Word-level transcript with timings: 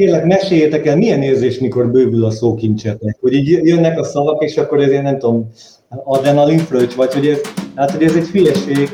kérlek, 0.00 0.24
meséljétek 0.24 0.86
el, 0.86 0.96
milyen 0.96 1.22
érzés, 1.22 1.58
mikor 1.58 1.90
bővül 1.90 2.24
a 2.24 2.30
szókincsetek? 2.30 3.16
Hogy 3.20 3.32
így 3.32 3.66
jönnek 3.66 3.98
a 3.98 4.04
szavak, 4.04 4.42
és 4.42 4.56
akkor 4.56 4.80
ezért 4.80 5.02
nem 5.02 5.18
tudom, 5.18 5.50
adrenalin 5.88 6.58
fröccs, 6.58 6.94
vagy 6.94 7.12
hogy 7.12 7.26
ez, 7.26 7.40
hát, 7.74 7.90
hogy 7.90 8.02
ez 8.02 8.16
egy 8.16 8.26
hülyeség. 8.26 8.90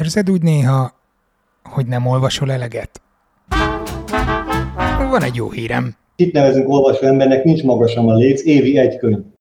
Érzed 0.00 0.30
úgy 0.30 0.42
néha, 0.42 0.92
hogy 1.62 1.86
nem 1.86 2.06
olvasol 2.06 2.52
eleget? 2.52 3.00
Van 5.10 5.22
egy 5.22 5.34
jó 5.34 5.50
hírem. 5.50 5.94
Itt 6.16 6.32
nevezünk 6.32 6.68
olvasó 6.68 7.06
embernek, 7.06 7.44
nincs 7.44 7.62
magasan 7.62 8.08
a 8.08 8.14
léc, 8.14 8.44
évi 8.44 8.78
egy 8.78 8.96
könyv. 8.96 9.35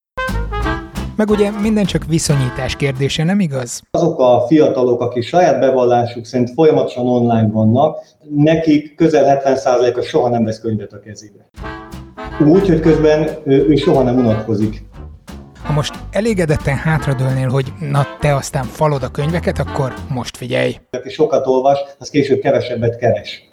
Meg 1.16 1.30
ugye 1.30 1.52
minden 1.62 1.86
csak 1.86 2.06
viszonyítás 2.06 2.76
kérdése, 2.76 3.24
nem 3.24 3.40
igaz? 3.40 3.82
Azok 3.92 4.20
a 4.20 4.46
fiatalok, 4.48 5.02
akik 5.02 5.24
saját 5.24 5.60
bevallásuk 5.60 6.26
szerint 6.26 6.50
folyamatosan 6.50 7.08
online 7.08 7.50
vannak, 7.52 7.98
nekik 8.30 8.96
közel 8.96 9.42
70%-a 9.46 10.02
soha 10.02 10.30
nem 10.30 10.44
vesz 10.44 10.60
könyvet 10.60 10.94
a 10.94 11.00
kezébe. 11.00 11.50
Úgy, 12.46 12.68
hogy 12.68 12.80
közben 12.80 13.30
ő, 13.44 13.68
ő 13.68 13.76
soha 13.76 14.04
nem 14.04 14.18
unatkozik. 14.18 14.84
Ha 15.64 15.74
most 15.74 15.94
elégedetten 16.12 16.76
hátradőlnél, 16.76 17.50
hogy 17.50 17.74
na 17.80 18.06
te 18.20 18.36
aztán 18.36 18.64
falod 18.64 19.04
a 19.04 19.12
könyveket, 19.12 19.60
akkor 19.60 19.94
most 20.10 20.38
figyelj. 20.38 20.76
Aki 20.92 21.10
sokat 21.10 21.48
olvas, 21.48 21.80
az 22.00 22.10
később 22.10 22.40
kevesebbet 22.40 22.98
keres. 22.98 23.50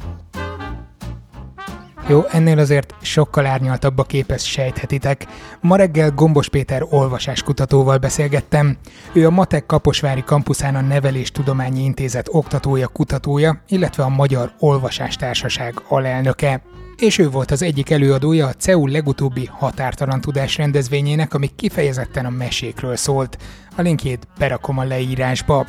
Jó, 2.08 2.24
ennél 2.30 2.58
azért 2.58 2.94
sokkal 3.00 3.46
árnyaltabb 3.46 3.98
a 3.98 4.02
képes 4.02 4.50
sejthetitek. 4.50 5.26
Ma 5.60 5.76
reggel 5.76 6.10
Gombos 6.10 6.48
Péter 6.48 6.86
olvasáskutatóval 6.90 7.98
beszélgettem. 7.98 8.76
Ő 9.12 9.26
a 9.26 9.30
Matek 9.30 9.66
Kaposvári 9.66 10.22
kampuszán 10.24 10.74
a 10.74 10.80
Neveléstudományi 10.80 11.84
Intézet 11.84 12.28
oktatója, 12.30 12.88
kutatója, 12.88 13.62
illetve 13.68 14.02
a 14.02 14.08
Magyar 14.08 14.52
Olvasástársaság 14.58 15.74
alelnöke 15.88 16.62
és 17.02 17.18
ő 17.18 17.30
volt 17.30 17.50
az 17.50 17.62
egyik 17.62 17.90
előadója 17.90 18.46
a 18.46 18.52
CEU 18.52 18.86
legutóbbi 18.86 19.48
határtalan 19.52 20.20
tudás 20.20 20.56
rendezvényének, 20.56 21.34
ami 21.34 21.50
kifejezetten 21.56 22.26
a 22.26 22.30
mesékről 22.30 22.96
szólt. 22.96 23.38
A 23.76 23.82
linkjét 23.82 24.28
berakom 24.38 24.78
a 24.78 24.84
leírásba. 24.84 25.66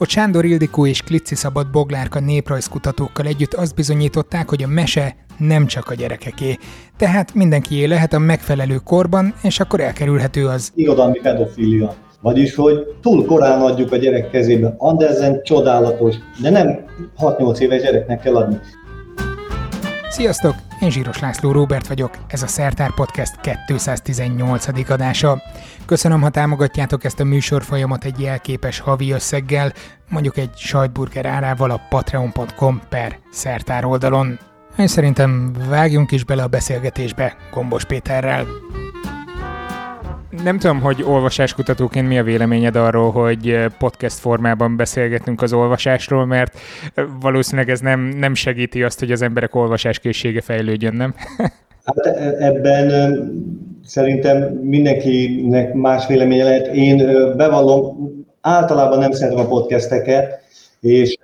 Ott 0.00 0.08
Sándor 0.08 0.44
Ildikó 0.44 0.86
és 0.86 1.02
Klici 1.02 1.34
Szabad 1.34 1.70
Boglárka 1.70 2.20
néprajzkutatókkal 2.20 3.26
együtt 3.26 3.54
azt 3.54 3.74
bizonyították, 3.74 4.48
hogy 4.48 4.62
a 4.62 4.66
mese 4.66 5.16
nem 5.38 5.66
csak 5.66 5.90
a 5.90 5.94
gyerekeké. 5.94 6.58
Tehát 6.96 7.34
mindenki 7.34 7.86
lehet 7.86 8.12
a 8.12 8.18
megfelelő 8.18 8.76
korban, 8.84 9.34
és 9.42 9.60
akkor 9.60 9.80
elkerülhető 9.80 10.46
az 10.46 10.72
irodalmi 10.74 11.18
pedofília. 11.22 11.94
Vagyis, 12.20 12.54
hogy 12.54 12.86
túl 13.02 13.26
korán 13.26 13.60
adjuk 13.60 13.92
a 13.92 13.96
gyerek 13.96 14.30
kezébe. 14.30 14.74
Andersen 14.78 15.42
csodálatos, 15.42 16.14
de 16.42 16.50
nem 16.50 16.84
6-8 17.18 17.58
éves 17.58 17.82
gyereknek 17.82 18.20
kell 18.20 18.36
adni. 18.36 18.58
Sziasztok! 20.08 20.54
Én 20.80 20.90
Zsíros 20.90 21.18
László 21.18 21.52
Róbert 21.52 21.86
vagyok, 21.86 22.18
ez 22.28 22.42
a 22.42 22.46
Szertár 22.46 22.94
Podcast 22.94 23.40
218. 23.66 24.90
adása. 24.90 25.42
Köszönöm, 25.86 26.20
ha 26.20 26.28
támogatjátok 26.28 27.04
ezt 27.04 27.20
a 27.20 27.24
műsorfolyamat 27.24 28.04
egy 28.04 28.20
jelképes 28.20 28.78
havi 28.78 29.10
összeggel, 29.10 29.72
mondjuk 30.08 30.36
egy 30.36 30.56
sajtburger 30.56 31.26
árával 31.26 31.70
a 31.70 31.80
patreon.com 31.88 32.80
per 32.88 33.18
szertár 33.30 33.84
oldalon. 33.84 34.38
Én 34.78 34.86
szerintem 34.86 35.52
vágjunk 35.68 36.10
is 36.12 36.24
bele 36.24 36.42
a 36.42 36.48
beszélgetésbe 36.48 37.36
Gombos 37.50 37.84
Péterrel. 37.84 38.46
Nem 40.30 40.58
tudom, 40.58 40.80
hogy 40.80 41.02
olvasáskutatóként 41.02 42.08
mi 42.08 42.18
a 42.18 42.22
véleményed 42.22 42.76
arról, 42.76 43.10
hogy 43.10 43.66
podcast 43.78 44.18
formában 44.18 44.76
beszélgetünk 44.76 45.42
az 45.42 45.52
olvasásról, 45.52 46.26
mert 46.26 46.58
valószínűleg 47.20 47.70
ez 47.70 47.80
nem, 47.80 48.00
nem 48.00 48.34
segíti 48.34 48.82
azt, 48.82 48.98
hogy 48.98 49.12
az 49.12 49.22
emberek 49.22 49.54
olvasáskészsége 49.54 50.40
fejlődjön, 50.40 50.94
nem? 50.94 51.14
Hát 51.84 52.06
e, 52.06 52.34
ebben 52.38 52.90
szerintem 53.84 54.42
mindenkinek 54.62 55.74
más 55.74 56.06
véleménye 56.06 56.44
lehet. 56.44 56.66
Én 56.66 56.96
bevallom, 57.36 58.10
általában 58.40 58.98
nem 58.98 59.12
szeretem 59.12 59.38
a 59.38 59.48
podcasteket, 59.48 60.40
és 60.80 61.16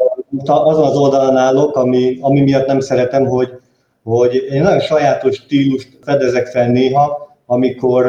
azon 0.45 0.85
az 0.85 0.97
oldalon 0.97 1.37
állok, 1.37 1.77
ami, 1.77 2.19
ami 2.21 2.41
miatt 2.41 2.67
nem 2.67 2.81
szeretem, 2.81 3.27
hogy, 3.27 3.49
hogy 4.03 4.47
én 4.51 4.63
nagyon 4.63 4.81
sajátos 4.81 5.37
stílust 5.37 5.99
fedezek 6.03 6.47
fel 6.47 6.71
néha, 6.71 7.37
amikor 7.47 8.07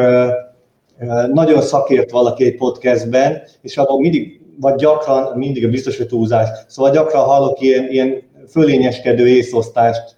nagyon 1.34 1.62
szakért 1.62 2.12
valaki 2.12 2.46
egy 2.46 2.56
podcastben, 2.56 3.42
és 3.62 3.78
abban 3.78 4.00
mindig, 4.00 4.42
vagy 4.60 4.76
gyakran, 4.76 5.38
mindig 5.38 5.66
a 5.66 5.70
biztos, 5.70 5.98
hogy 5.98 6.08
túlzás, 6.08 6.50
szóval 6.68 6.92
gyakran 6.92 7.24
hallok 7.24 7.62
ilyen, 7.62 7.90
ilyen 7.90 8.22
fölényeskedő 8.50 9.28
észosztást. 9.28 10.16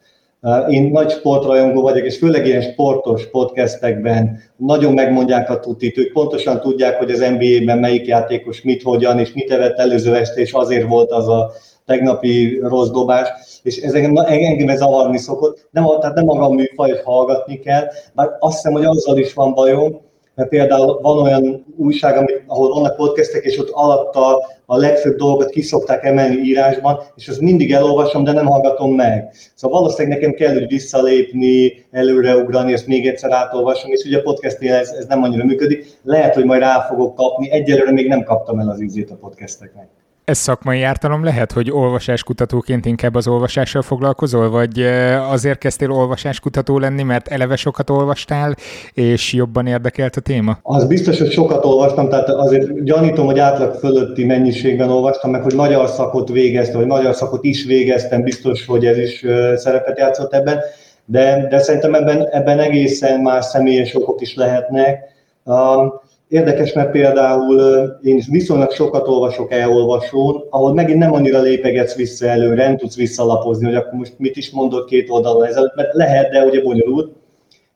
Én 0.69 0.83
nagy 0.83 1.11
sportrajongó 1.11 1.81
vagyok, 1.81 2.05
és 2.05 2.17
főleg 2.17 2.45
ilyen 2.45 2.61
sportos 2.61 3.29
podcastekben 3.29 4.39
nagyon 4.57 4.93
megmondják 4.93 5.49
a 5.49 5.59
tutit, 5.59 5.97
ők 5.97 6.11
pontosan 6.11 6.59
tudják, 6.59 6.97
hogy 6.97 7.11
az 7.11 7.19
NBA-ben 7.19 7.77
melyik 7.77 8.05
játékos 8.05 8.61
mit, 8.61 8.81
hogyan, 8.81 9.19
és 9.19 9.33
mit 9.33 9.51
evett 9.51 9.77
előző 9.77 10.15
este, 10.15 10.41
és 10.41 10.51
azért 10.51 10.87
volt 10.87 11.11
az 11.11 11.27
a 11.27 11.51
tegnapi 11.85 12.59
rossz 12.61 12.89
dobás, 12.89 13.27
és 13.63 13.77
ez 13.77 13.93
engem, 13.93 14.69
ez 14.69 14.77
zavarni 14.77 15.17
szokott. 15.17 15.67
Nem, 15.71 15.85
tehát 15.99 16.15
nem 16.15 16.25
maga 16.25 16.45
a 16.45 16.53
műfajt 16.53 17.01
hallgatni 17.01 17.59
kell, 17.59 17.87
bár 18.13 18.29
azt 18.39 18.55
hiszem, 18.55 18.71
hogy 18.71 18.85
azzal 18.85 19.17
is 19.17 19.33
van 19.33 19.53
bajom, 19.53 20.05
mert 20.37 20.49
például 20.49 20.99
van 21.01 21.17
olyan 21.17 21.65
újság, 21.77 22.17
amit, 22.17 22.43
ahol 22.47 22.69
vannak 22.69 22.95
podcastek, 22.95 23.43
és 23.43 23.59
ott 23.59 23.69
alatta 23.69 24.47
a 24.65 24.77
legfőbb 24.77 25.15
dolgot 25.15 25.49
kiszokták 25.49 26.03
emelni 26.03 26.35
írásban, 26.35 26.99
és 27.15 27.27
azt 27.27 27.41
mindig 27.41 27.71
elolvasom, 27.71 28.23
de 28.23 28.31
nem 28.31 28.45
hallgatom 28.45 28.95
meg. 28.95 29.33
Szóval 29.55 29.81
valószínűleg 29.81 30.17
nekem 30.17 30.33
kell, 30.33 30.53
hogy 30.53 30.67
visszalépni, 30.67 31.85
előreugrani, 31.91 32.73
ezt 32.73 32.87
még 32.87 33.07
egyszer 33.07 33.31
átolvasom, 33.31 33.91
és 33.91 34.03
ugye 34.03 34.17
a 34.17 34.21
podcastnél 34.21 34.73
ez, 34.73 34.89
ez 34.89 35.05
nem 35.05 35.23
annyira 35.23 35.45
működik. 35.45 35.85
Lehet, 36.03 36.33
hogy 36.33 36.45
majd 36.45 36.61
rá 36.61 36.85
fogok 36.89 37.15
kapni, 37.15 37.51
egyelőre 37.51 37.91
még 37.91 38.07
nem 38.07 38.23
kaptam 38.23 38.59
el 38.59 38.69
az 38.69 38.81
ízét 38.81 39.11
a 39.11 39.15
podcasteknek 39.15 39.87
ez 40.27 40.37
szakmai 40.37 40.81
ártalom 40.81 41.23
lehet, 41.23 41.51
hogy 41.51 41.71
olvasáskutatóként 41.71 42.85
inkább 42.85 43.15
az 43.15 43.27
olvasással 43.27 43.81
foglalkozol, 43.81 44.49
vagy 44.49 44.81
azért 45.29 45.57
kezdtél 45.57 45.91
olvasáskutató 45.91 46.79
lenni, 46.79 47.03
mert 47.03 47.27
eleve 47.27 47.55
sokat 47.55 47.89
olvastál, 47.89 48.55
és 48.93 49.33
jobban 49.33 49.67
érdekelt 49.67 50.15
a 50.15 50.21
téma? 50.21 50.57
Az 50.61 50.87
biztos, 50.87 51.19
hogy 51.19 51.31
sokat 51.31 51.65
olvastam, 51.65 52.09
tehát 52.09 52.29
azért 52.29 52.83
gyanítom, 52.83 53.25
hogy 53.25 53.39
átlag 53.39 53.73
fölötti 53.73 54.25
mennyiségben 54.25 54.89
olvastam, 54.89 55.31
meg 55.31 55.41
hogy 55.41 55.53
magyar 55.53 55.89
szakot 55.89 56.29
végeztem, 56.29 56.79
vagy 56.79 56.87
magyar 56.87 57.15
szakot 57.15 57.43
is 57.43 57.65
végeztem, 57.65 58.21
biztos, 58.21 58.65
hogy 58.65 58.85
ez 58.85 58.97
is 58.97 59.25
szerepet 59.55 59.97
játszott 59.97 60.33
ebben, 60.33 60.59
de, 61.05 61.47
de 61.49 61.59
szerintem 61.59 61.93
ebben, 61.93 62.27
ebben 62.31 62.59
egészen 62.59 63.19
más 63.19 63.45
személyes 63.45 63.95
okok 63.95 64.21
is 64.21 64.35
lehetnek. 64.35 64.99
Um, 65.43 66.05
Érdekes, 66.29 66.73
mert 66.73 66.91
például 66.91 67.59
én 68.03 68.23
viszonylag 68.29 68.71
sokat 68.71 69.07
olvasok 69.07 69.51
elolvasón, 69.51 70.47
ahol 70.49 70.73
megint 70.73 70.99
nem 70.99 71.13
annyira 71.13 71.41
lépegetsz 71.41 71.95
vissza 71.95 72.27
előre, 72.27 72.67
nem 72.67 72.77
tudsz 72.77 72.95
visszalapozni, 72.95 73.65
hogy 73.65 73.75
akkor 73.75 73.93
most 73.93 74.13
mit 74.17 74.35
is 74.35 74.51
mondott 74.51 74.87
két 74.87 75.09
oldalon 75.09 75.45
ezelőtt, 75.45 75.75
mert 75.75 75.93
lehet, 75.93 76.31
de 76.31 76.45
ugye 76.45 76.61
bonyolult. 76.61 77.15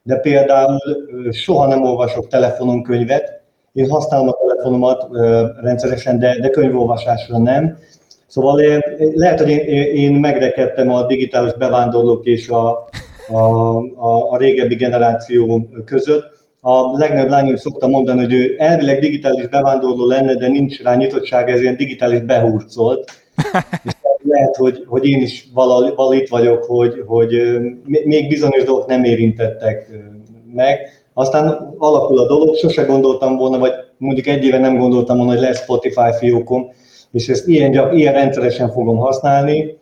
De 0.03 0.15
például 0.15 0.79
soha 1.31 1.67
nem 1.67 1.83
olvasok 1.83 2.27
telefonon 2.27 2.83
könyvet, 2.83 3.41
én 3.73 3.89
használom 3.89 4.27
a 4.27 4.37
telefonomat 4.47 5.07
rendszeresen, 5.61 6.19
de, 6.19 6.39
de 6.39 6.49
könyvolvasásra 6.49 7.37
nem. 7.37 7.77
Szóval 8.27 8.83
lehet, 9.15 9.39
hogy 9.39 9.49
én, 9.49 9.95
én 9.95 10.13
megrekedtem 10.13 10.89
a 10.89 11.05
digitális 11.05 11.53
bevándorlók 11.53 12.25
és 12.25 12.49
a, 12.49 12.87
a, 13.29 13.75
a, 13.95 14.31
a 14.31 14.37
régebbi 14.37 14.75
generáció 14.75 15.67
között, 15.85 16.40
a 16.61 16.97
legnagyobb 16.97 17.29
lányom 17.29 17.55
szokta 17.55 17.87
mondani, 17.87 18.21
hogy 18.21 18.33
ő 18.33 18.55
elvileg 18.57 18.99
digitális 18.99 19.47
bevándorló 19.47 20.05
lenne, 20.05 20.35
de 20.35 20.47
nincs 20.47 20.81
rá 20.81 20.95
nyitottság, 20.95 21.49
ez 21.49 21.61
ilyen 21.61 21.75
digitális 21.75 22.19
behurcolt. 22.19 23.11
És 23.83 23.91
lehet, 24.33 24.55
hogy, 24.55 24.83
hogy 24.87 25.05
én 25.05 25.21
is 25.21 25.47
val, 25.53 25.95
val 25.95 26.13
itt 26.13 26.27
vagyok, 26.27 26.63
hogy, 26.63 27.03
hogy 27.05 27.59
még 27.85 28.27
bizonyos 28.27 28.63
dolgok 28.63 28.87
nem 28.87 29.03
érintettek 29.03 29.89
meg. 30.53 30.79
Aztán 31.13 31.73
alakul 31.77 32.19
a 32.19 32.27
dolog, 32.27 32.55
sose 32.55 32.83
gondoltam 32.83 33.37
volna, 33.37 33.57
vagy 33.57 33.73
mondjuk 33.97 34.27
egy 34.27 34.43
éve 34.43 34.57
nem 34.57 34.77
gondoltam 34.77 35.17
volna, 35.17 35.31
hogy 35.31 35.41
lesz 35.41 35.61
Spotify 35.61 36.11
fiókom, 36.19 36.71
és 37.11 37.29
ezt 37.29 37.47
ilyen, 37.47 37.93
ilyen 37.93 38.13
rendszeresen 38.13 38.71
fogom 38.71 38.97
használni, 38.97 39.77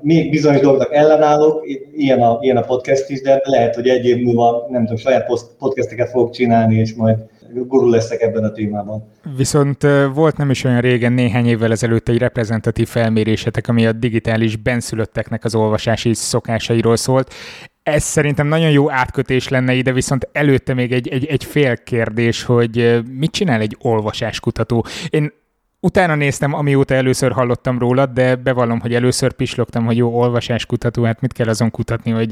még 0.00 0.30
bizonyos 0.30 0.60
dolgoknak 0.60 0.94
ellenállok, 0.94 1.66
ilyen 1.96 2.20
a, 2.20 2.38
ilyen 2.40 2.56
a 2.56 2.60
podcast 2.60 3.10
is, 3.10 3.20
de 3.20 3.40
lehet, 3.44 3.74
hogy 3.74 3.88
egy 3.88 4.04
év 4.06 4.22
múlva 4.22 4.66
nem 4.70 4.80
tudom, 4.80 4.96
saját 4.96 5.26
podcasteket 5.58 6.10
fogok 6.10 6.30
csinálni, 6.32 6.74
és 6.74 6.94
majd 6.94 7.16
gurul 7.54 7.90
leszek 7.90 8.20
ebben 8.20 8.44
a 8.44 8.50
témában. 8.50 9.04
Viszont 9.36 9.86
volt 10.14 10.36
nem 10.36 10.50
is 10.50 10.64
olyan 10.64 10.80
régen, 10.80 11.12
néhány 11.12 11.46
évvel 11.46 11.70
ezelőtt 11.70 12.08
egy 12.08 12.18
reprezentatív 12.18 12.88
felmérésetek, 12.88 13.68
ami 13.68 13.86
a 13.86 13.92
digitális 13.92 14.56
benszülötteknek 14.56 15.44
az 15.44 15.54
olvasási 15.54 16.14
szokásairól 16.14 16.96
szólt. 16.96 17.32
Ez 17.82 18.02
szerintem 18.02 18.46
nagyon 18.46 18.70
jó 18.70 18.90
átkötés 18.90 19.48
lenne 19.48 19.74
ide, 19.74 19.92
viszont 19.92 20.28
előtte 20.32 20.74
még 20.74 20.92
egy, 20.92 21.08
egy, 21.08 21.26
egy 21.26 21.44
fél 21.44 21.76
kérdés, 21.76 22.42
hogy 22.42 23.02
mit 23.18 23.30
csinál 23.30 23.60
egy 23.60 23.76
olvasáskutató. 23.80 24.84
Én 25.10 25.32
Utána 25.84 26.14
néztem, 26.14 26.54
amióta 26.54 26.94
először 26.94 27.32
hallottam 27.32 27.78
rólad, 27.78 28.10
de 28.10 28.34
bevallom, 28.34 28.80
hogy 28.80 28.94
először 28.94 29.32
pislogtam, 29.32 29.84
hogy 29.84 29.96
jó 29.96 30.18
olvasáskutató, 30.18 31.02
hát 31.02 31.20
mit 31.20 31.32
kell 31.32 31.48
azon 31.48 31.70
kutatni, 31.70 32.10
hogy 32.10 32.30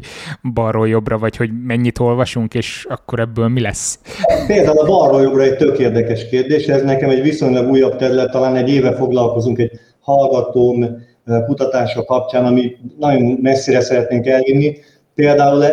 balról 0.53 0.89
jobbra, 0.89 1.19
vagy 1.19 1.37
hogy 1.37 1.51
mennyit 1.67 1.99
olvasunk, 1.99 2.55
és 2.55 2.87
akkor 2.89 3.21
ebből 3.21 3.49
mi 3.49 3.61
lesz? 3.61 3.99
Például 4.47 4.79
a 4.79 4.85
balról 4.85 5.23
jobbra 5.23 5.43
egy 5.43 5.57
tök 5.57 5.79
érdekes 5.79 6.29
kérdés, 6.29 6.67
ez 6.67 6.83
nekem 6.83 7.11
egy 7.11 7.23
viszonylag 7.23 7.71
újabb 7.71 7.97
terület, 7.97 8.31
talán 8.31 8.57
egy 8.57 8.69
éve 8.69 8.95
foglalkozunk 8.95 9.59
egy 9.59 9.71
hallgatóm 10.01 10.87
kutatása 11.47 12.05
kapcsán, 12.05 12.45
ami 12.45 12.77
nagyon 12.99 13.39
messzire 13.43 13.81
szeretnénk 13.81 14.27
elvinni. 14.27 14.77
Például 15.15 15.65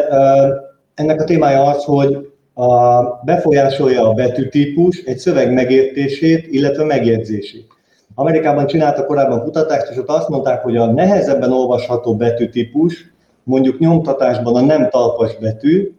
ennek 0.93 1.21
a 1.21 1.23
témája 1.23 1.63
az, 1.63 1.83
hogy 1.83 2.28
a, 2.59 3.21
befolyásolja 3.23 4.09
a 4.09 4.13
betűtípus 4.13 5.03
egy 5.03 5.17
szöveg 5.17 5.53
megértését, 5.53 6.47
illetve 6.51 6.83
megjegyzését. 6.83 7.67
Amerikában 8.15 8.67
csináltak 8.67 9.05
korábban 9.05 9.43
kutatást, 9.43 9.91
és 9.91 9.97
ott 9.97 10.07
azt 10.07 10.29
mondták, 10.29 10.61
hogy 10.61 10.77
a 10.77 10.91
nehezebben 10.91 11.51
olvasható 11.51 12.15
betűtípus, 12.15 13.13
mondjuk 13.43 13.79
nyomtatásban 13.79 14.55
a 14.55 14.61
nem 14.61 14.89
talpas 14.89 15.37
betű, 15.37 15.91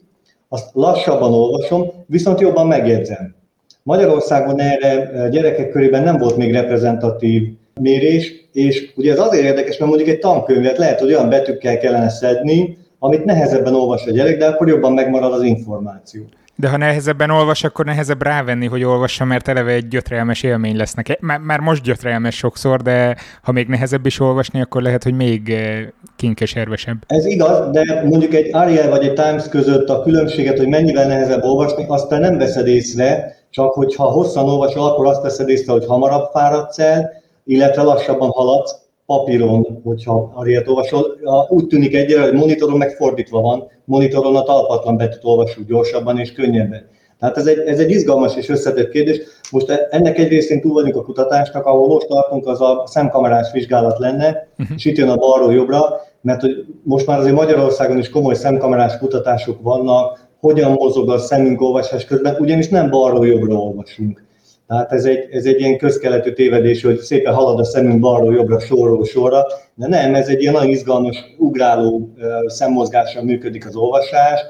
azt 0.48 0.68
lassabban 0.72 1.32
olvasom, 1.32 1.90
viszont 2.06 2.40
jobban 2.40 2.66
megjegyzem. 2.66 3.34
Magyarországon 3.82 4.60
erre 4.60 5.28
gyerekek 5.28 5.70
körében 5.70 6.02
nem 6.02 6.18
volt 6.18 6.36
még 6.36 6.52
reprezentatív 6.52 7.42
mérés, 7.80 8.48
és 8.52 8.92
ugye 8.96 9.12
ez 9.12 9.18
azért 9.18 9.44
érdekes, 9.44 9.78
mert 9.78 9.90
mondjuk 9.90 10.10
egy 10.10 10.18
tankönyvet 10.18 10.78
lehet, 10.78 11.00
hogy 11.00 11.12
olyan 11.14 11.28
betűkkel 11.28 11.78
kellene 11.78 12.08
szedni, 12.08 12.78
amit 12.98 13.24
nehezebben 13.24 13.74
olvas 13.74 14.06
a 14.06 14.10
gyerek, 14.10 14.38
de 14.38 14.46
akkor 14.46 14.68
jobban 14.68 14.92
megmarad 14.92 15.32
az 15.32 15.42
információ. 15.42 16.22
De 16.60 16.68
ha 16.68 16.76
nehezebben 16.76 17.30
olvas, 17.30 17.64
akkor 17.64 17.84
nehezebb 17.84 18.22
rávenni, 18.22 18.66
hogy 18.66 18.84
olvassa, 18.84 19.24
mert 19.24 19.48
eleve 19.48 19.72
egy 19.72 19.88
gyötrelmes 19.88 20.42
élmény 20.42 20.76
lesz 20.76 20.94
neki. 20.94 21.16
Már, 21.20 21.38
már 21.38 21.60
most 21.60 21.82
gyötrelmes 21.82 22.36
sokszor, 22.36 22.80
de 22.82 23.16
ha 23.42 23.52
még 23.52 23.66
nehezebb 23.66 24.06
is 24.06 24.20
olvasni, 24.20 24.60
akkor 24.60 24.82
lehet, 24.82 25.02
hogy 25.02 25.14
még 25.14 25.50
eh, 25.50 25.86
kinkeservesebb. 26.16 26.96
Ez 27.06 27.24
igaz, 27.24 27.70
de 27.70 28.02
mondjuk 28.04 28.34
egy 28.34 28.48
Ariel 28.52 28.88
vagy 28.88 29.04
egy 29.04 29.12
Times 29.12 29.48
között 29.48 29.88
a 29.88 30.02
különbséget, 30.02 30.58
hogy 30.58 30.68
mennyivel 30.68 31.06
nehezebb 31.06 31.42
olvasni, 31.42 31.84
azt 31.88 32.08
te 32.08 32.18
nem 32.18 32.38
veszed 32.38 32.66
észre, 32.66 33.36
csak 33.50 33.72
hogyha 33.72 34.04
hosszan 34.04 34.48
olvasol, 34.48 34.86
akkor 34.86 35.06
azt 35.06 35.22
veszed 35.22 35.48
észre, 35.48 35.72
hogy 35.72 35.86
hamarabb 35.86 36.30
fáradsz 36.32 36.78
el, 36.78 37.10
illetve 37.44 37.82
lassabban 37.82 38.30
haladsz, 38.30 38.74
papíron, 39.10 39.80
hogyha 39.84 40.32
Ariet 40.34 40.68
olvasol. 40.68 41.16
Úgy 41.48 41.66
tűnik 41.66 41.94
egyre, 41.94 42.22
hogy 42.22 42.32
monitoron 42.32 42.76
megfordítva 42.76 43.40
van, 43.40 43.70
monitoron 43.84 44.36
a 44.36 44.42
talpatlan 44.42 44.96
betűt 44.96 45.24
olvasjuk 45.24 45.66
gyorsabban 45.66 46.18
és 46.18 46.32
könnyebben. 46.32 46.88
Tehát 47.18 47.36
ez 47.36 47.46
egy, 47.46 47.58
ez 47.58 47.78
egy 47.78 47.90
izgalmas 47.90 48.36
és 48.36 48.48
összetett 48.48 48.90
kérdés. 48.90 49.20
Most 49.50 49.88
ennek 49.90 50.18
egy 50.18 50.28
részén 50.28 50.60
túl 50.60 50.72
vagyunk 50.72 50.96
a 50.96 51.02
kutatásnak, 51.02 51.66
ahol 51.66 51.88
most 51.88 52.06
tartunk, 52.06 52.46
az 52.46 52.60
a 52.60 52.82
szemkamerás 52.86 53.52
vizsgálat 53.52 53.98
lenne, 53.98 54.48
uh-huh. 54.58 54.76
és 54.76 54.84
itt 54.84 54.96
jön 54.96 55.08
a 55.08 55.16
balról 55.16 55.52
jobbra, 55.52 56.00
mert 56.20 56.40
hogy 56.40 56.64
most 56.82 57.06
már 57.06 57.18
azért 57.18 57.34
Magyarországon 57.34 57.98
is 57.98 58.10
komoly 58.10 58.34
szemkamerás 58.34 58.98
kutatások 58.98 59.62
vannak, 59.62 60.28
hogyan 60.40 60.72
mozog 60.72 61.10
a 61.10 61.18
szemünk 61.18 61.60
olvasás 61.60 62.04
közben, 62.04 62.36
ugyanis 62.40 62.68
nem 62.68 62.90
balról 62.90 63.26
jobbra 63.26 63.54
olvasunk. 63.54 64.28
Tehát 64.70 64.93
ez 64.93 65.05
egy, 65.05 65.28
ez 65.31 65.44
egy 65.44 65.61
ilyen 65.61 65.78
közkeletű 65.78 66.32
tévedés, 66.32 66.82
hogy 66.82 66.99
szépen 66.99 67.34
halad 67.34 67.58
a 67.58 67.64
szemünk 67.64 68.00
balról 68.00 68.34
jobbra, 68.34 68.61
sorról 68.61 69.05
sorra, 69.05 69.46
de 69.75 69.87
nem, 69.88 70.14
ez 70.14 70.28
egy 70.28 70.40
ilyen 70.40 70.52
nagyon 70.52 70.69
izgalmas, 70.69 71.25
ugráló 71.38 72.08
szemmozgással 72.46 73.22
működik 73.22 73.67
az 73.67 73.76
olvasás. 73.76 74.40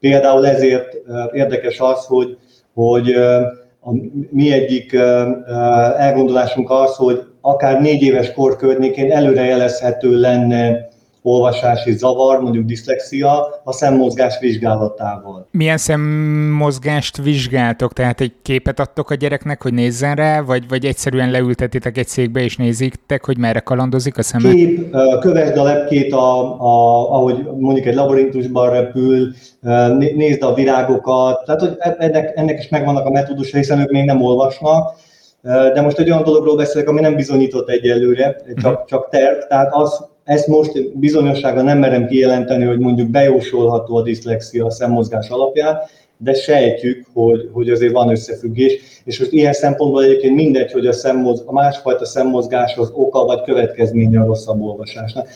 Például 0.00 0.46
ezért 0.46 0.96
érdekes 1.32 1.80
az, 1.80 2.04
hogy, 2.04 2.38
hogy 2.74 3.12
a 3.80 3.90
mi 4.30 4.52
egyik 4.52 4.92
elgondolásunk 5.96 6.70
az, 6.70 6.94
hogy 6.94 7.22
akár 7.40 7.80
négy 7.80 8.02
éves 8.02 8.32
kor 8.32 8.56
környékén 8.56 9.12
előrejelezhető 9.12 10.20
lenne 10.20 10.88
olvasási 11.26 11.92
zavar, 11.92 12.40
mondjuk 12.40 12.64
diszlexia, 12.64 13.60
a 13.64 13.72
szemmozgás 13.72 14.38
vizsgálatával. 14.40 15.48
Milyen 15.50 15.76
szemmozgást 15.76 17.16
vizsgáltok? 17.16 17.92
Tehát 17.92 18.20
egy 18.20 18.32
képet 18.42 18.80
adtok 18.80 19.10
a 19.10 19.14
gyereknek, 19.14 19.62
hogy 19.62 19.72
nézzen 19.72 20.14
rá, 20.14 20.40
vagy, 20.40 20.68
vagy 20.68 20.84
egyszerűen 20.84 21.30
leültetitek 21.30 21.98
egy 21.98 22.06
székbe 22.06 22.40
és 22.40 22.56
nézitek, 22.56 23.24
hogy 23.24 23.38
merre 23.38 23.60
kalandozik 23.60 24.18
a 24.18 24.22
szeme? 24.22 24.50
Kép, 24.50 24.96
kövesd 25.20 25.56
a 25.56 25.62
lepkét, 25.62 26.12
a, 26.12 26.60
a, 26.60 27.12
ahogy 27.12 27.48
mondjuk 27.58 27.86
egy 27.86 27.94
laborintusban 27.94 28.70
repül, 28.70 29.32
nézd 30.16 30.42
a 30.42 30.54
virágokat, 30.54 31.44
tehát 31.44 31.60
hogy 31.60 31.74
e, 31.78 31.96
ennek, 31.98 32.32
ennek 32.34 32.58
is 32.58 32.68
megvannak 32.68 33.06
a 33.06 33.10
metódusai, 33.10 33.60
hiszen 33.60 33.80
ők 33.80 33.90
még 33.90 34.04
nem 34.04 34.22
olvasnak, 34.22 34.96
de 35.42 35.80
most 35.80 35.98
egy 35.98 36.10
olyan 36.10 36.22
dologról 36.22 36.56
beszélek, 36.56 36.88
ami 36.88 37.00
nem 37.00 37.14
bizonyított 37.14 37.68
egyelőre, 37.68 38.36
csak, 38.62 38.84
csak 38.84 39.08
terv, 39.08 39.38
tehát 39.48 39.74
az, 39.74 40.12
ezt 40.24 40.46
most 40.46 40.98
bizonyossága 40.98 41.62
nem 41.62 41.78
merem 41.78 42.06
kijelenteni, 42.06 42.64
hogy 42.64 42.78
mondjuk 42.78 43.08
bejósolható 43.08 43.96
a 43.96 44.02
diszlexia 44.02 44.66
a 44.66 44.70
szemmozgás 44.70 45.28
alapján, 45.28 45.78
de 46.16 46.34
sejtjük, 46.34 47.06
hogy, 47.12 47.48
hogy 47.52 47.70
azért 47.70 47.92
van 47.92 48.10
összefüggés, 48.10 48.80
és 49.04 49.18
most 49.18 49.32
ilyen 49.32 49.52
szempontból 49.52 50.04
egyébként 50.04 50.34
mindegy, 50.34 50.72
hogy 50.72 50.86
a, 50.86 50.92
szemmoz, 50.92 51.42
a 51.46 51.52
másfajta 51.52 52.04
szemmozgás 52.04 52.76
az 52.76 52.90
oka 52.94 53.24
vagy 53.24 53.42
következménye 53.42 54.20
a 54.20 54.24
rosszabb 54.24 54.60
olvasásnak. 54.60 55.28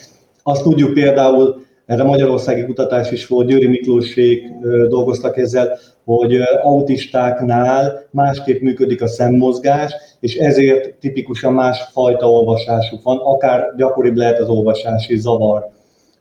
Azt 0.43 0.63
tudjuk 0.63 0.93
például, 0.93 1.65
erre 1.89 2.03
magyarországi 2.03 2.65
kutatás 2.65 3.11
is 3.11 3.27
volt, 3.27 3.47
Győri 3.47 3.67
Miklósék 3.67 4.43
dolgoztak 4.89 5.37
ezzel, 5.37 5.77
hogy 6.05 6.39
autistáknál 6.61 8.07
másképp 8.11 8.61
működik 8.61 9.01
a 9.01 9.07
szemmozgás, 9.07 9.93
és 10.19 10.35
ezért 10.35 10.95
tipikusan 10.99 11.53
más 11.53 11.79
fajta 11.91 12.31
olvasásuk 12.31 13.03
van, 13.03 13.17
akár 13.17 13.73
gyakoribb 13.77 14.15
lehet 14.15 14.39
az 14.39 14.49
olvasási 14.49 15.17
zavar. 15.17 15.69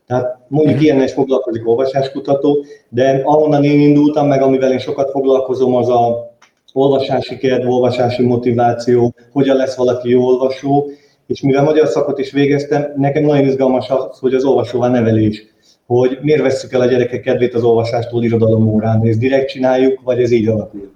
Tehát 0.06 0.38
mondjuk 0.48 0.74
mhm. 0.74 0.84
ilyen 0.84 1.02
is 1.02 1.12
foglalkozik 1.12 1.68
olvasáskutató, 1.68 2.64
de 2.88 3.22
ahonnan 3.24 3.64
én 3.64 3.80
indultam, 3.80 4.26
meg 4.26 4.42
amivel 4.42 4.72
én 4.72 4.78
sokat 4.78 5.10
foglalkozom, 5.10 5.74
az 5.74 5.88
a 5.88 6.30
olvasási 6.72 7.36
kedv, 7.36 7.68
olvasási 7.68 8.22
motiváció, 8.22 9.14
hogyan 9.32 9.56
lesz 9.56 9.76
valaki 9.76 10.08
jó 10.08 10.22
olvasó, 10.22 10.86
és 11.26 11.40
mivel 11.40 11.64
magyar 11.64 11.88
szakot 11.88 12.18
is 12.18 12.32
végeztem, 12.32 12.92
nekem 12.96 13.24
nagyon 13.24 13.46
izgalmas 13.46 13.90
az, 13.90 14.18
hogy 14.18 14.34
az 14.34 14.44
olvasóvá 14.44 14.88
nevelés 14.88 15.46
hogy 15.88 16.18
miért 16.22 16.42
vesszük 16.42 16.72
el 16.72 16.80
a 16.80 16.86
gyerekek 16.86 17.20
kedvét 17.20 17.54
az 17.54 17.62
olvasástól 17.62 18.24
irodalom 18.24 18.66
órán, 18.66 19.06
ezt 19.06 19.18
direkt 19.18 19.48
csináljuk, 19.48 20.00
vagy 20.04 20.22
ez 20.22 20.30
így 20.30 20.48
alakul. 20.48 20.92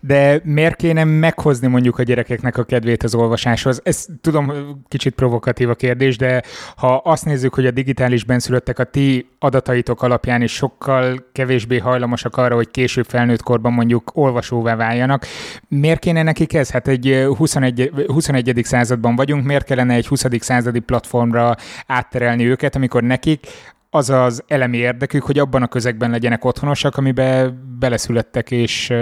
De 0.00 0.40
miért 0.44 0.76
kéne 0.76 1.04
meghozni 1.04 1.66
mondjuk 1.66 1.98
a 1.98 2.02
gyerekeknek 2.02 2.56
a 2.56 2.64
kedvét 2.64 3.02
az 3.02 3.14
olvasáshoz? 3.14 3.80
Ez 3.84 4.06
tudom, 4.20 4.52
kicsit 4.88 5.14
provokatív 5.14 5.70
a 5.70 5.74
kérdés, 5.74 6.16
de 6.16 6.42
ha 6.76 6.94
azt 6.94 7.24
nézzük, 7.24 7.54
hogy 7.54 7.66
a 7.66 7.70
digitális 7.70 8.24
benszülöttek 8.24 8.78
a 8.78 8.84
ti 8.84 9.28
adataitok 9.38 10.02
alapján 10.02 10.42
is 10.42 10.52
sokkal 10.52 11.24
kevésbé 11.32 11.78
hajlamosak 11.78 12.36
arra, 12.36 12.54
hogy 12.54 12.70
később 12.70 13.06
felnőtt 13.08 13.42
korban 13.42 13.72
mondjuk 13.72 14.10
olvasóvá 14.14 14.76
váljanak, 14.76 15.26
miért 15.68 16.00
kéne 16.00 16.22
nekik 16.22 16.54
ez? 16.54 16.70
Hát 16.70 16.88
egy 16.88 17.24
21. 17.36 17.92
21. 18.06 18.60
században 18.62 19.16
vagyunk, 19.16 19.44
miért 19.44 19.64
kellene 19.64 19.94
egy 19.94 20.06
20. 20.06 20.24
századi 20.38 20.80
platformra 20.80 21.54
átterelni 21.86 22.44
őket, 22.44 22.76
amikor 22.76 23.02
nekik 23.02 23.46
az 23.90 24.10
az 24.10 24.42
elemi 24.46 24.76
érdekük, 24.76 25.22
hogy 25.22 25.38
abban 25.38 25.62
a 25.62 25.66
közegben 25.66 26.10
legyenek 26.10 26.44
otthonosak, 26.44 26.96
amiben 26.96 27.60
beleszülettek, 27.78 28.50
és 28.50 28.92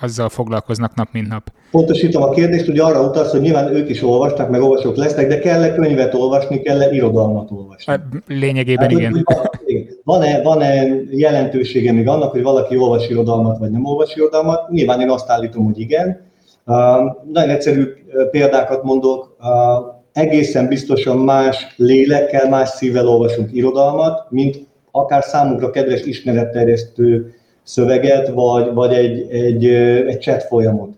azzal 0.00 0.28
foglalkoznak 0.28 0.94
nap, 0.94 1.08
mint 1.12 1.28
nap. 1.28 1.52
Pontosítom 1.70 2.22
a 2.22 2.30
kérdést, 2.30 2.66
hogy 2.66 2.78
arra 2.78 3.02
utalsz, 3.02 3.30
hogy 3.30 3.40
nyilván 3.40 3.74
ők 3.74 3.88
is 3.88 4.02
olvastak, 4.02 4.50
meg 4.50 4.62
olvasók 4.62 4.96
lesznek, 4.96 5.26
de 5.26 5.38
kell-e 5.38 5.74
könyvet 5.74 6.14
olvasni, 6.14 6.60
kell-e 6.60 6.90
irodalmat 6.90 7.50
olvasni? 7.50 7.92
Hát, 7.92 8.02
lényegében 8.26 8.90
hát, 8.90 8.90
igen. 8.90 9.26
Van-e, 10.04 10.42
van-e 10.42 10.86
jelentősége 11.10 11.92
még 11.92 12.08
annak, 12.08 12.30
hogy 12.30 12.42
valaki 12.42 12.76
olvas 12.76 13.08
irodalmat, 13.08 13.58
vagy 13.58 13.70
nem 13.70 13.84
olvas 13.84 14.14
irodalmat? 14.16 14.70
Nyilván 14.70 15.00
én 15.00 15.10
azt 15.10 15.30
állítom, 15.30 15.64
hogy 15.64 15.80
igen. 15.80 16.28
Uh, 16.66 16.76
nagyon 17.32 17.50
egyszerű 17.50 17.86
példákat 18.30 18.82
mondok. 18.82 19.36
Uh, 19.40 19.99
egészen 20.20 20.68
biztosan 20.68 21.18
más 21.18 21.74
lélekkel, 21.76 22.48
más 22.48 22.68
szívvel 22.68 23.08
olvasunk 23.08 23.52
irodalmat, 23.52 24.30
mint 24.30 24.66
akár 24.90 25.22
számunkra 25.22 25.70
kedves 25.70 26.02
ismeretterjesztő 26.02 27.34
szöveget, 27.62 28.28
vagy, 28.28 28.72
vagy 28.74 28.92
egy, 28.92 29.30
egy, 29.30 29.64
egy 30.06 30.20
chat 30.20 30.42
folyamot. 30.42 30.90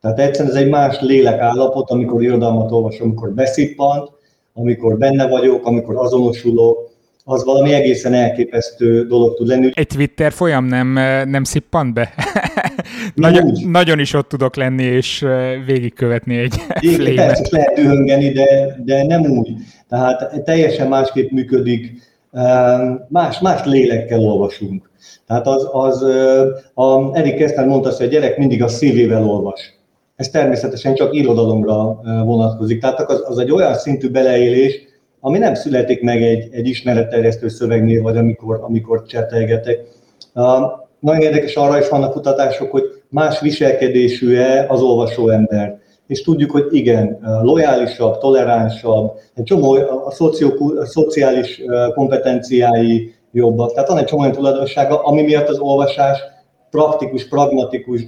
Tehát 0.00 0.18
egyszerűen 0.18 0.54
ez 0.54 0.62
egy 0.62 0.68
más 0.68 1.00
lélekállapot, 1.00 1.90
amikor 1.90 2.22
irodalmat 2.22 2.72
olvasom, 2.72 3.08
amikor 3.08 3.30
beszippant, 3.30 4.10
amikor 4.54 4.98
benne 4.98 5.28
vagyok, 5.28 5.66
amikor 5.66 5.96
azonosulok, 5.96 6.85
az 7.28 7.44
valami 7.44 7.72
egészen 7.72 8.14
elképesztő 8.14 9.06
dolog 9.06 9.34
tud 9.34 9.46
lenni. 9.46 9.70
Egy 9.74 9.86
Twitter 9.86 10.32
folyam 10.32 10.64
nem, 10.64 10.88
nem 11.28 11.44
szippant 11.44 11.94
be? 11.94 12.14
nagyon, 13.14 13.52
nagyon 13.64 13.98
is 13.98 14.14
ott 14.14 14.28
tudok 14.28 14.56
lenni, 14.56 14.82
és 14.82 15.26
végigkövetni 15.66 16.36
egy 16.36 16.54
Igen, 16.80 17.14
persze, 17.26 17.48
lehet 17.50 17.74
dühöngeni, 17.74 18.32
de, 18.32 18.76
de 18.84 19.04
nem 19.06 19.22
úgy. 19.22 19.52
Tehát 19.88 20.42
teljesen 20.44 20.88
másképp 20.88 21.30
működik, 21.30 21.92
más, 23.08 23.38
más 23.38 23.64
lélekkel 23.64 24.20
olvasunk. 24.20 24.90
Tehát 25.26 25.46
az, 25.46 25.68
az 25.72 26.02
a 26.74 27.16
Erik 27.16 27.36
Keszner 27.36 27.66
mondta, 27.66 27.90
hogy 27.96 28.06
a 28.06 28.10
gyerek 28.10 28.38
mindig 28.38 28.62
a 28.62 28.68
szívével 28.68 29.24
olvas. 29.24 29.74
ez 30.16 30.28
természetesen 30.28 30.94
csak 30.94 31.14
irodalomra 31.14 32.00
vonatkozik. 32.24 32.80
Tehát 32.80 33.00
az, 33.00 33.22
az 33.28 33.38
egy 33.38 33.50
olyan 33.50 33.74
szintű 33.74 34.10
beleélés, 34.10 34.85
ami 35.26 35.38
nem 35.38 35.54
születik 35.54 36.02
meg 36.02 36.22
egy, 36.22 36.48
egy 36.52 36.68
ismeretterjesztő 36.68 37.48
szövegnél, 37.48 38.02
vagy 38.02 38.16
amikor, 38.16 38.60
amikor 38.62 39.02
csetelgetek. 39.02 39.78
Nagyon 41.00 41.22
érdekes 41.22 41.54
arra 41.54 41.78
is 41.78 41.88
vannak 41.88 42.12
kutatások, 42.12 42.70
hogy 42.70 42.82
más 43.08 43.40
viselkedésű-e 43.40 44.66
az 44.68 44.82
olvasó 44.82 45.28
ember. 45.28 45.78
És 46.06 46.22
tudjuk, 46.22 46.50
hogy 46.50 46.66
igen, 46.70 47.18
lojálisabb, 47.42 48.18
toleránsabb, 48.18 49.18
egy 49.34 49.44
csomó 49.44 49.72
a, 50.06 50.10
szoció, 50.10 50.48
a 50.80 50.84
szociális 50.84 51.62
kompetenciái 51.94 53.14
jobbak. 53.32 53.72
Tehát 53.72 53.88
van 53.88 53.98
egy 53.98 54.04
csomó 54.04 54.20
olyan 54.20 54.34
tulajdonsága, 54.34 55.02
ami 55.02 55.22
miatt 55.22 55.48
az 55.48 55.58
olvasás 55.58 56.18
praktikus, 56.70 57.28
pragmatikus 57.28 58.02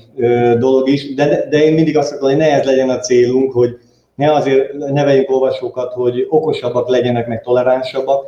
dolog 0.58 0.88
is, 0.88 1.14
de, 1.14 1.46
de 1.50 1.64
én 1.64 1.72
mindig 1.72 1.96
azt 1.96 2.12
akarom, 2.12 2.28
hogy 2.28 2.38
ne 2.38 2.52
ez 2.52 2.64
legyen 2.64 2.88
a 2.88 2.98
célunk, 2.98 3.52
hogy 3.52 3.78
ne 4.18 4.32
azért 4.32 4.72
neveljünk 4.72 5.30
olvasókat, 5.30 5.92
hogy 5.92 6.26
okosabbak 6.28 6.88
legyenek, 6.88 7.26
meg 7.26 7.42
toleránsabbak, 7.42 8.26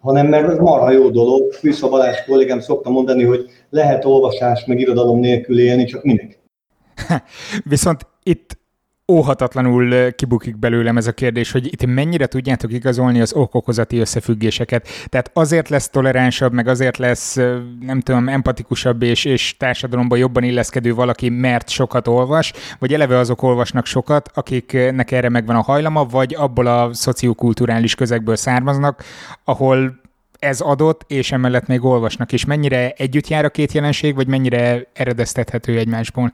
hanem 0.00 0.26
mert 0.26 0.48
ez 0.48 0.58
marha 0.58 0.90
jó 0.90 1.10
dolog. 1.10 1.52
Fűszva 1.52 1.88
Balázs 1.88 2.24
kollégám 2.26 2.60
szokta 2.60 2.90
mondani, 2.90 3.24
hogy 3.24 3.50
lehet 3.70 4.04
olvasás 4.04 4.64
meg 4.64 4.80
irodalom 4.80 5.18
nélkül 5.18 5.60
élni, 5.60 5.84
csak 5.84 6.02
minek. 6.02 6.38
Viszont 7.64 8.06
itt 8.22 8.58
óhatatlanul 9.08 10.10
kibukik 10.10 10.58
belőlem 10.58 10.96
ez 10.96 11.06
a 11.06 11.12
kérdés, 11.12 11.50
hogy 11.50 11.66
itt 11.66 11.86
mennyire 11.86 12.26
tudjátok 12.26 12.72
igazolni 12.72 13.20
az 13.20 13.32
okokozati 13.32 13.98
összefüggéseket. 13.98 14.88
Tehát 15.06 15.30
azért 15.34 15.68
lesz 15.68 15.88
toleránsabb, 15.88 16.52
meg 16.52 16.68
azért 16.68 16.96
lesz, 16.96 17.34
nem 17.80 18.00
tudom, 18.00 18.28
empatikusabb 18.28 19.02
és, 19.02 19.24
és 19.24 19.56
társadalomban 19.56 20.18
jobban 20.18 20.42
illeszkedő 20.42 20.94
valaki, 20.94 21.28
mert 21.28 21.68
sokat 21.68 22.08
olvas, 22.08 22.52
vagy 22.78 22.92
eleve 22.92 23.18
azok 23.18 23.42
olvasnak 23.42 23.86
sokat, 23.86 24.30
akiknek 24.34 25.10
erre 25.10 25.28
megvan 25.28 25.56
a 25.56 25.62
hajlama, 25.62 26.04
vagy 26.04 26.34
abból 26.34 26.66
a 26.66 26.90
szociokulturális 26.92 27.94
közegből 27.94 28.36
származnak, 28.36 29.04
ahol 29.44 30.00
ez 30.38 30.60
adott, 30.60 31.04
és 31.06 31.32
emellett 31.32 31.66
még 31.66 31.84
olvasnak, 31.84 32.32
és 32.32 32.44
mennyire 32.44 32.90
együtt 32.96 33.28
jár 33.28 33.44
a 33.44 33.50
két 33.50 33.72
jelenség, 33.72 34.14
vagy 34.14 34.26
mennyire 34.26 34.86
eredeztethető 34.92 35.78
egymásból? 35.78 36.32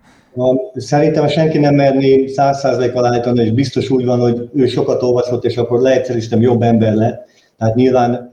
Szerintem 0.74 1.28
senki 1.28 1.58
nem 1.58 1.74
merné 1.74 2.26
száz 2.26 2.58
százalékkal 2.58 3.06
állítani, 3.06 3.42
és 3.42 3.50
biztos 3.50 3.90
úgy 3.90 4.04
van, 4.04 4.20
hogy 4.20 4.48
ő 4.54 4.66
sokat 4.66 5.02
olvasott, 5.02 5.44
és 5.44 5.56
akkor 5.56 5.80
leegyszerűsítem 5.80 6.40
jobb 6.40 6.62
ember 6.62 6.94
lett. 6.94 7.28
Tehát 7.58 7.74
nyilván 7.74 8.30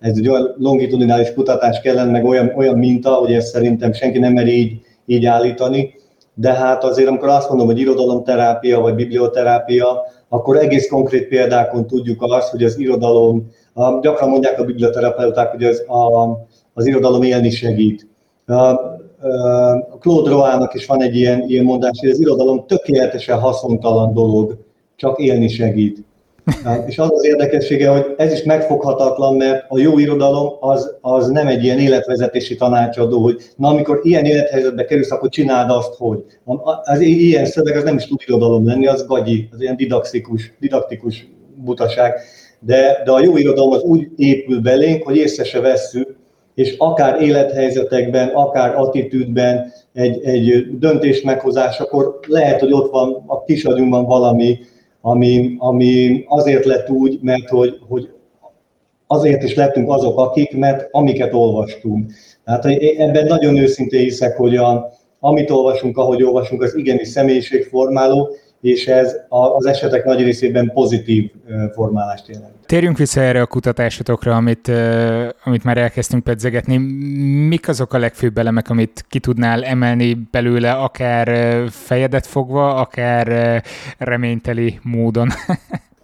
ez 0.00 0.16
egy 0.16 0.28
olyan 0.28 0.54
longitudinális 0.58 1.32
kutatás 1.34 1.80
kellene, 1.80 2.10
meg 2.10 2.24
olyan, 2.24 2.52
olyan 2.56 2.78
minta, 2.78 3.10
hogy 3.10 3.32
ezt 3.32 3.46
szerintem 3.46 3.92
senki 3.92 4.18
nem 4.18 4.32
mer 4.32 4.46
így, 4.46 4.80
így 5.06 5.24
állítani. 5.24 5.94
De 6.34 6.52
hát 6.52 6.84
azért, 6.84 7.08
amikor 7.08 7.28
azt 7.28 7.48
mondom, 7.48 7.66
hogy 7.66 7.78
irodalomterápia 7.78 8.80
vagy 8.80 8.94
biblioterápia, 8.94 9.86
akkor 10.28 10.56
egész 10.56 10.88
konkrét 10.88 11.28
példákon 11.28 11.86
tudjuk 11.86 12.22
azt, 12.22 12.50
hogy 12.50 12.64
az 12.64 12.78
irodalom, 12.78 13.50
gyakran 14.00 14.28
mondják 14.28 14.60
a 14.60 14.64
biblioterapeuták, 14.64 15.50
hogy 15.50 15.64
az, 15.64 15.80
a, 15.88 16.38
az 16.74 16.86
irodalom 16.86 17.22
élni 17.22 17.50
segít. 17.50 18.06
Claude 20.00 20.30
Roának 20.30 20.74
is 20.74 20.86
van 20.86 21.02
egy 21.02 21.16
ilyen, 21.16 21.44
ilyen 21.46 21.64
mondás, 21.64 21.98
hogy 22.00 22.10
az 22.10 22.20
irodalom 22.20 22.64
tökéletesen 22.66 23.38
haszontalan 23.38 24.14
dolog, 24.14 24.58
csak 24.96 25.18
élni 25.18 25.48
segít. 25.48 26.04
És 26.88 26.98
az 26.98 27.10
az 27.12 27.24
érdekessége, 27.24 27.88
hogy 27.88 28.14
ez 28.16 28.32
is 28.32 28.42
megfoghatatlan, 28.42 29.36
mert 29.36 29.64
a 29.68 29.78
jó 29.78 29.98
irodalom 29.98 30.56
az, 30.60 30.94
az 31.00 31.28
nem 31.28 31.46
egy 31.46 31.64
ilyen 31.64 31.78
életvezetési 31.78 32.56
tanácsadó, 32.56 33.22
hogy 33.22 33.42
na 33.56 33.68
amikor 33.68 34.00
ilyen 34.02 34.24
élethelyzetbe 34.24 34.84
kerülsz, 34.84 35.10
akkor 35.10 35.28
csináld 35.28 35.70
azt, 35.70 35.94
hogy. 35.94 36.24
Az 36.84 37.00
ilyen 37.00 37.46
szöveg 37.46 37.76
az 37.76 37.82
nem 37.82 37.96
is 37.96 38.06
tud 38.06 38.20
irodalom 38.26 38.66
lenni, 38.66 38.86
az 38.86 39.06
gagyi, 39.06 39.48
az 39.52 39.60
ilyen 39.60 39.76
didaktikus, 39.76 40.52
didaktikus 40.60 41.28
butaság. 41.56 42.14
De, 42.60 43.02
de 43.04 43.12
a 43.12 43.20
jó 43.20 43.36
irodalom 43.36 43.72
az 43.72 43.82
úgy 43.82 44.08
épül 44.16 44.60
belénk, 44.60 45.02
hogy 45.02 45.16
észre 45.16 45.44
se 45.44 45.60
vesszük, 45.60 46.16
és 46.54 46.74
akár 46.78 47.22
élethelyzetekben, 47.22 48.28
akár 48.28 48.76
attitűdben 48.76 49.72
egy, 49.92 50.24
egy 50.24 50.78
döntés 50.78 51.22
meghozásakor 51.22 52.18
lehet, 52.26 52.60
hogy 52.60 52.72
ott 52.72 52.90
van 52.90 53.22
a 53.26 53.44
kisagyunkban 53.44 54.04
valami, 54.04 54.58
ami, 55.00 55.54
ami 55.58 56.24
azért 56.28 56.64
lett 56.64 56.88
úgy, 56.88 57.18
mert 57.22 57.48
hogy, 57.48 57.78
hogy 57.88 58.08
azért 59.06 59.42
is 59.42 59.54
lettünk 59.54 59.90
azok, 59.90 60.18
akik, 60.18 60.56
mert 60.56 60.88
amiket 60.90 61.34
olvastunk. 61.34 62.12
Tehát 62.44 62.64
ebben 62.98 63.26
nagyon 63.26 63.56
őszintén 63.56 64.00
hiszek, 64.00 64.36
hogy 64.36 64.56
a, 64.56 64.92
amit 65.20 65.50
olvasunk, 65.50 65.98
ahogy 65.98 66.22
olvasunk, 66.22 66.62
az 66.62 66.76
igenis 66.76 67.08
személyiségformáló, 67.08 68.28
és 68.64 68.86
ez 68.86 69.16
az 69.28 69.66
esetek 69.66 70.04
nagy 70.04 70.22
részében 70.22 70.70
pozitív 70.74 71.30
formálást 71.72 72.28
jelent. 72.28 72.52
Térjünk 72.66 72.98
vissza 72.98 73.20
erre 73.20 73.40
a 73.40 73.46
kutatásotokra, 73.46 74.36
amit, 74.36 74.70
amit 75.44 75.64
már 75.64 75.78
elkezdtünk 75.78 76.24
pedzegetni. 76.24 76.76
Mik 77.48 77.68
azok 77.68 77.92
a 77.92 77.98
legfőbb 77.98 78.38
elemek, 78.38 78.70
amit 78.70 79.04
ki 79.08 79.18
tudnál 79.18 79.64
emelni 79.64 80.28
belőle, 80.30 80.72
akár 80.72 81.28
fejedet 81.68 82.26
fogva, 82.26 82.74
akár 82.74 83.62
reményteli 83.98 84.78
módon? 84.82 85.28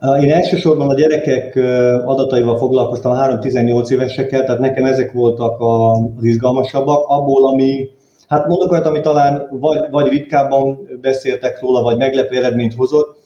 Én 0.22 0.32
elsősorban 0.32 0.88
a 0.88 0.94
gyerekek 0.94 1.56
adataival 2.04 2.58
foglalkoztam, 2.58 3.12
3-18 3.16 3.90
évesekkel, 3.90 4.44
tehát 4.44 4.60
nekem 4.60 4.84
ezek 4.84 5.12
voltak 5.12 5.60
az 5.60 6.24
izgalmasabbak. 6.24 7.04
Abból, 7.08 7.46
ami 7.46 7.88
Hát 8.30 8.46
mondok 8.46 8.70
olyat, 8.70 8.86
ami 8.86 9.00
talán 9.00 9.46
vagy, 9.50 9.90
vagy 9.90 10.08
ritkábban 10.08 10.88
beszéltek 11.00 11.60
róla, 11.60 11.82
vagy 11.82 11.96
meglepő 11.96 12.36
eredményt 12.36 12.74
hozott. 12.74 13.18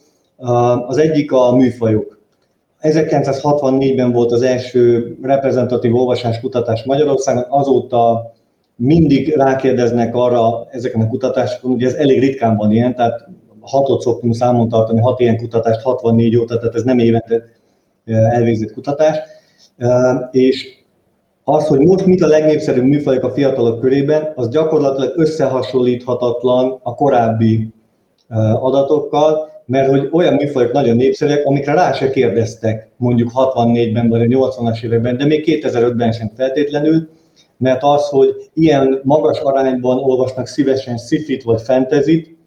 Az 0.87 0.97
egyik 0.97 1.31
a 1.31 1.55
műfajok. 1.55 2.19
1964-ben 2.81 4.11
volt 4.11 4.31
az 4.31 4.41
első 4.41 5.15
reprezentatív 5.21 5.95
olvasáskutatás 5.95 6.83
Magyarországon, 6.83 7.45
azóta 7.49 8.31
mindig 8.75 9.35
rákérdeznek 9.35 10.15
arra 10.15 10.67
ezeken 10.71 11.01
a 11.01 11.07
kutatásokon, 11.07 11.71
ugye 11.71 11.87
ez 11.87 11.93
elég 11.93 12.19
ritkán 12.19 12.55
van 12.55 12.71
ilyen, 12.71 12.95
tehát 12.95 13.27
hatot 13.59 14.01
szoktunk 14.01 14.35
számon 14.35 14.69
tartani, 14.69 14.99
hat 14.99 15.19
ilyen 15.19 15.37
kutatást 15.37 15.81
64 15.81 16.37
óta, 16.37 16.57
tehát 16.57 16.75
ez 16.75 16.83
nem 16.83 16.99
évente 16.99 17.43
elvégzett 18.05 18.73
kutatás, 18.73 19.17
és 20.31 20.84
az, 21.47 21.67
hogy 21.67 21.79
most 21.79 22.05
mit 22.05 22.21
a 22.21 22.27
legnépszerűbb 22.27 22.83
műfajok 22.83 23.23
a 23.23 23.31
fiatalok 23.31 23.79
körében, 23.79 24.31
az 24.35 24.49
gyakorlatilag 24.49 25.13
összehasonlíthatatlan 25.15 26.79
a 26.83 26.95
korábbi 26.95 27.73
adatokkal, 28.53 29.49
mert 29.65 29.89
hogy 29.89 30.09
olyan 30.11 30.33
műfajok 30.33 30.71
nagyon 30.71 30.95
népszerűek, 30.95 31.45
amikre 31.45 31.73
rá 31.73 31.93
se 31.93 32.09
kérdeztek 32.09 32.89
mondjuk 32.97 33.31
64-ben 33.35 34.09
vagy 34.09 34.21
a 34.21 34.25
80-as 34.25 34.83
években, 34.83 35.17
de 35.17 35.25
még 35.25 35.61
2005-ben 35.63 36.11
sem 36.11 36.31
feltétlenül, 36.35 37.09
mert 37.57 37.83
az, 37.83 38.07
hogy 38.09 38.49
ilyen 38.53 38.99
magas 39.03 39.39
arányban 39.39 39.97
olvasnak 39.97 40.47
szívesen 40.47 40.97
sci 40.97 41.41
vagy 41.43 41.61
fentezit, 41.61 42.37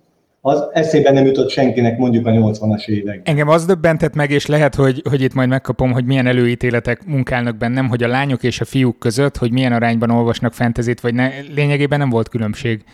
az 0.40 0.64
eszébe 0.72 1.12
nem 1.12 1.26
jutott 1.26 1.50
senkinek 1.50 1.98
mondjuk 1.98 2.26
a 2.26 2.30
80-as 2.30 2.88
évek. 2.88 3.20
Engem 3.24 3.48
az 3.48 3.66
döbbentett 3.66 4.14
meg, 4.14 4.30
és 4.30 4.46
lehet, 4.46 4.74
hogy, 4.74 5.02
hogy 5.08 5.22
itt 5.22 5.34
majd 5.34 5.48
megkapom, 5.48 5.92
hogy 5.92 6.04
milyen 6.04 6.26
előítéletek 6.26 7.06
munkálnak 7.06 7.56
bennem, 7.56 7.88
hogy 7.88 8.02
a 8.02 8.08
lányok 8.08 8.42
és 8.42 8.60
a 8.60 8.64
fiúk 8.64 8.98
között, 8.98 9.36
hogy 9.36 9.52
milyen 9.52 9.72
arányban 9.72 10.10
olvasnak 10.10 10.52
fentezit, 10.52 11.00
vagy 11.00 11.14
ne, 11.14 11.30
lényegében 11.54 11.98
nem 11.98 12.10
volt 12.10 12.28
különbség. 12.28 12.84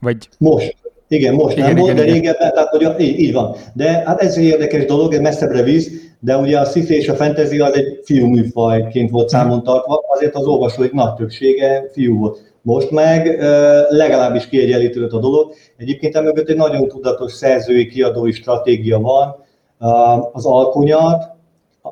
Vagy... 0.00 0.28
Most. 0.38 0.76
Igen, 1.08 1.34
most 1.34 1.56
igen, 1.56 1.68
nem 1.68 1.76
igen, 1.76 1.84
volt, 1.84 1.98
igen, 1.98 2.06
de 2.06 2.12
régebben, 2.12 2.52
tehát 2.52 2.68
hogy 2.68 3.00
így, 3.00 3.18
így 3.18 3.32
van. 3.32 3.56
De 3.72 4.02
hát 4.06 4.20
ez 4.20 4.36
egy 4.36 4.44
érdekes 4.44 4.84
dolog, 4.84 5.12
ez 5.12 5.20
messzebbre 5.20 5.62
víz, 5.62 5.90
de 6.20 6.36
ugye 6.36 6.58
a 6.58 6.64
sci 6.64 6.94
és 6.94 7.08
a 7.08 7.14
fantasy 7.14 7.60
az 7.60 7.74
egy 7.74 8.00
fiú 8.04 8.26
műfajként 8.26 9.10
volt 9.10 9.28
számon 9.28 9.62
tartva, 9.62 10.04
azért 10.08 10.34
az 10.34 10.46
olvasóik 10.46 10.92
nagy 10.92 11.14
többsége 11.14 11.90
fiú 11.92 12.18
volt. 12.18 12.53
Most 12.64 12.90
meg 12.90 13.40
legalábbis 13.88 14.48
kiegyenlítődött 14.48 15.12
a 15.12 15.18
dolog. 15.18 15.52
Egyébként 15.76 16.16
emögött 16.16 16.48
egy 16.48 16.56
nagyon 16.56 16.88
tudatos 16.88 17.32
szerzői, 17.32 17.86
kiadói 17.86 18.32
stratégia 18.32 18.98
van. 18.98 19.36
Az 20.32 20.46
alkonyat, 20.46 21.24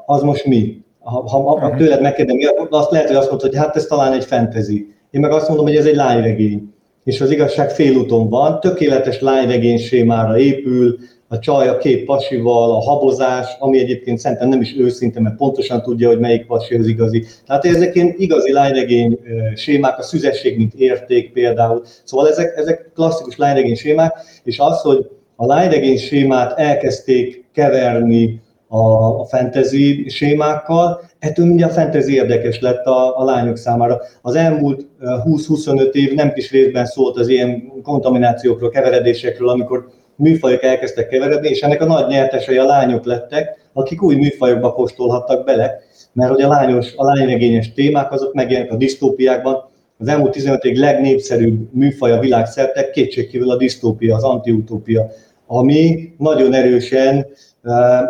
az 0.06 0.22
most 0.22 0.44
mi? 0.44 0.84
Ha, 1.00 1.28
ha, 1.28 1.58
ha 1.58 1.68
mhm. 1.68 1.76
tőled 1.76 2.00
megkérdem, 2.00 2.36
azt 2.70 2.90
lehet, 2.90 3.06
hogy 3.06 3.16
azt 3.16 3.30
mondod, 3.30 3.48
hogy 3.48 3.58
hát 3.58 3.76
ez 3.76 3.84
talán 3.86 4.12
egy 4.12 4.24
fantasy. 4.24 4.94
Én 5.10 5.20
meg 5.20 5.32
azt 5.32 5.48
mondom, 5.48 5.66
hogy 5.66 5.76
ez 5.76 5.86
egy 5.86 5.96
lányregény. 5.96 6.74
És 7.04 7.20
az 7.20 7.30
igazság 7.30 7.70
félúton 7.70 8.28
van, 8.28 8.60
tökéletes 8.60 9.20
lányregény 9.20 9.78
sémára 9.78 10.38
épül, 10.38 10.98
a 11.32 11.38
csaj 11.38 11.68
a 11.68 11.78
két 11.78 12.04
pasival, 12.04 12.70
a 12.70 12.80
habozás, 12.80 13.56
ami 13.58 13.78
egyébként 13.78 14.18
szerintem 14.18 14.48
nem 14.48 14.60
is 14.60 14.76
őszinte, 14.78 15.20
mert 15.20 15.36
pontosan 15.36 15.82
tudja, 15.82 16.08
hogy 16.08 16.18
melyik 16.18 16.46
pasi 16.46 16.74
az 16.74 16.86
igazi. 16.86 17.24
Tehát 17.46 17.64
ezek 17.64 17.94
ilyen 17.94 18.14
igazi 18.16 18.52
lányregény 18.52 19.18
sémák, 19.54 19.98
a 19.98 20.02
szüzesség, 20.02 20.56
mint 20.56 20.74
érték 20.74 21.32
például. 21.32 21.82
Szóval 22.04 22.28
ezek, 22.28 22.56
ezek 22.56 22.90
klasszikus 22.94 23.36
lányregény 23.36 23.74
sémák, 23.74 24.14
és 24.44 24.58
az, 24.58 24.80
hogy 24.80 25.06
a 25.36 25.46
lányregény 25.46 25.98
sémát 25.98 26.58
elkezdték 26.58 27.44
keverni 27.52 28.40
a, 28.68 29.20
a 29.20 29.24
fantasy 29.24 30.08
sémákkal, 30.08 31.00
ettől 31.18 31.46
mindjárt 31.46 31.76
a 31.76 31.80
fantasy 31.80 32.14
érdekes 32.14 32.60
lett 32.60 32.84
a, 32.84 33.18
a 33.18 33.24
lányok 33.24 33.56
számára. 33.56 34.00
Az 34.22 34.34
elmúlt 34.34 34.86
20-25 35.00 35.92
év 35.92 36.14
nem 36.14 36.32
kis 36.32 36.50
részben 36.50 36.86
szólt 36.86 37.16
az 37.16 37.28
ilyen 37.28 37.72
kontaminációkról, 37.82 38.70
keveredésekről, 38.70 39.48
amikor 39.48 39.88
műfajok 40.16 40.62
elkezdtek 40.62 41.08
keveredni, 41.08 41.48
és 41.48 41.60
ennek 41.60 41.82
a 41.82 41.86
nagy 41.86 42.06
nyertesei 42.06 42.56
a 42.56 42.64
lányok 42.64 43.04
lettek, 43.04 43.70
akik 43.72 44.02
új 44.02 44.14
műfajokba 44.14 44.72
kóstolhattak 44.72 45.44
bele, 45.44 45.78
mert 46.12 46.30
hogy 46.30 46.42
a, 46.42 46.48
lányos, 46.48 46.92
a 46.96 47.04
lányregényes 47.04 47.72
témák 47.72 48.12
azok 48.12 48.34
megjelennek 48.34 48.72
a 48.72 48.76
disztópiákban. 48.76 49.70
Az 49.98 50.08
elmúlt 50.08 50.32
15 50.32 50.64
évig 50.64 50.78
legnépszerűbb 50.78 51.74
műfaj 51.74 52.12
a 52.12 52.18
világszerte 52.18 52.90
kétségkívül 52.90 53.50
a 53.50 53.56
disztópia, 53.56 54.16
az 54.16 54.24
antiutópia, 54.24 55.10
ami 55.46 56.12
nagyon 56.18 56.54
erősen 56.54 57.26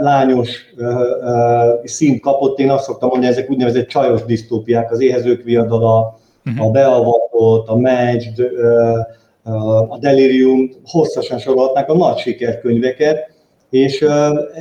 lányos 0.00 0.74
színt 1.84 2.20
kapott. 2.20 2.58
Én 2.58 2.70
azt 2.70 2.84
szoktam 2.84 3.08
mondani, 3.08 3.32
ezek 3.32 3.50
úgynevezett 3.50 3.86
csajos 3.86 4.24
disztópiák, 4.24 4.90
az 4.90 5.00
éhezők 5.00 5.42
viadala, 5.42 6.18
uh-huh. 6.44 6.66
a 6.66 6.70
beavatott, 6.70 7.68
a 7.68 7.76
matched, 7.76 8.50
a 9.88 9.98
delirium, 9.98 10.70
hosszasan 10.84 11.38
sorolhatnák 11.38 11.88
a 11.88 11.96
nagy 11.96 12.16
sikerkönyveket, 12.16 13.30
és 13.70 14.04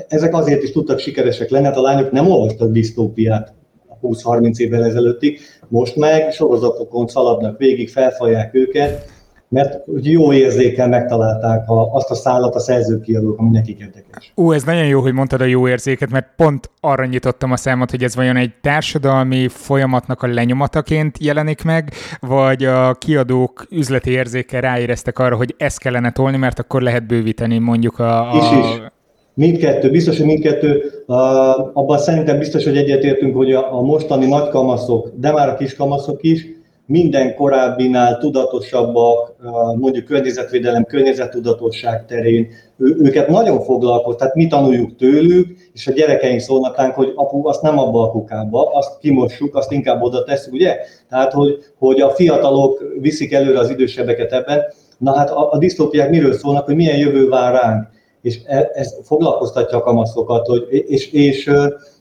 ezek 0.08 0.36
azért 0.36 0.64
is 0.64 0.72
tudtak 0.72 1.00
sikeresek 1.00 1.50
lenni, 1.50 1.66
hát 1.66 1.78
a 1.78 1.82
lányok 1.82 2.12
nem 2.12 2.32
olvastak 2.32 2.72
disztópiát 2.72 3.54
20-30 4.02 4.58
évvel 4.58 4.86
ezelőttig, 4.86 5.40
most 5.68 5.96
meg 5.96 6.32
sorozatokon 6.32 7.08
szaladnak 7.08 7.58
végig, 7.58 7.90
felfalják 7.90 8.54
őket, 8.54 9.06
mert 9.52 9.80
jó 10.02 10.34
érzékel 10.34 10.88
megtalálták 10.88 11.70
a, 11.70 11.94
azt 11.94 12.12
a 12.12 12.16
szállat 12.16 12.56
a 12.56 12.60
szerzőkiadók, 12.60 13.40
ami 13.40 13.50
nekik 13.50 13.80
érdekes. 13.80 14.34
Ó, 14.38 14.52
ez 14.52 14.64
nagyon 14.64 14.86
jó, 14.86 15.02
hogy 15.02 15.14
mondtad 15.14 15.42
a 15.42 15.46
jó 15.46 15.68
érzéket, 15.68 16.12
mert 16.12 16.28
pont 16.36 16.70
arra 16.80 17.06
nyitottam 17.06 17.52
a 17.52 17.56
számot, 17.56 17.92
hogy 17.92 18.04
ez 18.04 18.16
vajon 18.16 18.36
egy 18.36 18.52
társadalmi 18.62 19.48
folyamatnak 19.48 20.22
a 20.22 20.28
lenyomataként 20.28 21.18
jelenik 21.20 21.64
meg, 21.64 21.94
vagy 22.20 22.64
a 22.64 22.94
kiadók 22.94 23.66
üzleti 23.70 24.12
érzékkel 24.12 24.62
ráéreztek 24.62 25.20
arra, 25.20 25.36
hogy 25.36 25.56
ezt 25.58 25.80
kellene 25.80 26.12
tolni, 26.12 26.38
mert 26.38 26.60
akkor 26.60 26.82
lehet 26.82 27.08
bővíteni 27.08 27.58
mondjuk 27.58 28.00
a... 28.00 28.32
a... 28.32 28.38
Is, 28.38 28.60
is. 28.60 28.82
Mindkettő, 29.34 29.90
biztos, 29.90 30.18
hogy 30.18 30.26
mindkettő. 30.26 30.84
Uh, 31.08 31.18
abban 31.78 31.98
szerintem 31.98 32.38
biztos, 32.38 32.64
hogy 32.64 32.78
egyetértünk, 32.78 33.36
hogy 33.36 33.52
a, 33.52 33.78
a 33.78 33.82
mostani 33.82 34.28
nagykamaszok, 34.28 35.12
de 35.16 35.32
már 35.32 35.50
a 35.50 35.56
kiskamaszok 35.56 36.24
is, 36.24 36.46
minden 36.86 37.36
korábbinál 37.36 38.18
tudatosabbak, 38.18 39.36
mondjuk 39.80 40.06
környezetvédelem, 40.06 40.84
környezettudatosság 40.84 42.06
terén, 42.06 42.48
ő, 42.78 42.96
őket 43.00 43.28
nagyon 43.28 43.62
foglalkoz, 43.62 44.16
tehát 44.16 44.36
mi 44.36 44.48
tanuljuk 44.48 44.96
tőlük, 44.96 45.58
és 45.74 45.88
a 45.88 45.92
gyerekeink 45.92 46.40
szólnak 46.40 46.78
ránk, 46.78 46.96
hogy 46.96 47.12
apu, 47.16 47.48
azt 47.48 47.62
nem 47.62 47.80
abba 47.80 48.04
a 48.04 48.12
kukába, 48.12 48.72
azt 48.74 48.98
kimossuk, 49.00 49.56
azt 49.56 49.72
inkább 49.72 50.02
oda 50.02 50.24
tesszük, 50.24 50.54
ugye? 50.54 50.78
Tehát, 51.10 51.34
hogy, 51.34 51.58
hogy 51.78 52.02
a 52.02 52.10
fiatalok 52.10 52.84
viszik 53.00 53.34
előre 53.34 53.60
az 53.60 53.70
idősebbeket 53.70 54.32
ebben. 54.32 54.62
Na 54.98 55.16
hát 55.16 55.30
a, 55.30 55.52
a 55.52 55.58
disztópiák 55.58 56.10
miről 56.10 56.34
szólnak, 56.34 56.66
hogy 56.66 56.76
milyen 56.76 56.98
jövő 56.98 57.30
vár 57.30 57.62
ránk, 57.62 57.88
és 58.22 58.40
e, 58.46 58.70
ez 58.74 58.96
foglalkoztatja 59.04 59.78
a 59.78 59.82
kamaszokat, 59.82 60.48
hogy, 60.48 60.68
és, 60.88 61.12
és 61.12 61.52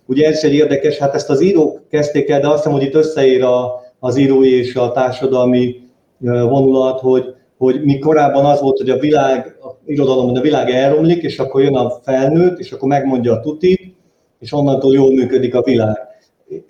ugye 0.07 0.27
ez 0.27 0.37
is 0.37 0.43
egy 0.43 0.55
érdekes, 0.55 0.99
hát 0.99 1.15
ezt 1.15 1.31
az 1.31 1.41
írók 1.41 1.81
kezdték 1.91 2.29
el, 2.29 2.41
de 2.41 2.49
azt 2.49 2.57
hiszem, 2.57 2.73
hogy 2.73 2.83
itt 2.83 2.95
összeír 2.95 3.43
a, 3.43 3.83
az 4.00 4.16
írói 4.16 4.59
és 4.59 4.75
a 4.75 4.92
társadalmi 4.92 5.76
vonulat, 6.19 7.00
hogy, 7.00 7.35
hogy 7.59 7.85
mi 7.85 7.99
korábban 7.99 8.45
az 8.45 8.61
volt, 8.61 8.78
hogy 8.78 8.90
a 8.90 8.99
világ, 8.99 9.57
a 9.62 9.69
irodalomban 9.87 10.37
a 10.37 10.40
világ 10.40 10.71
elromlik, 10.71 11.23
és 11.23 11.38
akkor 11.38 11.62
jön 11.62 11.76
a 11.76 11.90
felnőtt, 11.90 12.59
és 12.59 12.73
akkor 12.73 12.88
megmondja 12.88 13.33
a 13.33 13.40
tutit, 13.40 13.95
és 14.38 14.52
onnantól 14.52 14.95
jól 14.95 15.12
működik 15.12 15.54
a 15.54 15.62
világ. 15.62 15.99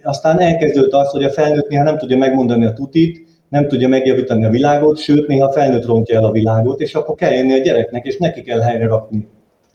Aztán 0.03 0.39
elkezdődött 0.39 0.93
az, 0.93 1.11
hogy 1.11 1.25
a 1.25 1.31
felnőtt 1.31 1.69
néha 1.69 1.83
nem 1.83 1.99
tudja 1.99 2.17
megmondani 2.17 2.65
a 2.65 2.73
tutit, 2.73 3.29
nem 3.49 3.69
tudja 3.69 3.89
megjavítani 3.89 4.45
a 4.45 4.51
világot, 4.51 4.99
sőt, 4.99 5.27
néha 5.27 5.47
a 5.47 5.53
felnőtt 5.53 5.85
rontja 5.85 6.17
el 6.17 6.25
a 6.25 6.31
világot, 6.31 6.81
és 6.81 6.95
akkor 6.95 7.15
kell 7.15 7.33
jönni 7.33 7.53
a 7.53 7.63
gyereknek, 7.63 8.07
és 8.07 8.17
neki 8.17 8.43
kell 8.43 8.61
helyre 8.61 8.87
rakni 8.87 9.29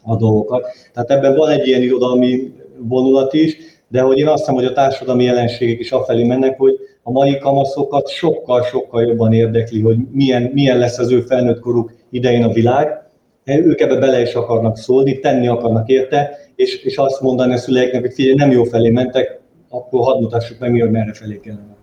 a 0.03 0.15
dolgokat. 0.15 0.65
Tehát 0.93 1.11
ebben 1.11 1.35
van 1.35 1.49
egy 1.49 1.67
ilyen 1.67 1.81
irodalmi 1.81 2.53
vonulat 2.77 3.33
is, 3.33 3.57
de 3.87 4.01
hogy 4.01 4.17
én 4.17 4.27
azt 4.27 4.37
hiszem, 4.37 4.55
hogy 4.55 4.65
a 4.65 4.73
társadalmi 4.73 5.23
jelenségek 5.23 5.79
is 5.79 5.91
afelé 5.91 6.23
mennek, 6.23 6.57
hogy 6.57 6.79
a 7.03 7.11
mai 7.11 7.37
kamaszokat 7.37 8.09
sokkal-sokkal 8.09 9.03
jobban 9.03 9.33
érdekli, 9.33 9.81
hogy 9.81 9.97
milyen, 10.11 10.49
milyen 10.53 10.77
lesz 10.77 10.97
az 10.97 11.11
ő 11.11 11.21
felnőtt 11.21 11.59
koruk 11.59 11.93
idején 12.09 12.43
a 12.43 12.51
világ. 12.51 13.03
Ők 13.43 13.79
ebbe 13.79 13.95
bele 13.95 14.21
is 14.21 14.33
akarnak 14.33 14.77
szólni, 14.77 15.19
tenni 15.19 15.47
akarnak 15.47 15.89
érte, 15.89 16.37
és, 16.55 16.83
és 16.83 16.97
azt 16.97 17.21
mondani 17.21 17.53
a 17.53 17.57
szüleiknek, 17.57 18.01
hogy 18.01 18.13
figyelj, 18.13 18.35
nem 18.35 18.51
jó 18.51 18.63
felé 18.63 18.89
mentek, 18.89 19.39
akkor 19.69 20.03
hadd 20.03 20.21
mutassuk 20.21 20.59
meg 20.59 20.71
mi, 20.71 20.79
hogy 20.79 20.91
merre 20.91 21.13
felé 21.13 21.39
kellene. 21.39 21.75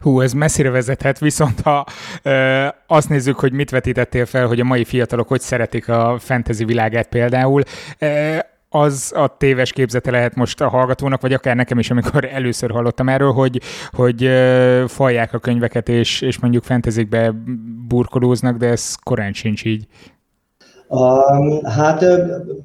Hú, 0.00 0.20
ez 0.20 0.32
messzire 0.32 0.70
vezethet, 0.70 1.18
viszont 1.18 1.60
ha 1.60 1.86
ö, 2.22 2.66
azt 2.86 3.08
nézzük, 3.08 3.38
hogy 3.38 3.52
mit 3.52 3.70
vetítettél 3.70 4.26
fel, 4.26 4.46
hogy 4.46 4.60
a 4.60 4.64
mai 4.64 4.84
fiatalok 4.84 5.28
hogy 5.28 5.40
szeretik 5.40 5.88
a 5.88 6.16
fantasy 6.18 6.64
világát 6.64 7.08
például, 7.08 7.62
ö, 7.98 8.36
az 8.74 9.12
a 9.16 9.36
téves 9.36 9.72
képzete 9.72 10.10
lehet 10.10 10.34
most 10.34 10.60
a 10.60 10.68
hallgatónak, 10.68 11.20
vagy 11.20 11.32
akár 11.32 11.56
nekem 11.56 11.78
is, 11.78 11.90
amikor 11.90 12.28
először 12.32 12.70
hallottam 12.70 13.08
erről, 13.08 13.32
hogy, 13.32 13.60
hogy 13.90 14.28
falják 14.86 15.34
a 15.34 15.38
könyveket, 15.38 15.88
és, 15.88 16.20
és 16.20 16.40
mondjuk 16.40 16.64
fentezikbe 16.64 17.34
burkolóznak, 17.88 18.56
de 18.56 18.66
ez 18.66 18.94
korán 18.94 19.32
sincs 19.32 19.64
így. 19.64 19.86
Um, 20.88 21.64
hát 21.64 22.04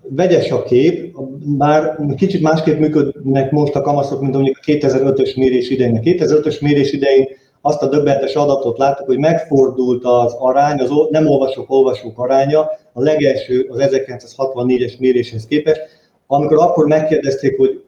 vegyes 0.10 0.52
a 0.52 0.63
kép, 0.63 1.15
bár 1.58 1.98
kicsit 2.15 2.41
másképp 2.41 2.80
működnek 2.80 3.52
most 3.52 3.76
a 3.76 3.82
kamaszok, 3.82 4.22
mint 4.22 4.34
mondjuk 4.34 4.58
a 4.62 4.72
2005-ös 4.72 5.38
mérés 5.38 5.70
idején. 5.70 5.98
A 5.98 6.00
2005-ös 6.00 6.62
mérés 6.62 6.91
idején 6.91 7.28
azt 7.62 7.82
a 7.82 7.88
döbbentes 7.88 8.36
adatot 8.36 8.78
láttuk, 8.78 9.06
hogy 9.06 9.17
megfordult 9.17 10.04
az 10.06 10.36
arány, 10.39 10.80
az 10.80 10.89
nem 11.10 11.28
olvasók 11.28 11.70
olvasók 11.70 12.20
aránya 12.20 12.60
a 12.93 13.02
legelső, 13.02 13.67
az 13.70 13.78
1964-es 13.80 14.98
méréshez 15.00 15.46
képest, 15.46 15.82
amikor 16.27 16.57
akkor 16.57 16.85
megkérdezték, 16.85 17.57
hogy 17.57 17.83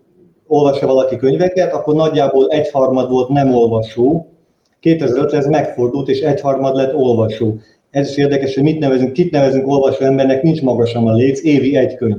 olvassa 0.48 0.88
valaki 0.88 1.16
könyveket, 1.16 1.74
akkor 1.74 1.96
nagyjából 1.96 2.48
egyharmad 2.50 3.10
volt 3.10 3.30
nem 3.30 3.54
olvasó, 3.54 4.28
2005 4.80 5.34
ez 5.34 5.46
megfordult, 5.46 6.10
és 6.10 6.20
egyharmad 6.20 6.76
lett 6.76 6.96
olvasó. 6.96 7.56
Ez 7.92 8.10
is 8.10 8.18
érdekes, 8.18 8.54
hogy 8.54 8.64
mit 8.64 8.80
nevezünk, 8.80 9.14
kit 9.14 9.32
nevezünk 9.32 9.68
olvasó 9.68 10.06
embernek, 10.06 10.42
nincs 10.42 10.62
magasan 10.62 11.08
a 11.08 11.14
léc, 11.14 11.44
évi 11.44 11.76
egy 11.76 11.96
könyv. 11.96 12.18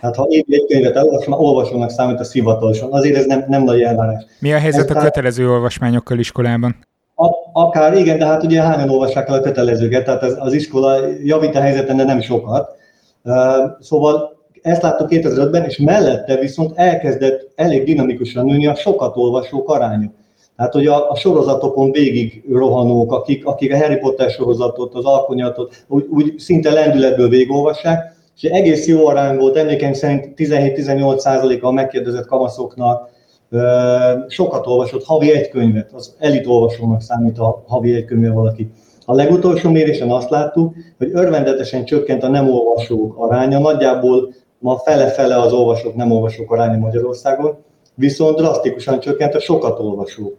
Tehát 0.00 0.16
ha 0.16 0.26
évi 0.28 0.54
egy 0.54 0.66
könyvet 0.68 0.96
elolvasom, 0.96 1.32
olvasónak 1.32 1.90
számít 1.90 2.20
a 2.20 2.24
szivatalosan. 2.24 2.92
Azért 2.92 3.16
ez 3.16 3.26
nem, 3.26 3.44
nem 3.48 3.62
nagy 3.62 3.80
elvárás. 3.80 4.24
Mi 4.40 4.52
a 4.52 4.58
helyzet 4.58 4.90
ez 4.90 4.96
a 4.96 5.00
kötelező 5.00 5.50
olvasmányokkal 5.50 6.18
iskolában? 6.18 6.76
A, 7.14 7.26
akár 7.52 7.96
igen, 7.96 8.18
de 8.18 8.26
hát 8.26 8.42
ugye 8.42 8.62
hányan 8.62 8.90
olvassák 8.90 9.28
el 9.28 9.34
a 9.34 9.40
kötelezőket, 9.40 10.04
tehát 10.04 10.22
az, 10.22 10.36
az 10.38 10.52
iskola 10.52 10.96
javít 11.24 11.54
a 11.54 11.60
helyzeten, 11.60 11.96
de 11.96 12.04
nem 12.04 12.20
sokat. 12.20 12.76
Uh, 13.24 13.34
szóval 13.80 14.37
ezt 14.62 14.82
láttuk 14.82 15.08
2005-ben, 15.10 15.64
és 15.64 15.78
mellette 15.78 16.36
viszont 16.36 16.72
elkezdett 16.74 17.50
elég 17.54 17.84
dinamikusan 17.84 18.44
nőni 18.44 18.66
a 18.66 18.74
sokat 18.74 19.16
olvasók 19.16 19.68
aránya. 19.70 20.10
Tehát, 20.56 20.72
hogy 20.72 20.86
a, 20.86 21.10
a 21.10 21.16
sorozatokon 21.16 21.92
végig 21.92 22.44
rohanók, 22.52 23.12
akik, 23.12 23.46
akik 23.46 23.72
a 23.72 23.76
Harry 23.76 23.96
Potter 23.96 24.30
sorozatot, 24.30 24.94
az 24.94 25.04
alkonyatot 25.04 25.84
úgy, 25.88 26.06
úgy 26.10 26.34
szinte 26.38 26.72
lendületből 26.72 27.28
végigolvassák, 27.28 28.16
és 28.36 28.42
egész 28.42 28.86
jó 28.86 29.06
arány 29.06 29.36
volt, 29.36 29.56
emlékeim 29.56 29.92
szerint 29.92 30.32
17-18 30.36 31.18
százaléka 31.18 31.66
a 31.66 31.72
megkérdezett 31.72 32.26
kamaszoknak 32.26 33.10
sokat 34.28 34.66
olvasott, 34.66 35.04
havi 35.04 35.32
egy 35.32 35.48
könyvet, 35.48 35.92
az 35.92 36.14
elit 36.18 36.46
olvasónak 36.46 37.00
számít 37.00 37.38
a 37.38 37.64
havi 37.66 37.94
egy 37.94 38.04
könyve 38.04 38.30
valaki. 38.30 38.70
A 39.04 39.14
legutolsó 39.14 39.70
mérésen 39.70 40.10
azt 40.10 40.30
láttuk, 40.30 40.74
hogy 40.98 41.10
örvendetesen 41.12 41.84
csökkent 41.84 42.22
a 42.22 42.28
nem 42.28 42.50
olvasók 42.50 43.16
aránya, 43.16 43.58
nagyjából 43.58 44.34
ma 44.58 44.78
fele-fele 44.78 45.40
az 45.40 45.52
olvasók, 45.52 45.94
nem 45.94 46.10
olvasók 46.10 46.52
aránya 46.52 46.78
Magyarországon, 46.78 47.56
viszont 47.94 48.36
drasztikusan 48.36 49.00
csökkent 49.00 49.34
a 49.34 49.40
sokat 49.40 49.78
olvasók 49.78 50.36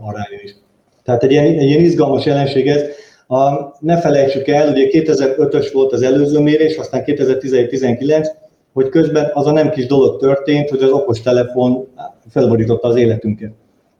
aránya 0.00 0.42
is. 0.42 0.56
Tehát 1.04 1.22
egy 1.22 1.30
ilyen, 1.30 1.44
egy 1.44 1.68
ilyen 1.68 1.80
izgalmas 1.80 2.24
jelenség 2.24 2.68
ez. 2.68 2.82
A, 3.26 3.74
ne 3.80 4.00
felejtsük 4.00 4.48
el, 4.48 4.68
ugye 4.68 4.88
2005-ös 4.90 5.70
volt 5.72 5.92
az 5.92 6.02
előző 6.02 6.38
mérés, 6.38 6.76
aztán 6.76 7.02
2017-19, 7.06 8.26
hogy 8.72 8.88
közben 8.88 9.30
az 9.32 9.46
a 9.46 9.52
nem 9.52 9.70
kis 9.70 9.86
dolog 9.86 10.20
történt, 10.20 10.70
hogy 10.70 10.82
az 10.82 10.90
okostelefon 10.90 11.88
felborította 12.30 12.88
az 12.88 12.96
életünket. 12.96 13.52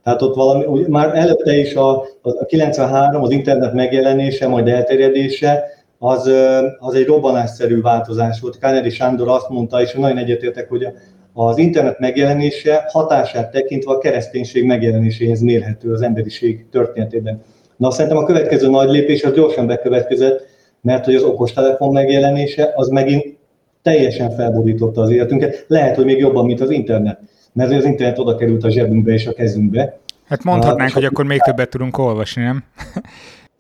Tehát 0.05 0.23
ott 0.23 0.35
valami, 0.35 0.85
már 0.89 1.17
előtte 1.17 1.57
is 1.57 1.75
a, 1.75 1.91
a 2.23 2.45
93, 2.47 3.23
az 3.23 3.31
internet 3.31 3.73
megjelenése, 3.73 4.49
majd 4.49 4.69
elterjedése, 4.69 5.65
az, 5.99 6.31
az 6.79 6.95
egy 6.95 7.07
robbanásszerű 7.07 7.81
változás 7.81 8.41
volt. 8.41 8.59
Kánedi 8.59 8.91
Sándor 8.91 9.29
azt 9.29 9.49
mondta, 9.49 9.83
és 9.83 9.93
nagyon 9.93 10.19
egyetértek, 10.19 10.69
hogy 10.69 10.87
az 11.33 11.59
internet 11.59 11.99
megjelenése 11.99 12.85
hatását 12.89 13.51
tekintve 13.51 13.93
a 13.93 13.99
kereszténység 13.99 14.65
megjelenéséhez 14.65 15.41
mérhető 15.41 15.93
az 15.93 16.03
emberiség 16.03 16.67
történetében. 16.71 17.43
Na 17.77 17.91
szerintem 17.91 18.19
a 18.19 18.25
következő 18.25 18.69
nagy 18.69 18.91
lépés 18.91 19.23
az 19.23 19.33
gyorsan 19.33 19.67
bekövetkezett, 19.67 20.47
mert 20.81 21.05
hogy 21.05 21.15
az 21.15 21.23
okostelefon 21.23 21.93
megjelenése 21.93 22.73
az 22.75 22.89
megint 22.89 23.37
teljesen 23.83 24.31
felborította 24.31 25.01
az 25.01 25.11
életünket. 25.11 25.65
Lehet, 25.69 25.97
hogy 25.97 26.05
még 26.05 26.19
jobban, 26.19 26.45
mint 26.47 26.61
az 26.61 26.71
internet. 26.71 27.21
Mert 27.53 27.73
az 27.73 27.85
internet 27.85 28.19
oda 28.19 28.37
került 28.37 28.65
a 28.65 28.71
zsebünkbe 28.71 29.13
és 29.13 29.27
a 29.27 29.33
kezünkbe. 29.33 29.99
Hát 30.29 30.45
mondhatnánk, 30.45 30.93
hogy 30.93 31.05
akkor 31.05 31.25
még 31.25 31.41
többet 31.41 31.71
tudunk 31.71 31.99
olvasni, 31.99 32.43
nem? 32.43 32.65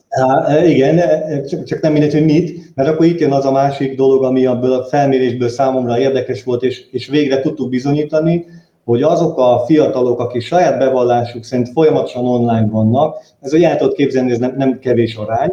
Há, 0.08 0.64
igen, 0.64 1.00
csak, 1.46 1.64
csak 1.64 1.80
nem 1.80 1.92
mindegy, 1.92 2.12
hogy 2.12 2.24
mit, 2.24 2.74
mert 2.74 2.88
akkor 2.88 3.06
itt 3.06 3.18
jön 3.18 3.32
az 3.32 3.44
a 3.44 3.50
másik 3.50 3.96
dolog, 3.96 4.24
ami 4.24 4.46
abból 4.46 4.72
a 4.72 4.84
felmérésből 4.84 5.48
számomra 5.48 5.98
érdekes 5.98 6.44
volt, 6.44 6.62
és, 6.62 6.84
és 6.90 7.06
végre 7.06 7.40
tudtuk 7.40 7.68
bizonyítani, 7.68 8.44
hogy 8.84 9.02
azok 9.02 9.38
a 9.38 9.62
fiatalok, 9.66 10.20
akik 10.20 10.42
saját 10.42 10.78
bevallásuk 10.78 11.44
szerint 11.44 11.68
folyamatosan 11.68 12.26
online 12.26 12.66
vannak, 12.70 13.16
ez 13.40 13.52
a 13.52 13.62
el 13.62 13.76
tudod 13.76 13.94
képzelni, 13.94 14.30
ez 14.30 14.38
nem, 14.38 14.54
nem 14.56 14.78
kevés 14.78 15.14
arány, 15.14 15.52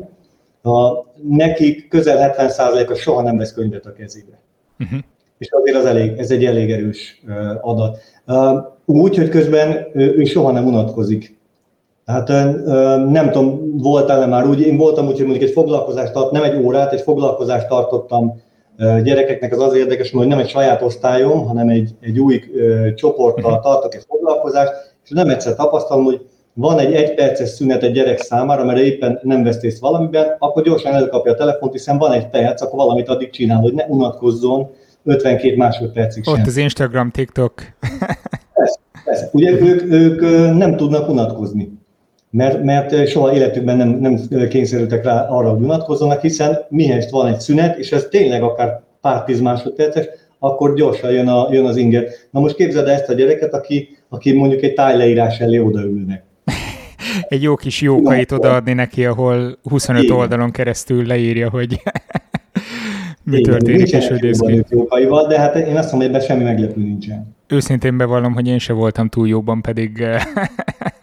a, 0.61 1.05
nekik 1.29 1.87
közel 1.87 2.33
70%-a 2.37 2.93
soha 2.93 3.21
nem 3.21 3.37
vesz 3.37 3.53
könyvet 3.53 3.85
a 3.85 3.93
kezébe. 3.93 4.39
Uh-huh. 4.79 4.99
És 5.37 5.49
azért 5.51 5.77
az 5.77 5.85
elég, 5.85 6.17
ez 6.17 6.31
egy 6.31 6.45
elég 6.45 6.71
erős 6.71 7.23
adat. 7.61 7.97
Úgy, 8.85 9.15
hogy 9.17 9.29
közben 9.29 9.85
ő 9.93 10.23
soha 10.23 10.51
nem 10.51 10.65
unatkozik. 10.65 11.37
Hát 12.05 12.27
nem 13.09 13.29
tudom, 13.31 13.77
voltál-e 13.77 14.25
már 14.25 14.47
úgy, 14.47 14.61
én 14.61 14.77
voltam 14.77 15.07
úgy, 15.07 15.17
hogy 15.17 15.25
mondjuk 15.25 15.49
egy 15.49 15.53
foglalkozást 15.53 16.13
tart, 16.13 16.31
nem 16.31 16.43
egy 16.43 16.63
órát, 16.63 16.93
egy 16.93 17.01
foglalkozást 17.01 17.67
tartottam 17.67 18.41
gyerekeknek, 18.77 19.53
az 19.53 19.61
az 19.61 19.75
érdekes, 19.75 20.11
hogy 20.11 20.27
nem 20.27 20.39
egy 20.39 20.49
saját 20.49 20.81
osztályom, 20.81 21.47
hanem 21.47 21.69
egy, 21.69 21.95
egy 21.99 22.19
új 22.19 22.41
csoporttal 22.95 23.51
mhm. 23.51 23.61
tartok 23.61 23.95
egy 23.95 24.03
foglalkozást, 24.07 24.71
és 25.03 25.09
nem 25.09 25.29
egyszer 25.29 25.55
tapasztalom, 25.55 26.03
hogy 26.03 26.25
van 26.53 26.79
egy 26.79 26.93
egyperces 26.93 27.49
szünet 27.49 27.83
egy 27.83 27.91
gyerek 27.91 28.19
számára, 28.19 28.63
mert 28.63 28.79
éppen 28.79 29.19
nem 29.21 29.43
vesz 29.43 29.61
részt 29.61 29.79
valamiben, 29.79 30.35
akkor 30.39 30.63
gyorsan 30.63 30.93
előkapja 30.93 31.31
a 31.31 31.35
telefont, 31.35 31.71
hiszen 31.71 31.97
van 31.97 32.11
egy 32.11 32.29
perc, 32.29 32.61
akkor 32.61 32.77
valamit 32.77 33.09
addig 33.09 33.29
csinál, 33.29 33.57
hogy 33.57 33.73
ne 33.73 33.85
unatkozzon 33.85 34.69
52 35.03 35.55
másodpercig 35.55 36.23
sem. 36.23 36.33
Ott 36.33 36.47
az 36.47 36.57
Instagram, 36.57 37.11
TikTok. 37.11 37.53
Persze, 38.53 38.79
persze. 39.03 39.29
Ugye 39.31 39.51
ők, 39.51 39.91
ők 39.91 40.21
nem 40.57 40.75
tudnak 40.75 41.09
unatkozni 41.09 41.81
mert, 42.33 42.63
mert 42.63 43.07
soha 43.07 43.33
életükben 43.33 43.77
nem, 43.77 43.89
nem 43.89 44.47
kényszerültek 44.49 45.03
rá 45.03 45.27
arra, 45.29 45.49
hogy 45.49 45.63
unatkozzanak, 45.63 46.21
hiszen 46.21 46.57
mihez 46.69 47.11
van 47.11 47.27
egy 47.27 47.39
szünet, 47.39 47.77
és 47.77 47.91
ez 47.91 48.07
tényleg 48.09 48.43
akár 48.43 48.81
pár 49.01 49.23
tíz 49.23 49.39
másodperces, 49.39 50.05
akkor 50.39 50.75
gyorsan 50.75 51.11
jön, 51.11 51.27
a, 51.27 51.47
jön 51.51 51.65
az 51.65 51.77
inger. 51.77 52.05
Na 52.31 52.39
most 52.39 52.55
képzeld 52.55 52.87
ezt 52.87 53.09
a 53.09 53.13
gyereket, 53.13 53.53
aki, 53.53 53.97
aki 54.09 54.33
mondjuk 54.33 54.61
egy 54.61 54.73
tájleírás 54.73 55.39
elé 55.39 55.57
odaülnek. 55.57 56.23
egy 57.27 57.41
jó 57.41 57.55
kis 57.55 57.81
jókait 57.81 58.31
odaadni 58.31 58.73
neki, 58.73 59.05
ahol 59.05 59.57
25 59.63 60.03
Igen. 60.03 60.15
oldalon 60.15 60.51
keresztül 60.51 61.05
leírja, 61.05 61.49
hogy 61.49 61.81
mi 63.23 63.37
Igen, 63.37 63.51
történik 63.51 63.91
és 63.91 64.07
hogy 64.07 64.21
néz 64.21 64.39
ki. 64.39 64.63
Jókaival, 64.69 65.27
de 65.27 65.39
hát 65.39 65.55
én 65.55 65.77
azt 65.77 65.91
mondom, 65.91 65.97
hogy 65.99 66.05
ebben 66.05 66.21
semmi 66.21 66.43
meglepő 66.43 66.81
nincsen. 66.81 67.35
Őszintén 67.47 67.97
bevallom, 67.97 68.33
hogy 68.33 68.47
én 68.47 68.59
se 68.59 68.73
voltam 68.73 69.07
túl 69.09 69.27
jóban, 69.27 69.61
pedig 69.61 70.03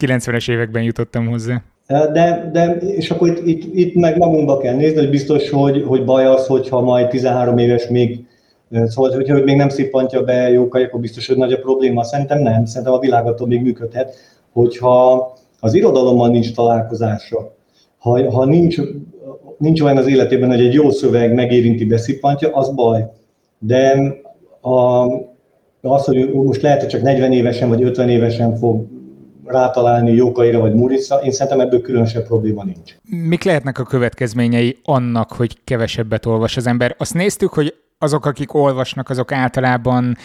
90-es 0.00 0.50
években 0.50 0.82
jutottam 0.82 1.26
hozzá. 1.26 1.62
De, 1.86 2.50
de 2.52 2.76
és 2.76 3.10
akkor 3.10 3.28
itt, 3.28 3.46
itt, 3.46 3.74
itt 3.74 3.94
meg 3.94 4.18
magunkba 4.18 4.58
kell 4.58 4.74
nézni, 4.74 4.98
hogy 4.98 5.10
biztos, 5.10 5.50
hogy, 5.50 5.84
hogy 5.86 6.04
baj 6.04 6.26
az, 6.26 6.46
hogyha 6.46 6.80
majd 6.80 7.08
13 7.08 7.58
éves 7.58 7.88
még 7.88 8.24
Szóval, 8.86 9.10
hogyha 9.10 9.44
még 9.44 9.56
nem 9.56 9.68
szippantja 9.68 10.22
be 10.22 10.50
jókai, 10.50 10.82
akkor 10.82 11.00
biztos, 11.00 11.26
hogy 11.26 11.36
nagy 11.36 11.52
a 11.52 11.58
probléma. 11.58 12.04
Szerintem 12.04 12.42
nem, 12.42 12.64
szerintem 12.64 12.92
a 12.92 12.98
világ 12.98 13.26
attól 13.26 13.46
még 13.46 13.62
működhet, 13.62 14.14
hogyha 14.52 15.32
az 15.60 15.74
irodalommal 15.74 16.28
nincs 16.28 16.54
találkozása, 16.54 17.54
ha, 17.98 18.32
ha 18.32 18.44
nincs, 18.44 18.76
nincs 19.58 19.80
olyan 19.80 19.96
az 19.96 20.06
életében, 20.06 20.48
hogy 20.48 20.60
egy 20.60 20.72
jó 20.72 20.90
szöveg 20.90 21.34
megérinti, 21.34 21.84
beszippantja, 21.84 22.50
az 22.52 22.74
baj. 22.74 23.10
De 23.58 24.12
a, 24.60 25.04
az, 25.82 26.04
hogy 26.04 26.32
most 26.32 26.62
lehet, 26.62 26.80
hogy 26.80 26.90
csak 26.90 27.02
40 27.02 27.32
évesen 27.32 27.68
vagy 27.68 27.82
50 27.82 28.08
évesen 28.08 28.56
fog 28.56 28.86
rátalálni 29.44 30.12
Jókaira 30.12 30.58
vagy 30.60 30.74
Murica, 30.74 31.16
én 31.16 31.30
szerintem 31.30 31.60
ebből 31.60 31.80
különösebb 31.80 32.26
probléma 32.26 32.64
nincs. 32.64 32.94
Mik 33.28 33.44
lehetnek 33.44 33.78
a 33.78 33.82
következményei 33.82 34.76
annak, 34.82 35.32
hogy 35.32 35.56
kevesebbet 35.64 36.26
olvas 36.26 36.56
az 36.56 36.66
ember? 36.66 36.94
Azt 36.98 37.14
néztük, 37.14 37.52
hogy 37.52 37.74
azok, 37.98 38.26
akik 38.26 38.54
olvasnak, 38.54 39.10
azok 39.10 39.32
általában 39.32 40.16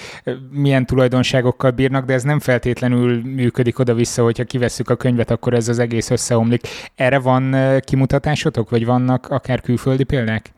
milyen 0.51 0.85
tulajdonságokkal 0.85 1.71
bírnak, 1.71 2.05
de 2.05 2.13
ez 2.13 2.23
nem 2.23 2.39
feltétlenül 2.39 3.21
működik 3.23 3.79
oda-vissza, 3.79 4.23
hogyha 4.23 4.43
kivesszük 4.43 4.89
a 4.89 4.95
könyvet, 4.95 5.31
akkor 5.31 5.53
ez 5.53 5.67
az 5.67 5.79
egész 5.79 6.09
összeomlik. 6.09 6.67
Erre 6.95 7.19
van 7.19 7.55
kimutatásotok, 7.79 8.69
vagy 8.69 8.85
vannak 8.85 9.27
akár 9.29 9.61
külföldi 9.61 10.03
példák? 10.03 10.53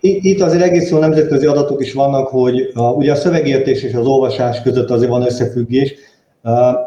Itt 0.00 0.40
azért 0.40 0.62
egész 0.62 0.90
jó 0.90 0.98
nemzetközi 0.98 1.46
adatok 1.46 1.82
is 1.82 1.92
vannak, 1.92 2.28
hogy 2.28 2.70
a, 2.74 2.82
ugye 2.82 3.12
a 3.12 3.14
szövegértés 3.14 3.82
és 3.82 3.94
az 3.94 4.06
olvasás 4.06 4.62
között 4.62 4.90
azért 4.90 5.10
van 5.10 5.22
összefüggés, 5.22 5.94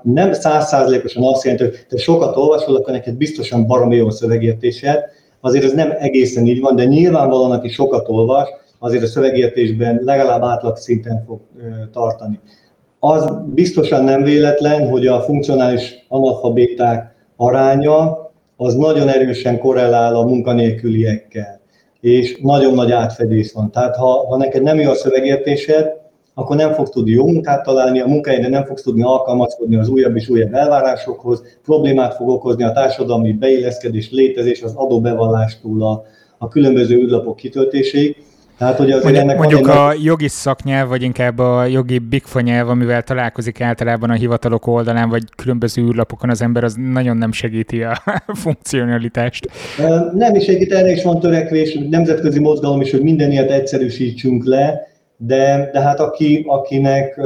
nem 0.03 0.33
százszázalékosan 0.33 1.23
azt 1.23 1.43
jelenti, 1.43 1.63
hogy 1.63 1.85
te 1.89 1.97
sokat 1.97 2.35
olvasol, 2.35 2.75
akkor 2.75 2.93
neked 2.93 3.13
biztosan 3.13 3.67
baromi 3.67 3.95
jó 3.95 4.09
szövegértésed. 4.09 5.03
Azért 5.41 5.63
ez 5.63 5.73
nem 5.73 5.93
egészen 5.99 6.45
így 6.45 6.59
van, 6.59 6.75
de 6.75 6.83
nyilvánvalóan, 6.83 7.51
aki 7.51 7.69
sokat 7.69 8.09
olvas, 8.09 8.49
azért 8.79 9.03
a 9.03 9.07
szövegértésben 9.07 10.01
legalább 10.03 10.43
átlag 10.43 10.77
szinten 10.77 11.23
fog 11.27 11.39
tartani. 11.93 12.39
Az 12.99 13.33
biztosan 13.45 14.03
nem 14.03 14.23
véletlen, 14.23 14.89
hogy 14.89 15.07
a 15.07 15.21
funkcionális 15.21 16.05
analfabéták 16.07 17.15
aránya 17.35 18.31
az 18.57 18.73
nagyon 18.75 19.07
erősen 19.07 19.59
korrelál 19.59 20.15
a 20.15 20.25
munkanélküliekkel, 20.25 21.59
és 22.01 22.39
nagyon 22.41 22.73
nagy 22.73 22.91
átfedés 22.91 23.51
van. 23.51 23.71
Tehát 23.71 23.95
ha, 23.95 24.27
ha 24.27 24.37
neked 24.37 24.61
nem 24.61 24.79
jó 24.79 24.89
a 24.89 24.95
szövegértésed, 24.95 25.98
akkor 26.39 26.55
nem 26.55 26.73
fogsz 26.73 26.89
tudni 26.89 27.11
jó 27.11 27.25
munkát 27.25 27.63
találni, 27.63 27.99
a 27.99 28.07
munkahelyre 28.07 28.49
nem 28.49 28.65
fogsz 28.65 28.81
tudni 28.81 29.03
alkalmazkodni 29.03 29.75
az 29.75 29.89
újabb 29.89 30.15
és 30.15 30.29
újabb 30.29 30.53
elvárásokhoz, 30.53 31.43
problémát 31.63 32.15
fog 32.15 32.29
okozni 32.29 32.63
a 32.63 32.71
társadalmi 32.71 33.31
beilleszkedés, 33.31 34.11
létezés, 34.11 34.61
az 34.61 34.73
adóbevallástól 34.75 35.83
a, 35.83 36.03
a 36.37 36.47
különböző 36.47 36.95
űrlapok 36.95 37.35
kitöltéséig. 37.35 38.15
Tehát, 38.57 38.77
hogy 38.77 38.91
az 38.91 39.03
mondjuk, 39.03 39.23
ennek 39.23 39.37
mondjuk 39.37 39.67
a 39.67 39.91
egy... 39.91 40.03
jogi 40.03 40.27
szaknyelv, 40.27 40.87
vagy 40.87 41.03
inkább 41.03 41.39
a 41.39 41.65
jogi 41.65 41.99
bigfa 41.99 42.41
nyelv, 42.41 42.69
amivel 42.69 43.03
találkozik 43.03 43.61
általában 43.61 44.09
a 44.09 44.13
hivatalok 44.13 44.67
oldalán, 44.67 45.09
vagy 45.09 45.23
különböző 45.35 45.81
űrlapokon 45.81 46.29
az 46.29 46.41
ember, 46.41 46.63
az 46.63 46.75
nagyon 46.91 47.17
nem 47.17 47.31
segíti 47.31 47.83
a 47.83 48.03
funkcionalitást. 48.43 49.49
Nem 50.13 50.35
is 50.35 50.43
segít, 50.43 50.73
erre 50.73 50.91
is 50.91 51.03
van 51.03 51.19
törekvés, 51.19 51.77
nemzetközi 51.89 52.39
mozgalom 52.39 52.81
is, 52.81 52.91
hogy 52.91 53.01
minden 53.01 53.31
ilyet 53.31 53.51
egyszerűsítsünk 53.51 54.45
le, 54.45 54.88
de, 55.21 55.69
de 55.73 55.79
hát 55.79 55.99
aki, 55.99 56.45
akinek 56.47 57.21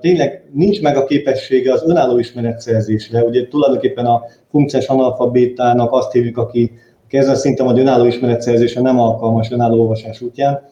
tényleg 0.00 0.50
nincs 0.52 0.82
meg 0.82 0.96
a 0.96 1.04
képessége 1.04 1.72
az 1.72 1.84
önálló 1.86 2.18
ismeretszerzésre, 2.18 3.22
ugye 3.22 3.46
tulajdonképpen 3.48 4.06
a 4.06 4.22
funkciós 4.50 4.86
analfabétának 4.86 5.92
azt 5.92 6.12
hívjuk, 6.12 6.36
aki, 6.36 6.72
ezen 7.08 7.34
szinten 7.34 7.66
vagy 7.66 7.78
önálló 7.78 8.04
ismeretszerzésre 8.04 8.80
nem 8.80 9.00
alkalmas 9.00 9.50
önálló 9.50 9.80
olvasás 9.80 10.20
útján, 10.20 10.62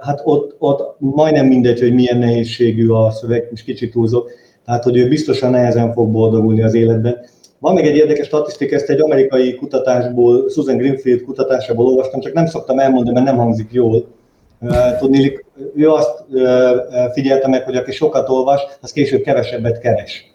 hát 0.00 0.20
ott, 0.24 0.56
ott 0.58 0.96
majdnem 0.98 1.46
mindegy, 1.46 1.80
hogy 1.80 1.94
milyen 1.94 2.18
nehézségű 2.18 2.88
a 2.88 3.10
szöveg, 3.10 3.46
most 3.50 3.64
kicsit 3.64 3.92
túlzok, 3.92 4.30
tehát 4.64 4.84
hogy 4.84 4.96
ő 4.96 5.08
biztosan 5.08 5.50
nehezen 5.50 5.92
fog 5.92 6.10
boldogulni 6.10 6.62
az 6.62 6.74
életben. 6.74 7.18
Van 7.58 7.74
még 7.74 7.86
egy 7.86 7.96
érdekes 7.96 8.26
statisztika, 8.26 8.74
ezt 8.74 8.88
egy 8.88 9.00
amerikai 9.00 9.54
kutatásból, 9.54 10.48
Susan 10.48 10.76
Greenfield 10.76 11.22
kutatásából 11.22 11.86
olvastam, 11.86 12.20
csak 12.20 12.32
nem 12.32 12.46
szoktam 12.46 12.78
elmondani, 12.78 13.14
mert 13.14 13.26
nem 13.26 13.36
hangzik 13.36 13.68
jól, 13.72 14.06
Tudni, 14.98 15.44
ő 15.74 15.90
azt 15.90 16.24
figyelte 17.12 17.48
meg, 17.48 17.64
hogy 17.64 17.76
aki 17.76 17.92
sokat 17.92 18.28
olvas, 18.28 18.60
az 18.80 18.92
később 18.92 19.22
kevesebbet 19.22 19.80
keres. 19.80 20.32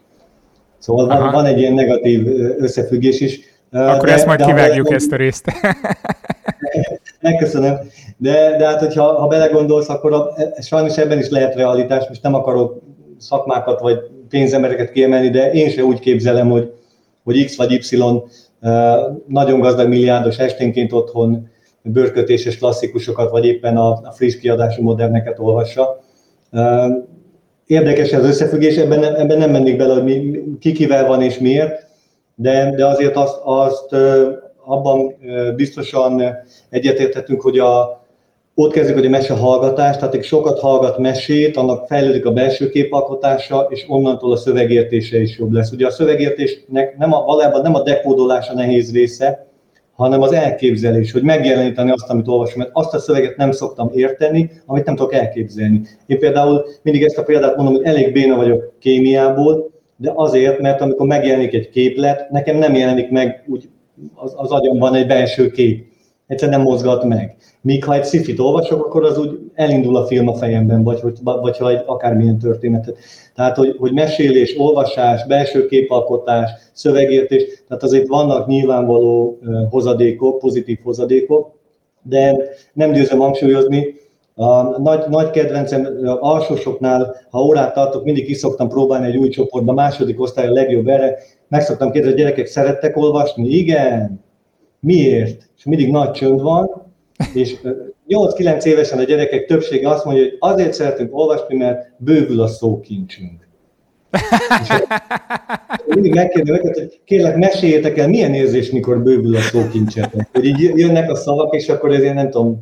Szóval 0.79 1.07
van, 1.07 1.31
van 1.31 1.45
egy 1.45 1.59
ilyen 1.59 1.73
negatív 1.73 2.27
összefüggés 2.57 3.19
is. 3.19 3.39
Akkor 3.71 4.07
de, 4.07 4.13
ezt 4.13 4.25
majd 4.25 4.39
de 4.39 4.45
kivágjuk 4.45 4.87
ha, 4.87 4.93
ezt 4.93 5.11
a 5.11 5.15
részt. 5.15 5.51
Megköszönöm. 7.21 7.79
De, 8.17 8.57
de 8.57 8.65
hát, 8.65 8.79
hogyha 8.79 9.13
ha 9.13 9.27
belegondolsz, 9.27 9.89
akkor 9.89 10.13
a, 10.13 10.33
sajnos 10.61 10.97
ebben 10.97 11.19
is 11.19 11.29
lehet 11.29 11.55
realitás. 11.55 12.07
Most 12.07 12.23
nem 12.23 12.33
akarok 12.33 12.81
szakmákat 13.17 13.79
vagy 13.79 13.97
pénzembereket 14.29 14.91
kiemelni, 14.91 15.29
de 15.29 15.51
én 15.51 15.69
sem 15.69 15.85
úgy 15.85 15.99
képzelem, 15.99 16.49
hogy, 16.49 16.73
hogy 17.23 17.45
X 17.45 17.55
vagy 17.55 17.71
Y 17.71 17.97
nagyon 19.27 19.59
gazdag 19.59 19.87
milliárdos 19.87 20.37
esténként 20.37 20.93
otthon 20.93 21.51
bőrkötéses 21.83 22.57
klasszikusokat, 22.57 23.31
vagy 23.31 23.45
éppen 23.45 23.77
a, 23.77 23.89
a 23.89 24.11
friss 24.11 24.35
kiadású 24.35 24.81
moderneket 24.81 25.39
olvassa. 25.39 25.99
Érdekes 27.65 28.13
az 28.13 28.25
összefüggés, 28.25 28.77
ebben, 28.77 29.03
ebben 29.03 29.37
nem 29.37 29.51
mennék 29.51 29.77
bele, 29.77 30.01
hogy 30.01 30.41
ki 30.59 30.71
kivel 30.71 31.07
van 31.07 31.21
és 31.21 31.39
miért, 31.39 31.87
de, 32.35 32.73
de 32.75 32.85
azért 32.85 33.15
azt, 33.15 33.39
azt 33.43 33.95
abban 34.65 35.15
biztosan 35.55 36.21
egyetérthetünk, 36.69 37.41
hogy 37.41 37.59
a, 37.59 38.01
ott 38.55 38.71
kezdjük, 38.71 38.97
hogy 38.97 39.05
a 39.05 39.09
mese 39.09 39.33
hallgatás, 39.33 39.97
tehát 39.97 40.13
egy 40.13 40.23
sokat 40.23 40.59
hallgat 40.59 40.97
mesét, 40.97 41.57
annak 41.57 41.87
fejlődik 41.87 42.25
a 42.25 42.31
belső 42.31 42.69
képalkotása, 42.69 43.67
és 43.69 43.85
onnantól 43.87 44.31
a 44.31 44.37
szövegértése 44.37 45.21
is 45.21 45.37
jobb 45.37 45.51
lesz. 45.51 45.71
Ugye 45.71 45.87
a 45.87 45.91
szövegértésnek 45.91 46.97
nem 46.97 47.13
a, 47.13 47.23
valójában 47.23 47.61
nem 47.61 47.75
a 47.75 47.83
dekódolása 47.83 48.53
nehéz 48.53 48.91
része, 48.91 49.47
hanem 49.95 50.21
az 50.21 50.31
elképzelés, 50.31 51.11
hogy 51.11 51.23
megjeleníteni 51.23 51.91
azt, 51.91 52.09
amit 52.09 52.27
olvasom, 52.27 52.59
mert 52.59 52.69
azt 52.73 52.93
a 52.93 52.99
szöveget 52.99 53.37
nem 53.37 53.51
szoktam 53.51 53.89
érteni, 53.93 54.51
amit 54.65 54.85
nem 54.85 54.95
tudok 54.95 55.13
elképzelni. 55.13 55.81
Én 56.05 56.19
például 56.19 56.65
mindig 56.81 57.03
ezt 57.03 57.17
a 57.17 57.23
példát 57.23 57.55
mondom, 57.55 57.75
hogy 57.75 57.83
elég 57.85 58.13
béna 58.13 58.35
vagyok 58.35 58.73
kémiából, 58.79 59.71
de 59.95 60.11
azért, 60.15 60.59
mert 60.59 60.81
amikor 60.81 61.07
megjelenik 61.07 61.53
egy 61.53 61.69
képlet, 61.69 62.29
nekem 62.29 62.57
nem 62.57 62.75
jelenik 62.75 63.09
meg 63.09 63.43
úgy 63.47 63.69
az, 64.15 64.33
az 64.35 64.51
agyamban 64.51 64.95
egy 64.95 65.07
belső 65.07 65.49
kép. 65.49 65.92
Egyszerűen 66.27 66.57
nem 66.57 66.67
mozgat 66.67 67.03
meg. 67.03 67.35
Míg 67.61 67.83
ha 67.83 67.93
egy 67.93 68.03
szifit 68.03 68.39
olvasok, 68.39 68.85
akkor 68.85 69.03
az 69.03 69.17
úgy 69.17 69.39
elindul 69.53 69.95
a 69.95 70.05
film 70.05 70.27
a 70.27 70.33
fejemben, 70.33 70.83
vagy, 70.83 71.01
vagy, 71.01 71.17
vagy 71.21 71.57
ha 71.57 71.69
egy 71.69 71.83
akármilyen 71.85 72.37
történetet. 72.37 72.97
Tehát, 73.35 73.57
hogy, 73.57 73.75
hogy 73.79 73.93
mesélés, 73.93 74.55
olvasás, 74.57 75.25
belső 75.25 75.65
képalkotás, 75.65 76.51
szövegértés, 76.73 77.63
tehát 77.67 77.83
azért 77.83 78.07
vannak 78.07 78.47
nyilvánvaló 78.47 79.39
hozadékok, 79.69 80.39
pozitív 80.39 80.79
hozadékok, 80.83 81.51
de 82.01 82.35
nem 82.73 82.91
győzöm 82.91 83.19
hangsúlyozni, 83.19 84.01
a 84.35 84.79
nagy, 84.81 85.03
nagy 85.09 85.29
kedvencem 85.29 85.87
alsósoknál, 86.19 87.15
ha 87.29 87.43
órát 87.43 87.73
tartok, 87.73 88.03
mindig 88.03 88.29
is 88.29 88.37
szoktam 88.37 88.67
próbálni 88.69 89.07
egy 89.07 89.17
új 89.17 89.29
csoportba, 89.29 89.73
második 89.73 90.21
osztály 90.21 90.47
a 90.47 90.51
legjobb 90.51 90.87
erre, 90.87 91.17
meg 91.47 91.61
szoktam 91.61 91.91
kérdezni, 91.91 92.15
hogy 92.15 92.23
gyerekek 92.23 92.45
szerettek 92.45 92.97
olvasni? 92.97 93.47
Igen. 93.47 94.23
Miért? 94.83 95.49
És 95.57 95.63
mindig 95.63 95.91
nagy 95.91 96.11
csönd 96.11 96.41
van, 96.41 96.93
és 97.33 97.55
8-9 98.07 98.63
évesen 98.63 98.99
a 98.99 99.03
gyerekek 99.03 99.45
többsége 99.45 99.89
azt 99.89 100.05
mondja, 100.05 100.23
hogy 100.23 100.37
azért 100.39 100.73
szeretünk 100.73 101.17
olvasni, 101.17 101.55
mert 101.55 101.91
bővül 101.97 102.41
a 102.41 102.47
szókincsünk. 102.47 103.47
mindig 105.87 106.13
megkérdezem 106.13 106.59
őket, 106.59 106.77
hogy 106.77 106.99
kérlek, 107.05 107.37
meséljétek 107.37 107.97
el, 107.97 108.07
milyen 108.07 108.33
érzés, 108.33 108.71
mikor 108.71 109.03
bővül 109.03 109.35
a 109.35 109.41
szókincsetek. 109.41 110.29
Hogy 110.31 110.45
így 110.45 110.71
jönnek 110.75 111.11
a 111.11 111.15
szavak, 111.15 111.55
és 111.55 111.69
akkor 111.69 111.93
ezért 111.93 112.13
nem 112.13 112.29
tudom, 112.29 112.61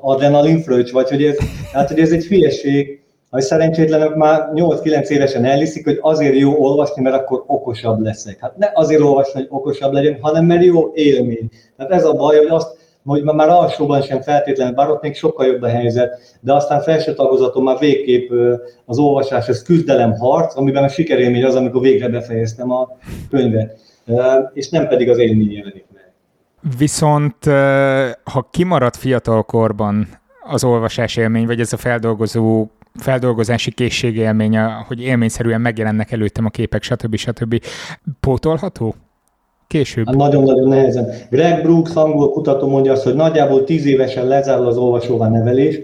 adrenalin 0.00 0.60
fröccs, 0.60 0.92
vagy 0.92 1.08
hogy 1.08 1.24
ez, 1.24 1.36
hát, 1.72 1.88
hogy 1.88 2.00
ez 2.00 2.12
egy 2.12 2.24
hülyeség, 2.24 3.02
hogy 3.30 3.42
szerencsétlenek 3.42 4.14
már 4.14 4.48
8-9 4.54 5.08
évesen 5.08 5.44
elhiszik, 5.44 5.84
hogy 5.84 5.98
azért 6.00 6.38
jó 6.38 6.64
olvasni, 6.64 7.02
mert 7.02 7.16
akkor 7.16 7.44
okosabb 7.46 8.00
leszek. 8.00 8.38
Hát 8.40 8.56
ne 8.56 8.70
azért 8.74 9.00
olvasni, 9.00 9.40
hogy 9.40 9.48
okosabb 9.50 9.92
legyen, 9.92 10.18
hanem 10.20 10.44
mert 10.44 10.64
jó 10.64 10.90
élmény. 10.94 11.50
Tehát 11.76 11.92
ez 11.92 12.04
a 12.04 12.12
baj, 12.12 12.36
hogy 12.36 12.46
azt, 12.46 12.76
hogy 13.04 13.22
már 13.22 13.48
alsóban 13.48 14.02
sem 14.02 14.20
feltétlenül, 14.20 14.74
bár 14.74 14.90
ott 14.90 15.02
még 15.02 15.16
sokkal 15.16 15.46
jobb 15.46 15.62
a 15.62 15.68
helyzet, 15.68 16.38
de 16.40 16.54
aztán 16.54 16.80
felső 16.80 17.14
tagozaton 17.14 17.62
már 17.62 17.78
végképp 17.78 18.30
az 18.84 18.98
olvasás, 18.98 19.48
ez 19.48 19.62
küzdelem, 19.62 20.12
harc, 20.16 20.56
amiben 20.56 20.84
a 20.84 20.88
sikerélmény 20.88 21.44
az, 21.44 21.54
amikor 21.54 21.80
végre 21.80 22.08
befejeztem 22.08 22.70
a 22.70 22.96
könyvet, 23.30 23.78
és 24.52 24.68
nem 24.68 24.88
pedig 24.88 25.10
az 25.10 25.18
élmény 25.18 25.52
jelenik 25.52 25.84
meg. 25.92 26.12
Viszont 26.78 27.44
ha 28.24 28.48
kimarad 28.50 28.94
fiatalkorban 28.94 30.08
az 30.50 30.64
olvasás 30.64 31.16
élmény, 31.16 31.46
vagy 31.46 31.60
ez 31.60 31.72
a 31.72 31.76
feldolgozó 31.76 32.66
feldolgozási 32.94 33.72
készségélmény, 33.72 34.58
hogy 34.86 35.02
élményszerűen 35.02 35.60
megjelennek 35.60 36.12
előttem 36.12 36.44
a 36.44 36.50
képek, 36.50 36.82
stb. 36.82 37.16
stb. 37.16 37.62
Pótolható? 38.20 38.94
Később. 39.66 40.06
Hát 40.06 40.14
nagyon-nagyon 40.14 40.68
nehezen. 40.68 41.12
Greg 41.30 41.62
Brooks, 41.62 41.94
angol 41.94 42.30
kutató 42.30 42.68
mondja 42.68 42.92
azt, 42.92 43.02
hogy 43.02 43.14
nagyjából 43.14 43.64
tíz 43.64 43.86
évesen 43.86 44.26
lezárul 44.26 44.66
az 44.66 44.76
olvasóvá 44.76 45.28
nevelés, 45.28 45.78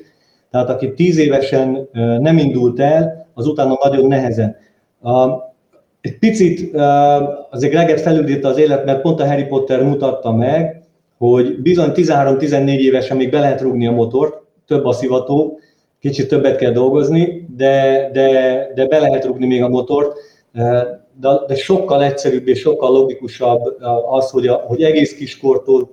tehát 0.50 0.68
aki 0.68 0.92
tíz 0.92 1.18
évesen 1.18 1.88
nem 2.18 2.38
indult 2.38 2.80
el, 2.80 3.26
az 3.34 3.46
utána 3.46 3.78
nagyon 3.82 4.06
nehezen. 4.06 4.56
Egy 6.00 6.18
picit 6.18 6.74
azért 7.50 7.72
Greget 7.72 8.00
felülírta 8.00 8.48
az 8.48 8.58
élet, 8.58 8.84
mert 8.84 9.00
pont 9.00 9.20
a 9.20 9.26
Harry 9.26 9.44
Potter 9.44 9.82
mutatta 9.82 10.32
meg, 10.32 10.82
hogy 11.18 11.62
bizony 11.62 11.90
13-14 11.94 12.76
évesen 12.76 13.16
még 13.16 13.30
be 13.30 13.40
lehet 13.40 13.60
rúgni 13.60 13.86
a 13.86 13.92
motort, 13.92 14.34
több 14.66 14.84
a 14.84 14.92
szivató, 14.92 15.58
kicsit 16.04 16.28
többet 16.28 16.56
kell 16.56 16.72
dolgozni, 16.72 17.46
de, 17.56 18.10
de, 18.12 18.28
de 18.74 18.86
be 18.86 18.98
lehet 18.98 19.24
rúgni 19.24 19.46
még 19.46 19.62
a 19.62 19.68
motort, 19.68 20.16
de, 21.20 21.28
de 21.46 21.54
sokkal 21.54 22.04
egyszerűbb 22.04 22.48
és 22.48 22.58
sokkal 22.58 22.92
logikusabb 22.92 23.60
az, 24.10 24.30
hogy, 24.30 24.46
a, 24.46 24.54
hogy 24.54 24.82
egész 24.82 25.14
kiskortól 25.14 25.90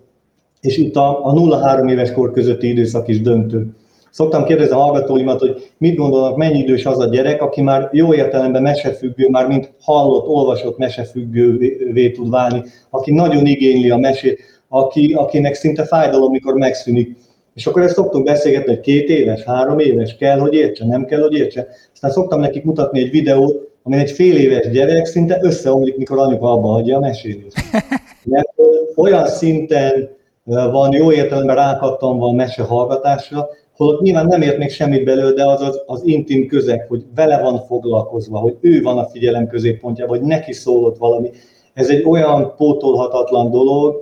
és 0.62 0.78
itt 0.78 0.96
a, 0.96 1.26
a 1.26 1.34
0-3 1.34 1.92
éves 1.92 2.12
kor 2.12 2.32
közötti 2.32 2.68
időszak 2.68 3.08
is 3.08 3.22
döntő. 3.22 3.68
Szoktam 4.10 4.44
kérdezni 4.44 4.76
a 4.76 4.80
hallgatóimat, 4.80 5.40
hogy 5.40 5.72
mit 5.78 5.96
gondolnak, 5.96 6.36
mennyi 6.36 6.60
idős 6.60 6.86
az 6.86 7.00
a 7.00 7.06
gyerek, 7.06 7.42
aki 7.42 7.62
már 7.62 7.90
jó 7.92 8.14
értelemben 8.14 8.62
mesefüggő, 8.62 9.30
már 9.30 9.48
mint 9.48 9.72
hallott, 9.82 10.28
olvasott 10.28 10.78
mesefüggővé 10.78 12.12
tud 12.12 12.30
válni, 12.30 12.64
aki 12.90 13.12
nagyon 13.12 13.46
igényli 13.46 13.90
a 13.90 13.98
mesét, 13.98 14.40
aki, 14.68 15.14
akinek 15.14 15.54
szinte 15.54 15.86
fájdalom, 15.86 16.32
mikor 16.32 16.54
megszűnik. 16.54 17.18
És 17.54 17.66
akkor 17.66 17.82
ezt 17.82 17.96
szoktunk 17.96 18.26
beszélgetni, 18.26 18.74
hogy 18.74 18.82
két 18.82 19.10
éves, 19.10 19.44
három 19.44 19.80
éves, 19.80 20.16
kell, 20.16 20.40
hogy 20.40 20.54
értse, 20.54 20.86
nem 20.86 21.06
kell, 21.06 21.22
hogy 21.22 21.34
értse. 21.34 21.68
Aztán 21.94 22.12
szoktam 22.12 22.40
nekik 22.40 22.64
mutatni 22.64 23.00
egy 23.00 23.10
videót, 23.10 23.70
amin 23.84 24.00
egy 24.00 24.12
fél 24.12 24.38
éves 24.38 24.70
gyerek 24.70 25.06
szinte 25.06 25.40
összeomlik, 25.42 25.98
mikor 25.98 26.18
anyuka 26.18 26.52
abba 26.52 26.68
hagyja 26.68 26.98
a 26.98 27.00
mesélést. 27.00 27.56
Mert 28.24 28.50
olyan 28.96 29.28
szinten 29.28 30.10
van 30.44 30.94
jó 30.94 31.12
értelemben 31.12 31.56
rákattanva 31.56 32.28
a 32.28 32.32
mese 32.32 32.64
hallgatásra, 32.64 33.50
holott 33.76 34.02
nyilván 34.02 34.26
nem 34.26 34.42
ért 34.42 34.58
még 34.58 34.72
semmit 34.72 35.04
belőle, 35.04 35.32
de 35.32 35.48
az, 35.48 35.62
az 35.62 35.82
az 35.86 36.02
intim 36.04 36.48
közeg, 36.48 36.86
hogy 36.88 37.06
vele 37.16 37.42
van 37.42 37.60
foglalkozva, 37.60 38.38
hogy 38.38 38.58
ő 38.62 38.82
van 38.82 38.98
a 38.98 39.08
figyelem 39.08 39.48
középpontjában, 39.48 40.18
hogy 40.18 40.28
neki 40.28 40.54
szólott 40.54 40.98
valami. 40.98 41.30
Ez 41.74 41.90
egy 41.90 42.04
olyan 42.04 42.54
pótolhatatlan 42.56 43.52
dolog, 43.52 44.02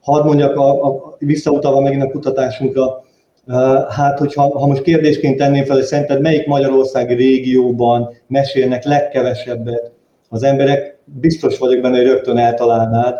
hadd 0.00 0.24
mondjak, 0.24 0.56
a, 0.56 0.84
a, 0.84 1.16
visszautalva 1.18 1.80
megint 1.80 2.02
a 2.02 2.10
kutatásunkra, 2.10 3.04
hát 3.88 4.18
hogyha 4.18 4.58
ha 4.58 4.66
most 4.66 4.82
kérdésként 4.82 5.36
tenném 5.36 5.64
fel, 5.64 5.76
hogy 5.76 5.84
szerinted 5.84 6.20
melyik 6.20 6.46
magyarországi 6.46 7.14
régióban 7.14 8.10
mesélnek 8.26 8.84
legkevesebbet 8.84 9.92
az 10.28 10.42
emberek, 10.42 10.98
biztos 11.04 11.58
vagyok 11.58 11.82
benne, 11.82 11.96
hogy 11.96 12.06
rögtön 12.06 12.38
eltalálnád. 12.38 13.14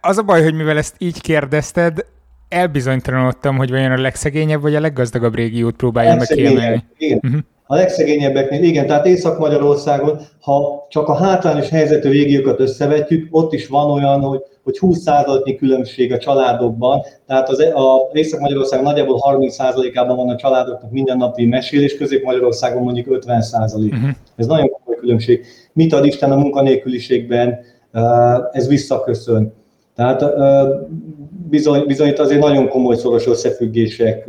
Az 0.00 0.18
a 0.18 0.22
baj, 0.22 0.42
hogy 0.42 0.54
mivel 0.54 0.76
ezt 0.76 0.94
így 0.98 1.20
kérdezted, 1.20 2.04
elbizonytalanodtam, 2.48 3.56
hogy 3.56 3.70
vajon 3.70 3.92
a 3.92 4.00
legszegényebb 4.00 4.60
vagy 4.60 4.74
a 4.74 4.80
leggazdagabb 4.80 5.34
régiót 5.34 5.76
próbálja 5.76 6.14
meg 6.14 6.26
kiemelni. 6.26 6.84
Igen. 6.96 7.20
Uh-huh. 7.22 7.40
A 7.70 7.74
legszegényebbeknél, 7.74 8.62
igen, 8.62 8.86
tehát 8.86 9.06
Észak-Magyarországon, 9.06 10.20
ha 10.40 10.86
csak 10.88 11.08
a 11.08 11.14
hátrányos 11.14 11.68
helyzetű 11.68 12.10
régiókat 12.10 12.60
összevetjük, 12.60 13.28
ott 13.30 13.52
is 13.52 13.66
van 13.66 13.90
olyan, 13.90 14.20
hogy, 14.20 14.40
hogy 14.68 14.78
20%-nyi 14.80 15.56
különbség 15.56 16.12
a 16.12 16.18
családokban, 16.18 17.02
tehát 17.26 17.48
az, 17.48 17.60
a 17.60 18.08
Észak-Magyarország 18.12 18.82
nagyjából 18.82 19.20
30%-ában 19.30 20.16
van 20.16 20.28
a 20.28 20.36
családoknak 20.36 20.90
mindennapi 20.90 21.46
mesélés, 21.46 21.96
Közép-Magyarországon 21.96 22.82
mondjuk 22.82 23.06
50%. 23.26 23.74
Uh-huh. 23.74 24.08
Ez 24.36 24.46
nagyon 24.46 24.68
komoly 24.68 25.00
különbség. 25.00 25.44
Mit 25.72 25.92
ad 25.92 26.04
Isten 26.04 26.32
a 26.32 26.36
munkanélküliségben, 26.36 27.58
ez 28.52 28.68
visszaköszön. 28.68 29.52
Tehát 29.94 30.24
bizony, 31.50 31.86
bizony 31.86 32.08
itt 32.08 32.18
azért 32.18 32.40
nagyon 32.40 32.68
komoly 32.68 32.96
szoros 32.96 33.26
összefüggések 33.26 34.28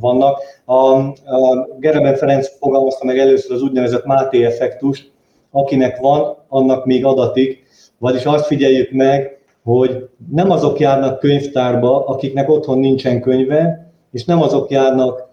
vannak. 0.00 0.38
A, 0.64 0.74
a 0.74 1.68
Gereben 1.78 2.14
Ferenc 2.16 2.58
fogalmazta 2.58 3.04
meg 3.04 3.18
először 3.18 3.52
az 3.52 3.62
úgynevezett 3.62 4.04
Máté 4.04 4.44
effektust, 4.44 5.10
akinek 5.50 5.98
van, 5.98 6.36
annak 6.48 6.84
még 6.86 7.04
adatik, 7.04 7.64
vagyis 7.98 8.24
azt 8.24 8.46
figyeljük 8.46 8.90
meg, 8.90 9.35
hogy 9.66 10.08
nem 10.30 10.50
azok 10.50 10.78
járnak 10.78 11.18
könyvtárba, 11.18 12.06
akiknek 12.06 12.50
otthon 12.50 12.78
nincsen 12.78 13.20
könyve, 13.20 13.90
és 14.12 14.24
nem 14.24 14.42
azok 14.42 14.70
járnak 14.70 15.28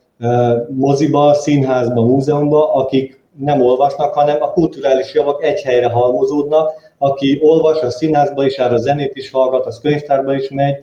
moziba, 0.69 1.33
színházba, 1.33 2.01
múzeumba, 2.01 2.73
akik 2.73 3.21
nem 3.39 3.61
olvasnak, 3.61 4.13
hanem 4.13 4.41
a 4.41 4.51
kulturális 4.51 5.13
javak 5.13 5.43
egy 5.43 5.61
helyre 5.61 5.89
halmozódnak, 5.89 6.71
aki 6.97 7.39
olvas, 7.41 7.81
a 7.81 7.89
színházba 7.89 8.45
is 8.45 8.57
jár, 8.57 8.73
a 8.73 8.77
zenét 8.77 9.15
is 9.15 9.31
hallgat, 9.31 9.65
az 9.65 9.79
könyvtárba 9.79 10.35
is 10.35 10.49
megy, 10.49 10.75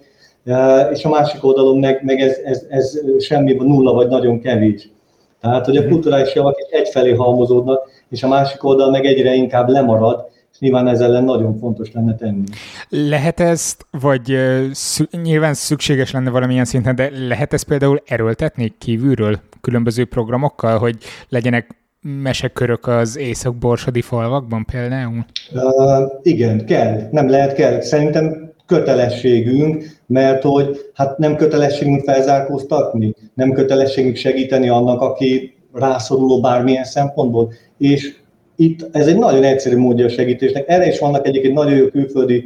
és 0.92 1.04
a 1.04 1.08
másik 1.08 1.44
oldalon 1.44 1.78
meg, 1.78 2.00
meg 2.04 2.20
ez, 2.20 2.38
ez, 2.44 2.66
ez 2.68 2.98
semmi, 3.18 3.52
nulla 3.52 3.92
vagy 3.92 4.08
nagyon 4.08 4.40
kevés. 4.40 4.88
Tehát, 5.40 5.64
hogy 5.64 5.76
a 5.76 5.80
mhm. 5.80 5.90
kulturális 5.90 6.34
javak 6.34 6.56
egyfelé 6.70 7.14
halmozódnak, 7.14 7.90
és 8.10 8.22
a 8.22 8.28
másik 8.28 8.64
oldal 8.64 8.90
meg 8.90 9.04
egyre 9.04 9.34
inkább 9.34 9.68
lemarad, 9.68 10.28
nyilván 10.61 10.88
ez 10.88 11.01
ellen 11.01 11.25
nagyon 11.25 11.59
fontos 11.59 11.92
lenne 11.92 12.14
tenni. 12.14 12.44
Lehet 12.88 13.40
ezt, 13.40 13.87
vagy 14.01 14.38
szü- 14.73 15.23
nyilván 15.23 15.55
szükséges 15.55 16.11
lenne 16.11 16.31
valamilyen 16.31 16.64
szinten, 16.64 16.94
de 16.94 17.11
lehet 17.27 17.53
ezt 17.53 17.64
például 17.64 18.03
erőltetni 18.07 18.75
kívülről, 18.79 19.40
különböző 19.61 20.05
programokkal, 20.05 20.79
hogy 20.79 20.96
legyenek 21.29 21.79
mesekörök 22.23 22.87
az 22.87 23.18
észak-borsodi 23.18 24.01
falvakban 24.01 24.64
például? 24.64 25.25
Uh, 25.53 25.62
igen, 26.23 26.64
kell. 26.66 27.09
Nem 27.11 27.29
lehet, 27.29 27.55
kell. 27.55 27.81
Szerintem 27.81 28.53
kötelességünk, 28.66 29.85
mert 30.07 30.42
hogy 30.42 30.90
hát 30.94 31.18
nem 31.18 31.37
kötelességünk 31.37 32.05
felzárkóztatni, 32.05 33.14
nem 33.35 33.53
kötelességünk 33.53 34.16
segíteni 34.16 34.68
annak, 34.68 35.01
aki 35.01 35.55
rászoruló 35.73 36.40
bármilyen 36.40 36.85
szempontból. 36.85 37.53
És 37.79 38.14
itt 38.61 38.88
ez 38.92 39.07
egy 39.07 39.18
nagyon 39.18 39.44
egyszerű 39.44 39.77
módja 39.77 40.05
a 40.05 40.09
segítésnek. 40.09 40.68
Erre 40.68 40.87
is 40.87 40.99
vannak 40.99 41.27
egyébként 41.27 41.55
nagyon 41.55 41.77
jó 41.77 41.87
külföldi 41.87 42.44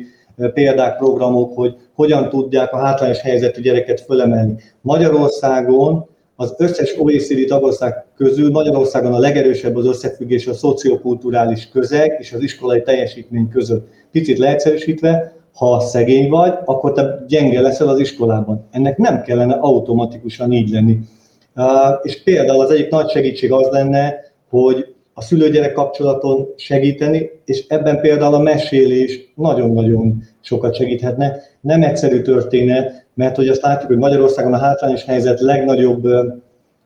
példák, 0.55 0.97
programok, 0.97 1.55
hogy 1.55 1.77
hogyan 1.95 2.29
tudják 2.29 2.73
a 2.73 2.77
hátrányos 2.77 3.21
helyzetű 3.21 3.61
gyereket 3.61 4.01
fölemelni. 4.01 4.55
Magyarországon 4.81 6.07
az 6.37 6.55
összes 6.59 6.99
OECD 6.99 7.47
tagország 7.47 8.05
közül 8.17 8.51
Magyarországon 8.51 9.15
a 9.15 9.19
legerősebb 9.19 9.77
az 9.77 9.87
összefüggés 9.87 10.47
a 10.47 10.55
szociokulturális 10.55 11.69
közeg 11.69 12.17
és 12.19 12.33
az 12.33 12.43
iskolai 12.43 12.83
teljesítmény 12.83 13.49
között. 13.49 13.89
Picit 14.11 14.39
leegyszerűsítve, 14.39 15.37
ha 15.55 15.81
szegény 15.81 16.29
vagy, 16.29 16.55
akkor 16.65 16.93
te 16.93 17.25
gyenge 17.29 17.61
leszel 17.61 17.89
az 17.89 17.99
iskolában. 17.99 18.67
Ennek 18.71 18.97
nem 18.97 19.23
kellene 19.23 19.55
automatikusan 19.55 20.53
így 20.53 20.71
lenni. 20.71 20.99
És 22.03 22.23
például 22.23 22.61
az 22.61 22.71
egyik 22.71 22.91
nagy 22.91 23.11
segítség 23.11 23.53
az 23.53 23.69
lenne, 23.71 24.33
hogy 24.49 24.94
a 25.15 25.23
szülő-gyerek 25.23 25.73
kapcsolaton 25.73 26.53
segíteni, 26.57 27.31
és 27.45 27.65
ebben 27.69 28.01
például 28.01 28.35
a 28.35 28.43
mesélés 28.43 29.33
nagyon-nagyon 29.35 30.23
sokat 30.41 30.75
segíthetne. 30.75 31.37
Nem 31.61 31.83
egyszerű 31.83 32.23
történet, 32.23 33.07
mert 33.15 33.37
hogy 33.37 33.49
azt 33.49 33.63
látjuk, 33.63 33.89
hogy 33.89 33.99
Magyarországon 33.99 34.53
a 34.53 34.59
hátrányos 34.59 35.05
helyzet 35.05 35.41
legnagyobb 35.41 36.07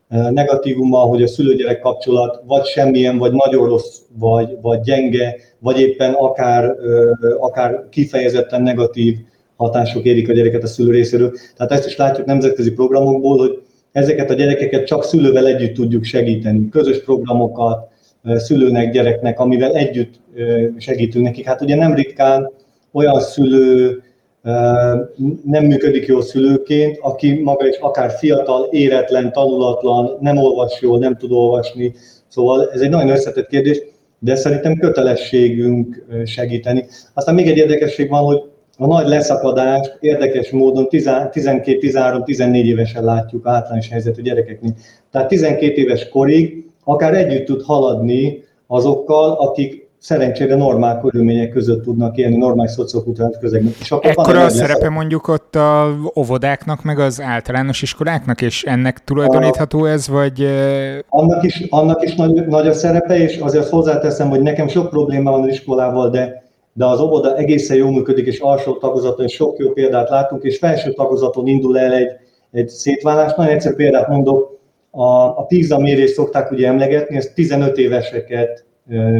negatívuma, 0.08 0.98
hogy 0.98 1.22
a 1.22 1.28
szülő-gyerek 1.28 1.80
kapcsolat 1.80 2.42
vagy 2.46 2.64
semmilyen, 2.64 3.18
vagy 3.18 3.32
nagyon 3.32 3.68
rossz, 3.68 3.98
vagy, 4.18 4.56
vagy 4.60 4.80
gyenge, 4.80 5.36
vagy 5.58 5.80
éppen 5.80 6.12
akár, 6.12 6.74
akár 7.38 7.84
kifejezetten 7.90 8.62
negatív 8.62 9.16
hatások 9.56 10.04
érik 10.04 10.28
a 10.28 10.32
gyereket 10.32 10.62
a 10.62 10.66
szülő 10.66 10.90
részéről. 10.90 11.32
Tehát 11.56 11.72
ezt 11.72 11.86
is 11.86 11.96
látjuk 11.96 12.26
nemzetközi 12.26 12.72
programokból, 12.72 13.38
hogy 13.38 13.62
ezeket 13.92 14.30
a 14.30 14.34
gyerekeket 14.34 14.86
csak 14.86 15.04
szülővel 15.04 15.46
együtt 15.46 15.74
tudjuk 15.74 16.04
segíteni. 16.04 16.68
Közös 16.68 17.02
programokat, 17.02 17.88
szülőnek, 18.24 18.92
gyereknek, 18.92 19.40
amivel 19.40 19.74
együtt 19.74 20.20
segítünk 20.78 21.24
nekik. 21.24 21.46
Hát 21.46 21.60
ugye 21.60 21.74
nem 21.74 21.94
ritkán 21.94 22.50
olyan 22.92 23.20
szülő 23.20 24.02
nem 25.44 25.64
működik 25.64 26.06
jól 26.06 26.22
szülőként, 26.22 26.98
aki 27.00 27.40
maga 27.42 27.66
is 27.66 27.76
akár 27.76 28.10
fiatal, 28.10 28.68
éretlen, 28.70 29.32
tanulatlan, 29.32 30.16
nem 30.20 30.36
olvas 30.36 30.80
jól, 30.80 30.98
nem 30.98 31.16
tud 31.16 31.32
olvasni. 31.32 31.94
Szóval 32.28 32.70
ez 32.72 32.80
egy 32.80 32.90
nagyon 32.90 33.08
összetett 33.08 33.48
kérdés, 33.48 33.82
de 34.18 34.36
szerintem 34.36 34.78
kötelességünk 34.78 36.04
segíteni. 36.24 36.86
Aztán 37.14 37.34
még 37.34 37.48
egy 37.48 37.56
érdekesség 37.56 38.08
van, 38.08 38.22
hogy 38.22 38.42
a 38.76 38.86
nagy 38.86 39.06
leszakadást 39.06 39.96
érdekes 40.00 40.50
módon 40.50 40.86
12-13-14 40.90 42.64
évesen 42.64 43.04
látjuk 43.04 43.46
általános 43.46 43.88
helyzetű 43.88 44.22
gyerekeknél. 44.22 44.74
Tehát 45.10 45.28
12 45.28 45.80
éves 45.80 46.08
korig 46.08 46.67
akár 46.88 47.14
együtt 47.14 47.46
tud 47.46 47.62
haladni 47.62 48.44
azokkal, 48.66 49.30
akik 49.32 49.88
szerencsére 49.98 50.56
normál 50.56 51.00
körülmények 51.00 51.50
között 51.50 51.82
tudnak 51.82 52.16
élni, 52.16 52.36
normális 52.36 52.70
szociokulturális 52.70 53.36
közegben. 53.40 53.72
És 53.80 53.90
akkor 53.90 54.10
Ekkora 54.10 54.44
a 54.44 54.48
szerepe 54.48 54.88
mondjuk 54.88 55.28
ott 55.28 55.54
a 55.54 55.96
óvodáknak, 56.18 56.82
meg 56.82 56.98
az 56.98 57.20
általános 57.20 57.82
iskoláknak, 57.82 58.42
és 58.42 58.64
ennek 58.64 59.04
tulajdonítható 59.04 59.84
ez, 59.84 60.08
vagy... 60.08 60.48
Annak 61.08 61.44
is, 61.44 61.66
annak 61.70 62.02
is 62.02 62.14
nagy, 62.14 62.46
nagy 62.46 62.66
a 62.66 62.72
szerepe, 62.72 63.18
és 63.18 63.36
azért 63.36 63.68
hozzáteszem, 63.68 64.28
hogy 64.28 64.40
nekem 64.40 64.68
sok 64.68 64.90
probléma 64.90 65.30
van 65.30 65.42
az 65.42 65.48
iskolával, 65.48 66.10
de 66.10 66.46
de 66.72 66.84
az 66.86 67.00
óvoda 67.00 67.36
egészen 67.36 67.76
jól 67.76 67.90
működik, 67.90 68.26
és 68.26 68.38
alsó 68.38 68.72
tagozaton 68.72 69.24
is 69.24 69.32
sok 69.32 69.58
jó 69.58 69.70
példát 69.70 70.08
látunk, 70.08 70.42
és 70.42 70.58
felső 70.58 70.92
tagozaton 70.92 71.46
indul 71.46 71.78
el 71.78 71.92
egy, 71.92 72.10
egy 72.52 72.68
szétválás. 72.68 73.34
Nagyon 73.34 73.52
egyszerű 73.52 73.74
példát 73.74 74.08
mondok, 74.08 74.57
a, 74.90 75.38
a 75.38 75.44
PISA 75.48 75.78
mérést 75.78 76.14
szokták 76.14 76.50
ugye 76.50 76.66
emlegetni, 76.66 77.16
ez 77.16 77.32
15 77.34 77.78
éveseket 77.78 78.64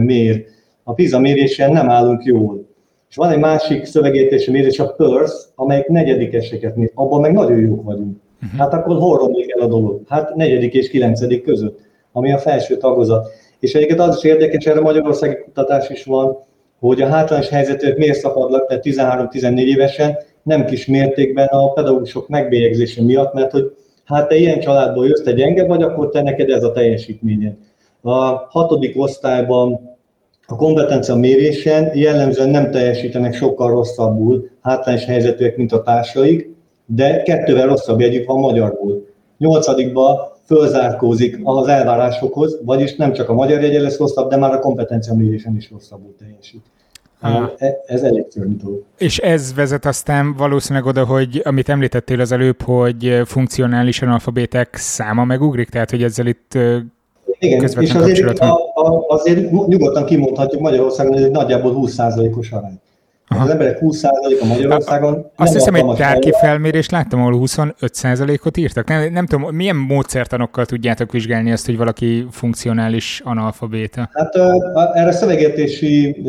mér. 0.01 0.45
A 0.83 0.93
PISA 0.93 1.19
mérésen 1.19 1.73
nem 1.73 1.91
állunk 1.91 2.25
jól. 2.25 2.67
És 3.09 3.17
van 3.17 3.31
egy 3.31 3.39
másik 3.39 3.85
szövegértési 3.85 4.51
mérés, 4.51 4.79
a 4.79 4.93
PERS, 4.93 5.33
amelyik 5.55 5.87
negyedikeseket 5.87 6.77
mér. 6.77 6.91
Abban 6.95 7.21
meg 7.21 7.33
nagyon 7.33 7.59
jók 7.59 7.85
vagyunk. 7.85 8.17
Uh-huh. 8.43 8.61
Hát 8.61 8.73
akkor 8.73 8.97
hol 8.97 9.19
romlik 9.19 9.55
el 9.57 9.61
a 9.61 9.67
dolog? 9.67 10.01
Hát 10.09 10.35
negyedik 10.35 10.75
és 10.75 10.91
kilencedik 10.91 11.43
között, 11.43 11.81
ami 12.13 12.33
a 12.33 12.39
felső 12.39 12.77
tagozat. 12.77 13.29
És 13.61 13.75
egyébként 13.75 14.01
az 14.01 14.17
is 14.17 14.25
érdekes, 14.25 14.65
erre 14.65 14.81
magyarországi 14.81 15.43
kutatás 15.45 15.89
is 15.89 16.05
van, 16.05 16.37
hogy 16.81 17.03
a 17.03 17.07
hátrányos 17.07 17.49
helyzetűek 17.49 17.97
miért 17.97 18.19
szakadnak, 18.19 18.67
tehát 18.67 18.85
13-14 18.87 19.59
évesen, 19.59 20.19
nem 20.43 20.65
kis 20.65 20.87
mértékben 20.87 21.47
a 21.47 21.73
pedagógusok 21.73 22.29
megbélyegzése 22.29 23.03
miatt, 23.03 23.33
mert 23.33 23.51
hogy 23.51 23.73
hát 24.09 24.29
te 24.29 24.37
ilyen 24.37 24.61
családból 24.61 25.07
jössz, 25.07 25.23
te 25.23 25.33
gyenge 25.33 25.67
vagy, 25.67 25.83
akkor 25.83 26.09
te 26.09 26.23
neked 26.23 26.51
ez 26.51 26.63
a 26.63 26.73
teljesítményed. 26.73 27.55
A 28.01 28.17
hatodik 28.51 29.01
osztályban 29.01 29.97
a 30.47 30.57
kompetencia 30.57 31.15
mérésen 31.15 31.91
jellemzően 31.97 32.49
nem 32.49 32.71
teljesítenek 32.71 33.35
sokkal 33.35 33.71
rosszabbul 33.71 34.49
hátrányos 34.61 35.05
helyzetűek, 35.05 35.57
mint 35.57 35.73
a 35.73 35.83
társaik, 35.83 36.55
de 36.87 37.23
kettővel 37.23 37.67
rosszabb 37.67 38.01
jegyük 38.01 38.27
van 38.27 38.39
magyarból. 38.39 39.07
Nyolcadikban 39.39 40.17
fölzárkózik 40.45 41.41
az 41.43 41.69
elvárásokhoz, 41.69 42.59
vagyis 42.65 42.97
nem 42.97 43.13
csak 43.13 43.29
a 43.29 43.35
magyar 43.35 43.63
jegye 43.63 43.81
lesz 43.81 43.99
rosszabb, 43.99 44.31
de 44.31 44.37
már 44.37 44.53
a 44.53 44.59
kompetencia 44.59 45.15
mérésen 45.15 45.57
is 45.57 45.71
rosszabbul 45.71 46.15
teljesít. 46.19 46.63
E, 47.21 47.55
ez 47.87 48.03
elég 48.03 48.25
szörnyű 48.29 48.57
És 48.99 49.19
ez 49.19 49.55
vezet 49.55 49.85
aztán 49.85 50.35
valószínűleg 50.35 50.87
oda, 50.87 51.05
hogy 51.05 51.41
amit 51.45 51.69
említettél 51.69 52.21
az 52.21 52.33
előbb, 52.33 52.63
hogy 52.63 53.21
funkcionális 53.25 54.03
analfabétek 54.03 54.77
száma 54.77 55.25
megugrik, 55.25 55.69
tehát 55.69 55.91
hogy 55.91 56.03
ezzel 56.03 56.27
itt 56.27 56.59
igen, 57.39 57.63
és 57.81 57.93
azért, 57.95 58.39
a, 58.39 58.53
a, 58.75 59.05
azért 59.09 59.51
nyugodtan 59.51 60.05
kimondhatjuk 60.05 60.61
Magyarországon, 60.61 61.13
hogy 61.13 61.21
ez 61.21 61.27
egy 61.27 61.35
nagyjából 61.35 61.75
20%-os 61.77 62.51
arány. 62.51 62.81
Aha. 63.29 63.43
Az 63.43 63.51
emberek 63.51 63.79
20%-a 63.81 64.47
Magyarországon. 64.47 65.31
Azt 65.37 65.53
hiszem, 65.53 65.75
egy 65.75 65.87
tárki 65.97 66.33
felmérést 66.41 66.91
láttam, 66.91 67.21
ahol 67.21 67.41
25%-ot 67.45 68.57
írtak. 68.57 68.89
Nem, 68.89 69.13
nem 69.13 69.27
tudom, 69.27 69.55
milyen 69.55 69.77
módszertanokkal 69.77 70.67
tudjátok 70.67 71.13
vizsgálni 71.13 71.53
azt, 71.53 71.67
hogy 71.67 71.77
valaki 71.77 72.27
funkcionális 72.31 73.21
analfabéta? 73.25 74.11
Hát 74.13 74.37
erre 74.95 75.13
szövegértési, 75.13 76.23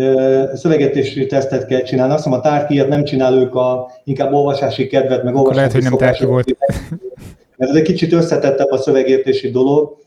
szövegértési 0.53 1.25
tesztet 1.25 1.65
kell 1.65 1.81
csinálni. 1.81 2.13
Azt 2.13 2.23
hiszem, 2.23 2.39
a 2.39 2.41
tárkijat 2.41 2.88
nem 2.88 3.03
csinál 3.03 3.33
ők 3.33 3.55
a 3.55 3.91
inkább 4.03 4.33
olvasási 4.33 4.88
kedvet, 4.88 5.23
meg 5.23 5.35
olvasási 5.35 5.57
Lehet, 5.57 5.71
hogy 5.71 5.83
nem 5.83 5.97
tárki 5.97 6.25
volt. 6.25 6.57
Mert 7.55 7.71
ez 7.71 7.77
egy 7.77 7.83
kicsit 7.83 8.13
összetettebb 8.13 8.71
a 8.71 8.77
szövegértési 8.77 9.49
dolog 9.51 9.97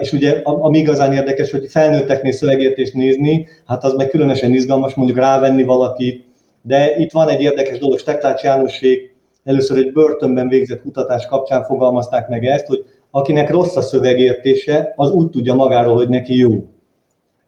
és 0.00 0.12
ugye 0.12 0.40
ami 0.42 0.78
igazán 0.78 1.12
érdekes, 1.12 1.50
hogy 1.50 1.66
felnőtteknél 1.68 2.32
szövegértést 2.32 2.94
nézni, 2.94 3.48
hát 3.66 3.84
az 3.84 3.94
meg 3.94 4.08
különösen 4.08 4.52
izgalmas, 4.52 4.94
mondjuk 4.94 5.18
rávenni 5.18 5.62
valakit, 5.62 6.24
de 6.62 6.96
itt 6.96 7.12
van 7.12 7.28
egy 7.28 7.40
érdekes 7.40 7.78
dolog, 7.78 7.98
Steklács 7.98 8.42
Jánosék 8.42 9.14
először 9.44 9.78
egy 9.78 9.92
börtönben 9.92 10.48
végzett 10.48 10.82
kutatás 10.82 11.26
kapcsán 11.26 11.64
fogalmazták 11.64 12.28
meg 12.28 12.44
ezt, 12.44 12.66
hogy 12.66 12.84
akinek 13.10 13.50
rossz 13.50 13.76
a 13.76 13.80
szövegértése, 13.80 14.92
az 14.96 15.10
úgy 15.10 15.30
tudja 15.30 15.54
magáról, 15.54 15.94
hogy 15.94 16.08
neki 16.08 16.38
jó. 16.38 16.66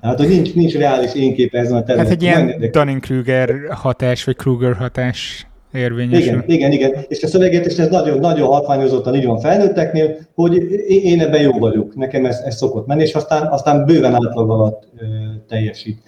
Hát, 0.00 0.18
hogy 0.18 0.28
nincs, 0.28 0.54
nincs 0.54 0.76
reális 0.76 1.14
énképe 1.14 1.58
ezen 1.58 1.76
a 1.76 1.82
területen. 1.82 2.04
Hát 2.04 2.14
egy 2.14 2.22
ilyen 2.22 2.70
Dunning-Kruger 2.70 3.50
hatás, 3.70 4.24
vagy 4.24 4.36
Kruger 4.36 4.74
hatás 4.74 5.46
érvényesül. 5.72 6.26
Igen, 6.26 6.44
igen, 6.46 6.72
igen. 6.72 7.04
És 7.08 7.22
a 7.22 7.26
szövegértés 7.26 7.76
ez 7.76 7.88
nagyon, 7.88 8.18
nagyon 8.18 8.48
hatványozottan 8.48 9.14
így 9.14 9.26
van 9.26 9.40
felnőtteknél, 9.40 10.16
hogy 10.34 10.54
én 10.86 11.20
ebben 11.20 11.40
jó 11.40 11.58
vagyok, 11.58 11.94
nekem 11.94 12.24
ez, 12.24 12.38
ez 12.44 12.56
szokott 12.56 12.86
menni, 12.86 13.02
és 13.02 13.14
aztán, 13.14 13.46
aztán 13.46 13.84
bőven 13.84 14.14
átlag 14.14 14.50
alatt 14.50 14.88
ö, 14.98 15.04
teljesít. 15.48 16.02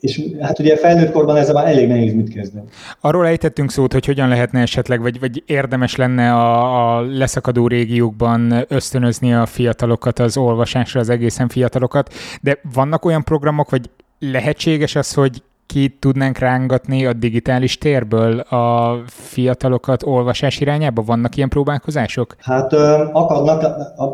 És 0.00 0.22
hát 0.40 0.58
ugye 0.58 0.76
felnőtt 0.76 1.12
korban 1.12 1.36
ezzel 1.36 1.54
már 1.54 1.66
elég 1.66 1.88
nehéz 1.88 2.14
mit 2.14 2.34
kezdeni. 2.34 2.66
Arról 3.00 3.26
ejtettünk 3.26 3.70
szót, 3.70 3.92
hogy 3.92 4.06
hogyan 4.06 4.28
lehetne 4.28 4.60
esetleg, 4.60 5.00
vagy, 5.00 5.20
vagy 5.20 5.42
érdemes 5.46 5.96
lenne 5.96 6.34
a, 6.34 6.96
a 6.96 7.00
leszakadó 7.00 7.66
régiókban 7.66 8.64
ösztönözni 8.68 9.34
a 9.34 9.46
fiatalokat 9.46 10.18
az 10.18 10.36
olvasásra, 10.36 11.00
az 11.00 11.08
egészen 11.08 11.48
fiatalokat, 11.48 12.12
de 12.42 12.58
vannak 12.74 13.04
olyan 13.04 13.24
programok, 13.24 13.70
vagy 13.70 13.90
lehetséges 14.18 14.94
az, 14.96 15.14
hogy 15.14 15.42
ki 15.70 15.96
tudnánk 15.98 16.38
rángatni 16.38 17.06
a 17.06 17.12
digitális 17.12 17.78
térből 17.78 18.38
a 18.38 18.96
fiatalokat 19.06 20.02
olvasás 20.02 20.60
irányába? 20.60 21.02
Vannak 21.02 21.36
ilyen 21.36 21.48
próbálkozások? 21.48 22.36
Hát 22.38 22.72
akadnak, 23.12 23.64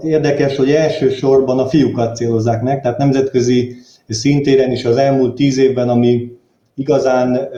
érdekes, 0.05 0.57
hogy 0.57 0.71
elsősorban 0.71 1.59
a 1.59 1.67
fiúkat 1.67 2.17
célozzák 2.17 2.63
meg, 2.63 2.81
tehát 2.81 2.99
nemzetközi 2.99 3.77
szintéren 4.09 4.73
is 4.73 4.85
az 4.85 4.97
elmúlt 4.97 5.35
tíz 5.35 5.59
évben, 5.59 5.89
ami 5.89 6.33
igazán 6.75 7.49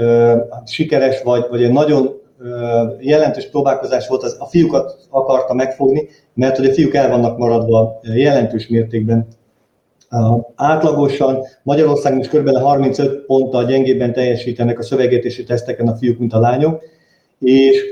sikeres 0.65 1.23
vagy, 1.23 1.47
vagy 1.51 1.63
egy 1.63 1.73
nagyon 1.73 2.21
jelentős 3.01 3.51
próbálkozás 3.51 4.09
volt, 4.09 4.23
az 4.23 4.37
a 4.39 4.47
fiúkat 4.47 5.07
akarta 5.11 5.55
megfogni, 5.55 6.09
mert 6.35 6.57
hogy 6.57 6.67
a 6.67 6.73
fiúk 6.73 6.95
el 6.95 7.09
vannak 7.09 7.39
maradva 7.39 8.01
jelentős 8.03 8.69
mértékben 8.69 9.27
Átlagosan 10.55 11.39
Magyarországon 11.63 12.21
is 12.21 12.29
kb. 12.29 12.57
35 12.57 13.25
ponttal 13.27 13.65
gyengébben 13.65 14.13
teljesítenek 14.13 14.79
a 14.79 14.83
szövegértési 14.83 15.45
teszteken 15.45 15.89
a 15.89 15.97
fiúk, 15.97 16.19
mint 16.19 16.33
a 16.33 16.41
lányok, 16.41 16.83
és 17.39 17.85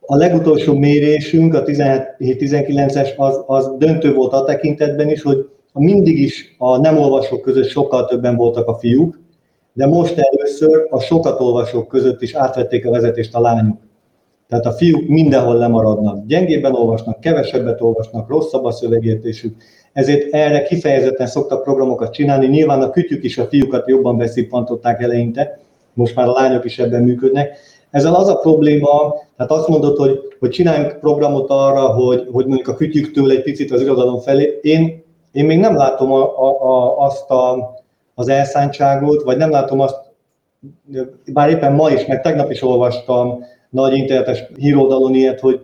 a 0.00 0.16
legutolsó 0.16 0.74
mérésünk, 0.74 1.54
a 1.54 1.62
17-19-es, 1.62 3.16
az, 3.16 3.42
az 3.46 3.74
döntő 3.78 4.14
volt 4.14 4.32
a 4.32 4.44
tekintetben 4.44 5.10
is, 5.10 5.22
hogy 5.22 5.48
mindig 5.72 6.18
is 6.18 6.54
a 6.58 6.76
nem 6.76 6.98
olvasók 6.98 7.40
között 7.40 7.68
sokkal 7.68 8.06
többen 8.06 8.36
voltak 8.36 8.68
a 8.68 8.78
fiúk, 8.78 9.20
de 9.72 9.86
most 9.86 10.18
először 10.18 10.86
a 10.90 11.00
sokat 11.00 11.40
olvasók 11.40 11.88
között 11.88 12.22
is 12.22 12.34
átvették 12.34 12.86
a 12.86 12.90
vezetést 12.90 13.34
a 13.34 13.40
lányok. 13.40 13.78
Tehát 14.50 14.66
a 14.66 14.72
fiúk 14.72 15.08
mindenhol 15.08 15.56
lemaradnak, 15.56 16.26
gyengébben 16.26 16.74
olvasnak, 16.74 17.20
kevesebbet 17.20 17.80
olvasnak, 17.80 18.28
rosszabb 18.28 18.64
a 18.64 18.70
szövegértésük, 18.70 19.56
ezért 19.92 20.32
erre 20.32 20.62
kifejezetten 20.62 21.26
szoktak 21.26 21.62
programokat 21.62 22.12
csinálni. 22.12 22.46
Nyilván 22.46 22.82
a 22.82 22.90
kütyük 22.90 23.24
is 23.24 23.38
a 23.38 23.44
fiúkat 23.44 23.88
jobban 23.88 24.16
beszippantották 24.16 25.02
eleinte, 25.02 25.60
most 25.92 26.14
már 26.14 26.28
a 26.28 26.32
lányok 26.32 26.64
is 26.64 26.78
ebben 26.78 27.02
működnek. 27.02 27.58
Ezzel 27.90 28.14
az 28.14 28.28
a 28.28 28.36
probléma, 28.36 29.14
tehát 29.36 29.52
azt 29.52 29.68
mondod, 29.68 29.96
hogy, 29.96 30.20
hogy 30.38 30.50
csináljunk 30.50 30.98
programot 31.00 31.50
arra, 31.50 31.86
hogy, 31.86 32.28
hogy 32.32 32.46
mondjuk 32.46 32.68
a 32.68 32.74
kütyüktől 32.74 33.30
egy 33.30 33.42
picit 33.42 33.70
az 33.70 33.80
irodalom 33.80 34.20
felé. 34.20 34.58
Én, 34.62 35.02
én 35.32 35.44
még 35.44 35.58
nem 35.58 35.76
látom 35.76 36.12
a, 36.12 36.38
a, 36.38 36.62
a, 36.62 36.98
azt 36.98 37.30
a, 37.30 37.74
az 38.14 38.28
elszántságot, 38.28 39.22
vagy 39.22 39.36
nem 39.36 39.50
látom 39.50 39.80
azt, 39.80 39.96
bár 41.32 41.50
éppen 41.50 41.72
ma 41.72 41.90
is, 41.90 42.06
meg 42.06 42.20
tegnap 42.20 42.50
is 42.50 42.62
olvastam 42.62 43.44
nagy 43.70 43.96
internetes 43.96 44.44
híroldalon 44.56 45.14
ilyet, 45.14 45.40
hogy 45.40 45.60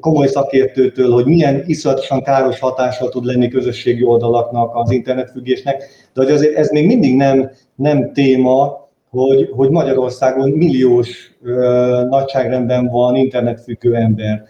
komoly 0.00 0.26
szakértőtől, 0.26 1.12
hogy 1.12 1.26
milyen 1.26 1.62
iszonyatosan 1.66 2.22
káros 2.22 2.58
hatással 2.58 3.08
tud 3.08 3.24
lenni 3.24 3.48
közösségi 3.48 4.04
oldalaknak, 4.04 4.74
az 4.74 4.90
internetfüggésnek, 4.90 5.82
de 6.14 6.22
hogy 6.22 6.30
azért 6.30 6.54
ez 6.54 6.70
még 6.70 6.86
mindig 6.86 7.16
nem, 7.16 7.50
nem 7.74 8.12
téma, 8.12 8.88
hogy, 9.10 9.50
hogy 9.52 9.70
Magyarországon 9.70 10.50
milliós 10.50 11.36
ö, 11.42 12.02
nagyságrendben 12.08 12.86
van 12.86 13.16
internetfüggő 13.16 13.94
ember. 13.94 14.42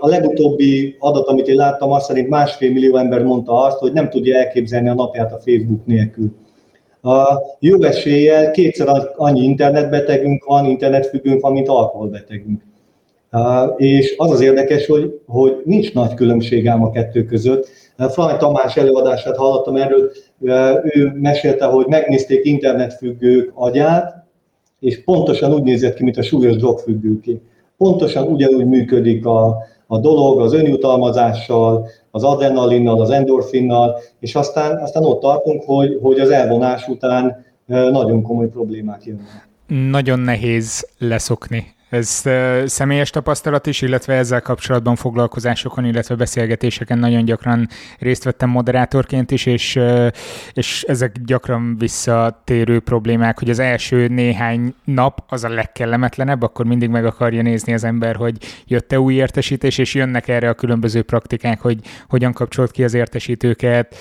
A 0.00 0.08
legutóbbi 0.08 0.96
adat, 0.98 1.26
amit 1.26 1.48
én 1.48 1.54
láttam, 1.56 1.92
azt 1.92 2.06
szerint 2.06 2.28
másfél 2.28 2.72
millió 2.72 2.96
ember 2.96 3.22
mondta 3.22 3.62
azt, 3.62 3.78
hogy 3.78 3.92
nem 3.92 4.08
tudja 4.08 4.36
elképzelni 4.36 4.88
a 4.88 4.94
napját 4.94 5.32
a 5.32 5.40
Facebook 5.44 5.86
nélkül. 5.86 6.34
A 7.06 7.42
jó 7.58 7.82
eséllyel 7.82 8.50
kétszer 8.50 8.88
annyi 9.16 9.42
internetbetegünk 9.42 10.44
van, 10.44 10.64
internetfüggőnk 10.64 11.40
van, 11.40 11.52
mint 11.52 11.68
alkoholbetegünk. 11.68 12.62
És 13.76 14.14
az 14.16 14.30
az 14.30 14.40
érdekes, 14.40 14.86
hogy, 14.86 15.20
hogy 15.26 15.62
nincs 15.64 15.92
nagy 15.92 16.14
különbség 16.14 16.68
ám 16.68 16.82
a 16.82 16.90
kettő 16.90 17.24
között. 17.24 17.68
Frany 17.96 18.36
Tamás 18.36 18.76
előadását 18.76 19.36
hallottam 19.36 19.76
erről, 19.76 20.10
ő 20.82 21.12
mesélte, 21.14 21.64
hogy 21.64 21.86
megnézték 21.86 22.44
internetfüggők 22.44 23.52
agyát, 23.54 24.26
és 24.80 25.04
pontosan 25.04 25.54
úgy 25.54 25.62
nézett 25.62 25.94
ki, 25.94 26.04
mint 26.04 26.16
a 26.16 26.22
súlyos 26.22 26.56
drogfüggőké. 26.56 27.40
Pontosan 27.76 28.26
ugyanúgy 28.32 28.66
működik 28.66 29.26
a, 29.26 29.56
a 29.86 29.98
dolog 29.98 30.40
az 30.40 30.52
önjutalmazással, 30.52 31.86
az 32.10 32.24
adrenalinnal, 32.24 33.00
az 33.00 33.10
endorfinnal, 33.10 33.98
és 34.20 34.34
aztán, 34.34 34.78
aztán 34.78 35.04
ott 35.04 35.20
tartunk, 35.20 35.62
hogy, 35.66 35.98
hogy 36.02 36.20
az 36.20 36.30
elvonás 36.30 36.88
után 36.88 37.44
nagyon 37.66 38.22
komoly 38.22 38.48
problémák 38.48 39.04
jönnek. 39.04 39.48
Nagyon 39.90 40.18
nehéz 40.18 40.88
leszokni 40.98 41.74
ez 41.88 42.22
személyes 42.66 43.10
tapasztalat 43.10 43.66
is, 43.66 43.82
illetve 43.82 44.14
ezzel 44.14 44.40
kapcsolatban 44.40 44.96
foglalkozásokon, 44.96 45.84
illetve 45.84 46.14
beszélgetéseken 46.14 46.98
nagyon 46.98 47.24
gyakran 47.24 47.68
részt 47.98 48.24
vettem 48.24 48.48
moderátorként 48.48 49.30
is, 49.30 49.46
és, 49.46 49.80
és 50.52 50.82
ezek 50.82 51.16
gyakran 51.24 51.78
visszatérő 51.78 52.80
problémák, 52.80 53.38
hogy 53.38 53.50
az 53.50 53.58
első 53.58 54.08
néhány 54.08 54.74
nap 54.84 55.24
az 55.28 55.44
a 55.44 55.48
legkellemetlenebb, 55.48 56.42
akkor 56.42 56.64
mindig 56.66 56.88
meg 56.88 57.04
akarja 57.04 57.42
nézni 57.42 57.72
az 57.72 57.84
ember, 57.84 58.16
hogy 58.16 58.36
jött-e 58.64 59.00
új 59.00 59.14
értesítés, 59.14 59.78
és 59.78 59.94
jönnek 59.94 60.28
erre 60.28 60.48
a 60.48 60.54
különböző 60.54 61.02
praktikák, 61.02 61.60
hogy 61.60 61.78
hogyan 62.08 62.32
kapcsolt 62.32 62.70
ki 62.70 62.84
az 62.84 62.94
értesítőket, 62.94 63.96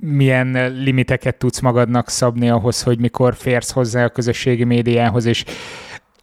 milyen 0.00 0.72
limiteket 0.82 1.36
tudsz 1.36 1.60
magadnak 1.60 2.08
szabni 2.08 2.50
ahhoz, 2.50 2.82
hogy 2.82 2.98
mikor 2.98 3.34
férsz 3.34 3.70
hozzá 3.70 4.04
a 4.04 4.08
közösségi 4.08 4.64
médiához, 4.64 5.24
és 5.24 5.44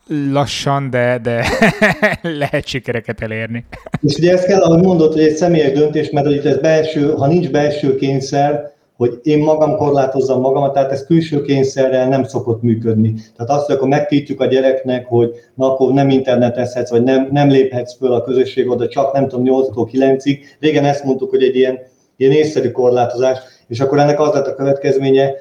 lassan, 0.07 0.89
de, 0.89 1.19
de 1.23 1.45
lehet 2.39 2.65
sikereket 2.65 3.21
elérni. 3.21 3.65
És 4.01 4.17
ugye 4.17 4.31
ezt 4.31 4.45
kell, 4.45 4.61
ahogy 4.61 4.83
mondod, 4.83 5.13
hogy 5.13 5.21
egy 5.21 5.35
személyes 5.35 5.71
döntés, 5.71 6.09
mert 6.09 6.25
hogy 6.25 6.45
ez 6.45 6.57
belső, 6.57 7.11
ha 7.11 7.27
nincs 7.27 7.49
belső 7.49 7.95
kényszer, 7.95 8.71
hogy 8.97 9.19
én 9.23 9.43
magam 9.43 9.75
korlátozzam 9.75 10.41
magamat, 10.41 10.73
tehát 10.73 10.91
ez 10.91 11.05
külső 11.05 11.41
kényszerrel 11.41 12.07
nem 12.07 12.23
szokott 12.23 12.61
működni. 12.61 13.13
Tehát 13.13 13.51
azt, 13.51 13.65
hogy 13.65 13.75
akkor 13.75 13.87
megtiltjuk 13.87 14.41
a 14.41 14.45
gyereknek, 14.45 15.05
hogy 15.05 15.31
na 15.55 15.71
akkor 15.71 15.93
nem 15.93 16.09
internetezhetsz, 16.09 16.89
vagy 16.89 17.03
nem, 17.03 17.27
nem 17.31 17.49
léphetsz 17.49 17.97
föl 17.97 18.13
a 18.13 18.23
közösség 18.23 18.69
oda, 18.69 18.87
csak 18.87 19.13
nem 19.13 19.27
tudom, 19.27 19.63
8-tól 19.63 19.89
9-ig. 19.91 20.39
Régen 20.59 20.85
ezt 20.85 21.03
mondtuk, 21.03 21.29
hogy 21.29 21.43
egy 21.43 21.55
ilyen, 21.55 21.79
ilyen 22.17 22.31
észszerű 22.31 22.71
korlátozás, 22.71 23.37
és 23.67 23.79
akkor 23.79 23.99
ennek 23.99 24.19
az 24.19 24.33
lett 24.33 24.47
a 24.47 24.55
következménye, 24.55 25.33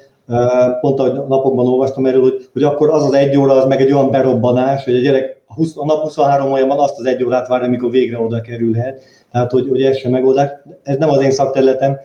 pont 0.81 0.99
ahogy 0.99 1.13
napokban 1.13 1.67
olvastam 1.67 2.05
erről, 2.05 2.21
hogy, 2.21 2.49
hogy 2.53 2.63
akkor 2.63 2.89
az 2.89 3.05
az 3.05 3.13
egy 3.13 3.37
óra, 3.37 3.53
az 3.53 3.65
meg 3.65 3.81
egy 3.81 3.91
olyan 3.91 4.11
berobbanás, 4.11 4.83
hogy 4.83 4.95
a 4.95 4.99
gyerek 4.99 5.41
a, 5.47 5.53
20, 5.53 5.77
a 5.77 5.85
nap 5.85 6.01
23 6.01 6.67
van 6.67 6.79
azt 6.79 6.99
az 6.99 7.05
egy 7.05 7.23
órát 7.23 7.47
várja, 7.47 7.67
amikor 7.67 7.89
végre 7.89 8.19
oda 8.19 8.41
kerülhet. 8.41 9.03
Tehát, 9.31 9.51
hogy, 9.51 9.67
hogy 9.69 9.81
ez 9.81 9.97
sem 9.97 10.11
megoldás. 10.11 10.49
Ez 10.83 10.97
nem 10.97 11.09
az 11.09 11.21
én 11.21 11.31
szakterületem. 11.31 11.97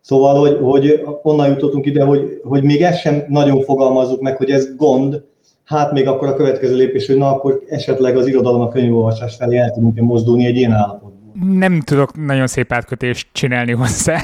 Szóval, 0.00 0.38
hogy, 0.38 0.58
hogy 0.62 1.02
onnan 1.22 1.48
jutottunk 1.48 1.86
ide, 1.86 2.04
hogy, 2.04 2.40
hogy 2.44 2.62
még 2.62 2.82
ezt 2.82 3.00
sem 3.00 3.24
nagyon 3.28 3.60
fogalmazzuk 3.60 4.20
meg, 4.20 4.36
hogy 4.36 4.50
ez 4.50 4.76
gond, 4.76 5.22
hát 5.64 5.92
még 5.92 6.08
akkor 6.08 6.28
a 6.28 6.34
következő 6.34 6.76
lépés, 6.76 7.06
hogy 7.06 7.16
na 7.16 7.28
akkor 7.28 7.62
esetleg 7.68 8.16
az 8.16 8.26
irodalom 8.26 8.60
a 8.60 8.68
könyvolvasás 8.68 9.36
felé 9.36 9.56
el 9.56 9.70
tudunk 9.70 10.00
mozdulni 10.00 10.46
egy 10.46 10.56
ilyen 10.56 10.72
állapot 10.72 11.05
nem 11.40 11.80
tudok 11.80 12.26
nagyon 12.26 12.46
szép 12.46 12.72
átkötést 12.72 13.26
csinálni 13.32 13.72
hozzá. 13.72 14.20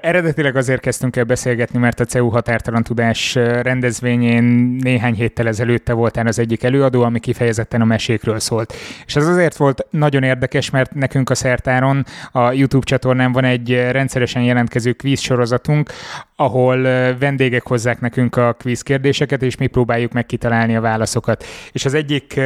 Eredetileg 0.00 0.56
azért 0.56 0.80
kezdtünk 0.80 1.16
el 1.16 1.24
beszélgetni, 1.24 1.78
mert 1.78 2.00
a 2.00 2.04
CEU 2.04 2.28
határtalan 2.28 2.82
tudás 2.82 3.34
rendezvényén 3.34 4.44
néhány 4.82 5.14
héttel 5.14 5.46
ezelőtt 5.46 5.84
te 5.84 5.92
voltál 5.92 6.26
az 6.26 6.38
egyik 6.38 6.62
előadó, 6.62 7.02
ami 7.02 7.20
kifejezetten 7.20 7.80
a 7.80 7.84
mesékről 7.84 8.38
szólt. 8.38 8.74
És 9.06 9.16
ez 9.16 9.26
azért 9.26 9.56
volt 9.56 9.86
nagyon 9.90 10.22
érdekes, 10.22 10.70
mert 10.70 10.94
nekünk 10.94 11.30
a 11.30 11.34
Szertáron 11.34 12.04
a 12.32 12.52
YouTube 12.52 12.86
csatornán 12.86 13.32
van 13.32 13.44
egy 13.44 13.70
rendszeresen 13.90 14.42
jelentkező 14.42 14.92
kvíz 14.92 15.20
sorozatunk, 15.20 15.90
ahol 16.36 16.82
vendégek 17.18 17.66
hozzák 17.66 18.00
nekünk 18.00 18.36
a 18.36 18.52
kvíz 18.52 18.82
kérdéseket, 18.82 19.42
és 19.42 19.56
mi 19.56 19.66
próbáljuk 19.66 20.12
meg 20.12 20.26
kitalálni 20.26 20.76
a 20.76 20.80
válaszokat. 20.80 21.44
És 21.72 21.84
az 21.84 21.94
egyik 21.94 22.40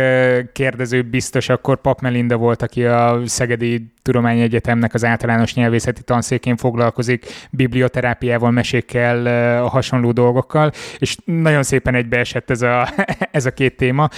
kérdező 0.52 1.02
biztos 1.02 1.48
akkor 1.48 1.80
Pap 1.80 2.00
Melinda 2.00 2.36
volt, 2.36 2.62
aki 2.62 2.84
a 2.84 3.20
Szegedi 3.24 3.81
Tudományegyetemnek 4.02 4.94
az 4.94 5.04
általános 5.04 5.54
nyelvészeti 5.54 6.02
tanszékén 6.02 6.56
foglalkozik 6.56 7.26
biblioterápiával, 7.50 8.50
mesékkel, 8.50 9.26
a 9.62 9.68
hasonló 9.68 10.12
dolgokkal, 10.12 10.72
és 10.98 11.16
nagyon 11.24 11.62
szépen 11.62 11.94
egybeesett 11.94 12.50
ez 12.50 12.62
a, 12.62 12.88
ez 13.30 13.46
a 13.46 13.50
két 13.50 13.76
téma. 13.76 14.08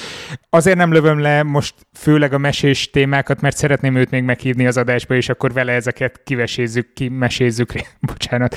Azért 0.50 0.76
nem 0.76 0.92
lövöm 0.92 1.18
le 1.18 1.42
most 1.42 1.74
főleg 1.92 2.32
a 2.32 2.38
mesés 2.38 2.90
témákat, 2.90 3.40
mert 3.40 3.56
szeretném 3.56 3.96
őt 3.96 4.10
még 4.10 4.22
meghívni 4.22 4.66
az 4.66 4.76
adásba, 4.76 5.14
és 5.14 5.28
akkor 5.28 5.52
vele 5.52 5.72
ezeket 5.72 6.20
kivesézzük, 6.24 6.92
kimesézzük, 6.92 7.72
bocsánat, 8.12 8.56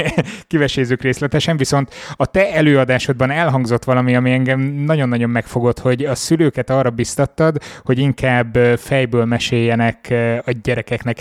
kivesézzük 0.46 1.02
részletesen, 1.02 1.56
viszont 1.56 1.94
a 2.16 2.26
te 2.26 2.54
előadásodban 2.54 3.30
elhangzott 3.30 3.84
valami, 3.84 4.16
ami 4.16 4.32
engem 4.32 4.60
nagyon-nagyon 4.60 5.30
megfogott, 5.30 5.78
hogy 5.78 6.04
a 6.04 6.14
szülőket 6.14 6.70
arra 6.70 6.90
biztattad, 6.90 7.56
hogy 7.84 7.98
inkább 7.98 8.56
fejből 8.76 9.24
meséljenek 9.24 10.14
a 10.46 10.52
gyerekeknek. 10.62 11.18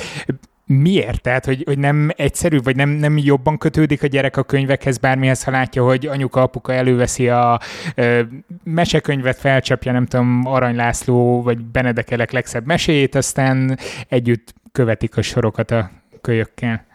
Miért? 0.67 1.21
Tehát, 1.21 1.45
hogy, 1.45 1.63
hogy 1.65 1.77
nem 1.77 2.09
egyszerű, 2.15 2.57
vagy 2.63 2.75
nem, 2.75 2.89
nem 2.89 3.17
jobban 3.17 3.57
kötődik 3.57 4.03
a 4.03 4.07
gyerek 4.07 4.37
a 4.37 4.43
könyvekhez 4.43 4.97
bármihez, 4.97 5.43
ha 5.43 5.51
látja, 5.51 5.83
hogy 5.83 6.07
anyuka, 6.07 6.41
apuka 6.41 6.73
előveszi 6.73 7.29
a 7.29 7.59
ö, 7.95 8.21
mesekönyvet, 8.63 9.37
felcsapja, 9.37 9.91
nem 9.91 10.05
tudom, 10.05 10.41
Arany 10.45 10.75
László, 10.75 11.41
vagy 11.41 11.57
Benedekelek 11.65 12.31
legszebb 12.31 12.65
meséjét, 12.65 13.15
aztán 13.15 13.77
együtt 14.09 14.53
követik 14.71 15.17
a 15.17 15.21
sorokat 15.21 15.71
a 15.71 15.91
kölyökkel. 16.21 16.85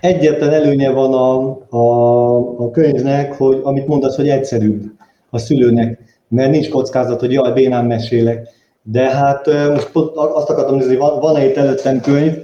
Egyetlen 0.00 0.52
előnye 0.52 0.90
van 0.90 1.12
a, 1.12 1.58
a, 1.76 2.36
a 2.64 2.70
könyvnek, 2.70 3.32
hogy 3.32 3.60
amit 3.62 3.86
mondasz, 3.86 4.16
hogy 4.16 4.28
egyszerűbb 4.28 4.82
a 5.30 5.38
szülőnek, 5.38 5.98
mert 6.28 6.50
nincs 6.50 6.68
kockázat, 6.68 7.20
hogy 7.20 7.32
jaj, 7.32 7.52
bénán 7.52 7.84
mesélek. 7.84 8.48
De 8.88 9.10
hát 9.10 9.46
most 9.46 9.90
azt 10.14 10.50
akartam 10.50 10.76
nézni, 10.76 10.96
van, 10.96 11.20
van-e 11.20 11.44
itt 11.44 11.56
előttem 11.56 12.00
könyv, 12.00 12.34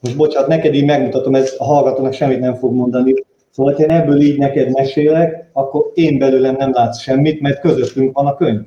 most 0.00 0.16
bocsánat, 0.16 0.48
neked 0.48 0.74
így 0.74 0.84
megmutatom, 0.84 1.34
ez 1.34 1.54
a 1.58 1.64
hallgatónak 1.64 2.12
semmit 2.12 2.40
nem 2.40 2.54
fog 2.54 2.74
mondani. 2.74 3.14
Szóval, 3.50 3.74
ha 3.74 3.82
én 3.82 3.90
ebből 3.90 4.20
így 4.20 4.38
neked 4.38 4.72
mesélek, 4.72 5.50
akkor 5.52 5.90
én 5.94 6.18
belőlem 6.18 6.56
nem 6.58 6.72
látsz 6.72 7.00
semmit, 7.00 7.40
mert 7.40 7.60
közöttünk 7.60 8.16
van 8.16 8.26
a 8.26 8.36
könyv. 8.36 8.60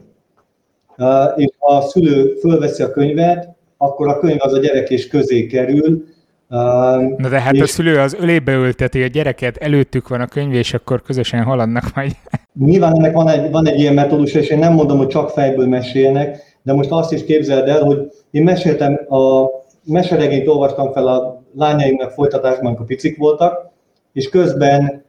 És 1.35 1.53
ha 1.59 1.75
a 1.75 1.81
szülő 1.81 2.35
fölveszi 2.39 2.83
a 2.83 2.91
könyvet, 2.91 3.49
akkor 3.77 4.07
a 4.07 4.19
könyv 4.19 4.37
az 4.39 4.53
a 4.53 4.59
gyerek 4.59 4.89
és 4.89 5.07
közé 5.07 5.45
kerül, 5.45 6.03
Na 6.47 7.29
de 7.29 7.39
hát 7.39 7.53
és 7.53 7.61
a 7.61 7.67
szülő 7.67 7.99
az 7.99 8.15
ölébe 8.19 8.53
ülteti 8.53 9.03
a 9.03 9.07
gyereket, 9.07 9.57
előttük 9.57 10.07
van 10.07 10.21
a 10.21 10.27
könyv, 10.27 10.53
és 10.53 10.73
akkor 10.73 11.01
közösen 11.01 11.43
haladnak 11.43 11.83
majd. 11.95 12.11
Nyilván 12.59 12.95
ennek 12.95 13.13
van 13.13 13.27
egy, 13.27 13.51
van 13.51 13.67
egy 13.67 13.79
ilyen 13.79 13.93
metódus, 13.93 14.33
és 14.33 14.49
én 14.49 14.59
nem 14.59 14.73
mondom, 14.73 14.97
hogy 14.97 15.07
csak 15.07 15.29
fejből 15.29 15.67
mesélnek, 15.67 16.54
de 16.65 16.73
most 16.73 16.91
azt 16.91 17.11
is 17.11 17.23
képzeld 17.23 17.67
el, 17.67 17.83
hogy 17.83 18.11
én 18.31 18.43
meséltem, 18.43 18.99
a 19.09 19.49
meseregényt 19.83 20.47
olvastam 20.47 20.91
fel 20.91 21.07
a 21.07 21.43
lányaimnak 21.55 22.11
folytatásban, 22.11 22.65
amikor 22.65 22.85
picik 22.85 23.17
voltak, 23.17 23.69
és 24.13 24.29
közben 24.29 25.03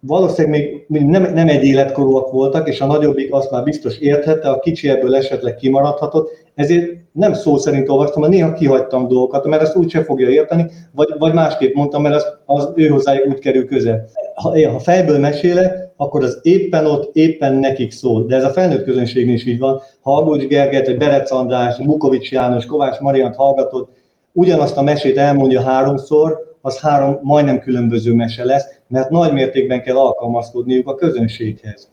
valószínűleg 0.00 0.84
még 0.88 1.02
nem, 1.02 1.34
nem 1.34 1.48
egy 1.48 1.64
életkorúak 1.64 2.30
voltak, 2.30 2.68
és 2.68 2.80
a 2.80 2.86
nagyobbik 2.86 3.34
azt 3.34 3.50
már 3.50 3.62
biztos 3.62 3.98
érthette, 3.98 4.48
a 4.48 4.58
kicsi 4.58 4.88
ebből 4.88 5.16
esetleg 5.16 5.54
kimaradhatott, 5.54 6.30
ezért 6.54 6.92
nem 7.12 7.32
szó 7.32 7.56
szerint 7.56 7.88
olvastam, 7.88 8.20
mert 8.20 8.32
néha 8.32 8.52
kihagytam 8.52 9.08
dolgokat, 9.08 9.46
mert 9.46 9.62
ezt 9.62 9.76
úgyse 9.76 10.04
fogja 10.04 10.28
érteni, 10.28 10.70
vagy, 10.92 11.08
vagy 11.18 11.32
másképp 11.32 11.74
mondtam, 11.74 12.02
mert 12.02 12.14
az, 12.14 12.26
az 12.44 12.72
ő 12.74 12.86
hozzájuk 12.86 13.26
úgy 13.26 13.38
kerül 13.38 13.66
közel. 13.66 14.04
Ha, 14.34 14.70
ha 14.70 14.78
fejből 14.78 15.18
mesélek, 15.18 15.83
akkor 15.96 16.22
az 16.24 16.38
éppen 16.42 16.86
ott, 16.86 17.16
éppen 17.16 17.54
nekik 17.54 17.90
szól. 17.90 18.24
De 18.24 18.36
ez 18.36 18.44
a 18.44 18.50
felnőtt 18.50 18.84
közönségnél 18.84 19.34
is 19.34 19.46
így 19.46 19.58
van. 19.58 19.80
Ha 20.00 20.16
Agocs 20.16 20.42
Gergelyt, 20.42 20.86
vagy 20.86 20.96
Berec 20.96 21.30
András, 21.30 21.78
Bukovics 21.78 22.30
János, 22.30 22.66
Kovács 22.66 22.98
Mariant 22.98 23.36
hallgatod, 23.36 23.88
ugyanazt 24.32 24.76
a 24.76 24.82
mesét 24.82 25.16
elmondja 25.18 25.62
háromszor, 25.62 26.56
az 26.60 26.80
három 26.80 27.18
majdnem 27.22 27.60
különböző 27.60 28.14
mese 28.14 28.44
lesz, 28.44 28.64
mert 28.88 29.10
nagy 29.10 29.32
mértékben 29.32 29.82
kell 29.82 29.96
alkalmazkodniuk 29.96 30.88
a 30.88 30.94
közönséghez. 30.94 31.90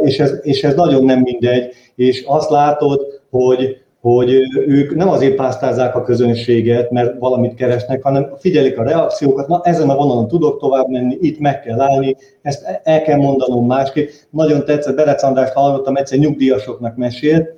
És 0.00 0.18
ez, 0.18 0.38
és 0.42 0.64
ez 0.64 0.74
nagyon 0.74 1.04
nem 1.04 1.20
mindegy, 1.20 1.72
és 1.94 2.24
azt 2.26 2.50
látod, 2.50 3.20
hogy 3.30 3.81
hogy 4.02 4.30
ők 4.66 4.94
nem 4.94 5.08
azért 5.08 5.34
pásztázzák 5.34 5.94
a 5.94 6.02
közönséget, 6.02 6.90
mert 6.90 7.18
valamit 7.18 7.54
keresnek, 7.54 8.02
hanem 8.02 8.30
figyelik 8.38 8.78
a 8.78 8.82
reakciókat, 8.82 9.48
na 9.48 9.60
ezen 9.64 9.90
a 9.90 9.96
vonalon 9.96 10.28
tudok 10.28 10.60
tovább 10.60 10.88
menni, 10.88 11.16
itt 11.20 11.38
meg 11.38 11.60
kell 11.60 11.80
állni, 11.80 12.16
ezt 12.42 12.80
el 12.82 13.02
kell 13.02 13.18
mondanom 13.18 13.66
másképp. 13.66 14.08
Nagyon 14.30 14.64
tetszett, 14.64 14.96
Berec 14.96 15.22
Andrást 15.22 15.52
hallottam, 15.52 15.96
egyszer 15.96 16.18
nyugdíjasoknak 16.18 16.96
mesélt, 16.96 17.48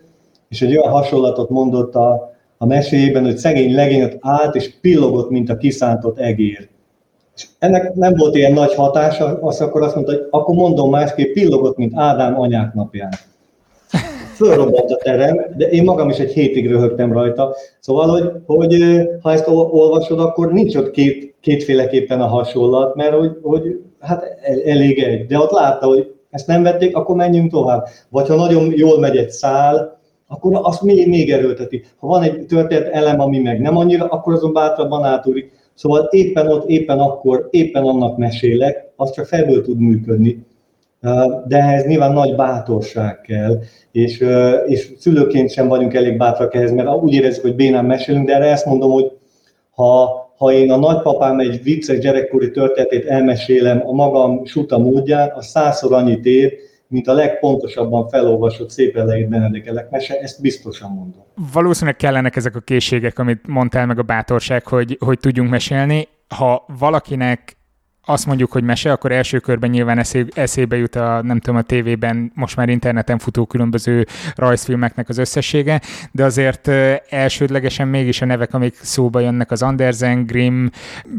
és 0.49 0.63
egy 0.63 0.77
olyan 0.77 0.93
hasonlatot 0.93 1.49
mondott 1.49 1.95
a, 1.95 2.35
a 2.59 2.67
meséjében, 2.67 3.25
hogy 3.25 3.37
szegény 3.37 3.75
legény 3.75 4.19
állt 4.21 4.55
és 4.55 4.75
pillogott, 4.81 5.31
mint 5.31 5.51
a 5.51 5.57
kiszántott 5.57 6.19
egér. 6.19 6.69
És 7.37 7.47
ennek 7.59 7.95
nem 7.95 8.15
volt 8.17 8.37
ilyen 8.37 8.53
nagy 8.53 8.75
hatása, 8.75 9.39
azt 9.41 9.61
akkor 9.61 9.83
azt 9.83 9.95
mondta, 9.95 10.13
hogy 10.13 10.27
akkor 10.31 10.55
mondom 10.55 10.91
másképp, 10.91 11.33
pillogott, 11.33 11.77
mint 11.77 11.93
Ádám 11.95 12.41
anyák 12.41 12.75
napján 12.75 13.13
fölrobbant 14.35 14.91
a 14.91 14.97
terem, 14.97 15.41
de 15.57 15.69
én 15.69 15.85
magam 15.85 16.09
is 16.09 16.19
egy 16.19 16.33
hétig 16.33 16.69
röhögtem 16.69 17.13
rajta. 17.13 17.55
Szóval, 17.81 18.09
hogy, 18.09 18.31
hogy 18.47 19.07
ha 19.23 19.33
ezt 19.33 19.49
olvasod, 19.49 20.21
akkor 20.21 20.53
nincs 20.53 20.77
ott 20.77 20.91
két, 20.91 21.35
kétféleképpen 21.41 22.21
a 22.21 22.27
hasonlat, 22.27 22.95
mert 22.95 23.15
hogy, 23.15 23.39
hogy 23.43 23.81
hát 24.01 24.25
elég 24.65 24.99
egy. 24.99 25.27
De 25.27 25.39
ott 25.39 25.51
látta, 25.51 25.87
hogy 25.87 26.15
ezt 26.31 26.47
nem 26.47 26.63
vették, 26.63 26.97
akkor 26.97 27.17
menjünk 27.17 27.51
tovább. 27.51 27.87
Vagy 28.09 28.29
ha 28.29 28.35
nagyon 28.35 28.73
jól 28.77 28.99
megy 28.99 29.17
egy 29.17 29.31
szál, 29.31 30.01
akkor 30.29 30.61
azt 30.63 30.83
még, 30.83 31.09
még 31.09 31.31
erőlteti. 31.31 31.85
Ha 31.99 32.07
van 32.07 32.23
egy 32.23 32.47
történet 32.47 32.93
elem, 32.93 33.21
ami 33.21 33.39
meg 33.39 33.61
nem 33.61 33.77
annyira, 33.77 34.05
akkor 34.05 34.33
azon 34.33 34.53
bátrabban 34.53 35.05
átúrik. 35.05 35.53
Szóval 35.75 36.09
éppen 36.11 36.49
ott, 36.49 36.69
éppen 36.69 36.99
akkor, 36.99 37.49
éppen 37.51 37.83
annak 37.83 38.17
mesélek, 38.17 38.93
az 38.97 39.11
csak 39.11 39.27
felből 39.27 39.63
tud 39.63 39.79
működni 39.79 40.45
de 41.47 41.59
ehhez 41.59 41.87
nyilván 41.87 42.13
nagy 42.13 42.35
bátorság 42.35 43.21
kell, 43.21 43.59
és, 43.93 44.25
és 44.67 44.93
szülőként 44.99 45.51
sem 45.51 45.69
vagyunk 45.69 45.95
elég 45.95 46.17
bátrak 46.17 46.55
ehhez, 46.55 46.73
mert 46.73 46.89
úgy 46.89 47.13
érezzük, 47.13 47.43
hogy 47.43 47.55
bénán 47.55 47.85
mesélünk, 47.85 48.27
de 48.27 48.35
erre 48.35 48.51
ezt 48.51 48.67
mondom, 48.67 48.91
hogy 48.91 49.13
ha, 49.71 50.25
ha 50.37 50.53
én 50.53 50.71
a 50.71 50.77
nagypapám 50.77 51.39
egy 51.39 51.63
vicces 51.63 51.99
gyerekkori 51.99 52.51
történetét 52.51 53.07
elmesélem 53.07 53.83
a 53.87 53.93
magam 53.93 54.45
suta 54.45 54.79
módján, 54.79 55.33
az 55.35 55.47
százszor 55.47 55.93
annyit 55.93 56.25
ér, 56.25 56.53
mint 56.89 57.09
a 57.09 57.13
legpontosabban 57.13 58.09
felolvasott 58.09 58.71
szép 58.71 58.97
elejét 58.97 59.29
Benedek 59.29 59.91
mese, 59.91 60.19
ezt 60.21 60.41
biztosan 60.41 60.91
mondom. 60.91 61.23
Valószínűleg 61.53 61.97
kellenek 61.97 62.37
ezek 62.37 62.57
a 62.57 62.61
készségek, 62.61 63.19
amit 63.19 63.47
mondtál, 63.47 63.87
meg 63.87 63.99
a 63.99 64.03
bátorság, 64.03 64.67
hogy, 64.67 64.97
hogy 65.01 65.19
tudjunk 65.19 65.51
mesélni. 65.51 66.09
Ha 66.29 66.65
valakinek 66.79 67.57
azt 68.07 68.27
mondjuk, 68.27 68.53
hogy 68.53 68.63
mese, 68.63 68.93
akkor 68.93 69.13
első 69.13 69.39
körben 69.39 69.71
nyilván 69.71 69.99
eszé, 69.99 70.25
eszébe 70.35 70.77
jut 70.77 70.97
a, 70.97 71.23
nem 71.23 71.41
tudom, 71.41 71.57
a 71.57 71.63
tévében, 71.63 72.33
most 72.35 72.57
már 72.57 72.69
interneten 72.69 73.19
futó 73.19 73.45
különböző 73.45 74.07
rajzfilmeknek 74.35 75.09
az 75.09 75.19
összessége, 75.19 75.81
de 76.13 76.25
azért 76.25 76.71
elsődlegesen 77.09 77.89
mégis 77.89 78.23
a 78.23 78.25
nevek, 78.25 78.55
amik 78.55 78.75
szóba 78.83 79.21
jönnek, 79.21 79.51
az 79.51 79.63
Andersen, 79.63 80.27
Grimm, 80.27 80.67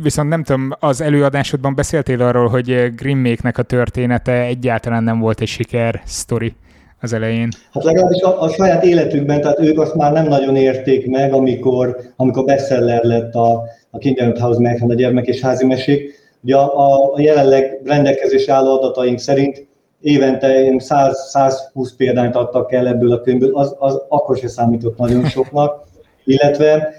viszont 0.04 0.30
nem 0.30 0.44
tudom, 0.44 0.72
az 0.80 1.02
előadásodban 1.02 1.76
beszéltél 1.76 2.22
arról, 2.22 2.48
hogy 2.48 2.94
Grimméknek 2.96 3.58
a 3.58 3.64
története 3.64 4.42
egyáltalán 4.42 5.04
nem 5.04 5.20
volt 5.20 5.42
egy 5.42 5.48
siker 5.48 6.02
sztori 6.06 6.56
az 7.02 7.14
elején. 7.14 7.50
Hát 7.72 7.84
legalábbis 7.84 8.22
a, 8.22 8.42
a 8.42 8.50
saját 8.50 8.84
életükben, 8.84 9.42
tehát 9.42 9.60
ők 9.60 9.80
azt 9.80 9.96
már 9.96 10.12
nem 10.12 10.28
nagyon 10.28 10.56
érték 10.56 11.08
meg, 11.08 11.34
amikor, 11.34 11.98
amikor 12.16 12.44
bestseller 12.44 13.04
lett 13.04 13.34
a, 13.34 13.64
a 13.90 13.98
Kinderhouse 13.98 14.70
House 14.70 14.86
a 14.88 14.94
gyermek 14.94 15.26
és 15.26 15.42
házi 15.42 15.66
mesék, 15.66 16.25
Ugye 16.46 16.56
a, 16.56 17.14
a 17.14 17.22
jelenleg 17.22 17.82
rendelkezés 17.84 18.48
álló 18.48 18.78
adataink 18.78 19.20
szerint 19.20 19.68
évente 20.02 20.48
100-120 20.78 21.90
példányt 21.98 22.36
adtak 22.36 22.72
el 22.72 22.88
ebből 22.88 23.12
a 23.12 23.22
könyvből, 23.22 23.56
az, 23.56 23.76
az 23.80 24.02
akkor 24.08 24.38
se 24.38 24.48
számított 24.48 24.98
nagyon 24.98 25.26
soknak, 25.26 25.84
illetve 26.26 26.94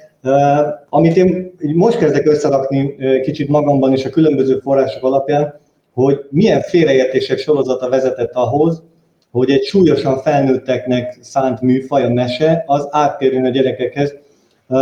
amit 0.88 1.16
én 1.16 1.52
most 1.74 1.98
kezdek 1.98 2.26
összerakni 2.26 2.94
kicsit 3.22 3.48
magamban 3.48 3.92
és 3.92 4.04
a 4.04 4.10
különböző 4.10 4.58
források 4.58 5.04
alapján, 5.04 5.54
hogy 5.92 6.26
milyen 6.30 6.60
félreértések 6.60 7.38
sorozata 7.38 7.88
vezetett 7.88 8.32
ahhoz, 8.34 8.82
hogy 9.30 9.50
egy 9.50 9.64
súlyosan 9.64 10.18
felnőtteknek 10.18 11.18
szánt 11.20 11.60
műfaj, 11.60 12.04
a 12.04 12.08
mese, 12.08 12.64
az 12.66 12.88
átkerül 12.90 13.46
a 13.46 13.48
gyerekekhez. 13.48 14.14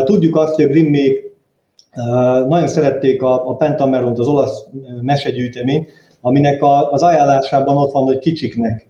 Tudjuk 0.04 0.36
azt, 0.36 0.54
hogy 0.54 0.64
a 0.64 0.68
Grimmék 0.68 1.33
nagyon 2.46 2.68
szerették 2.68 3.22
a, 3.22 3.48
a 3.48 3.56
Pentameront, 3.56 4.18
az 4.18 4.28
olasz 4.28 4.64
mesegyűjteményt, 5.00 5.90
aminek 6.20 6.62
a, 6.62 6.92
az 6.92 7.02
ajánlásában 7.02 7.76
ott 7.76 7.92
van, 7.92 8.04
hogy 8.04 8.18
kicsiknek. 8.18 8.88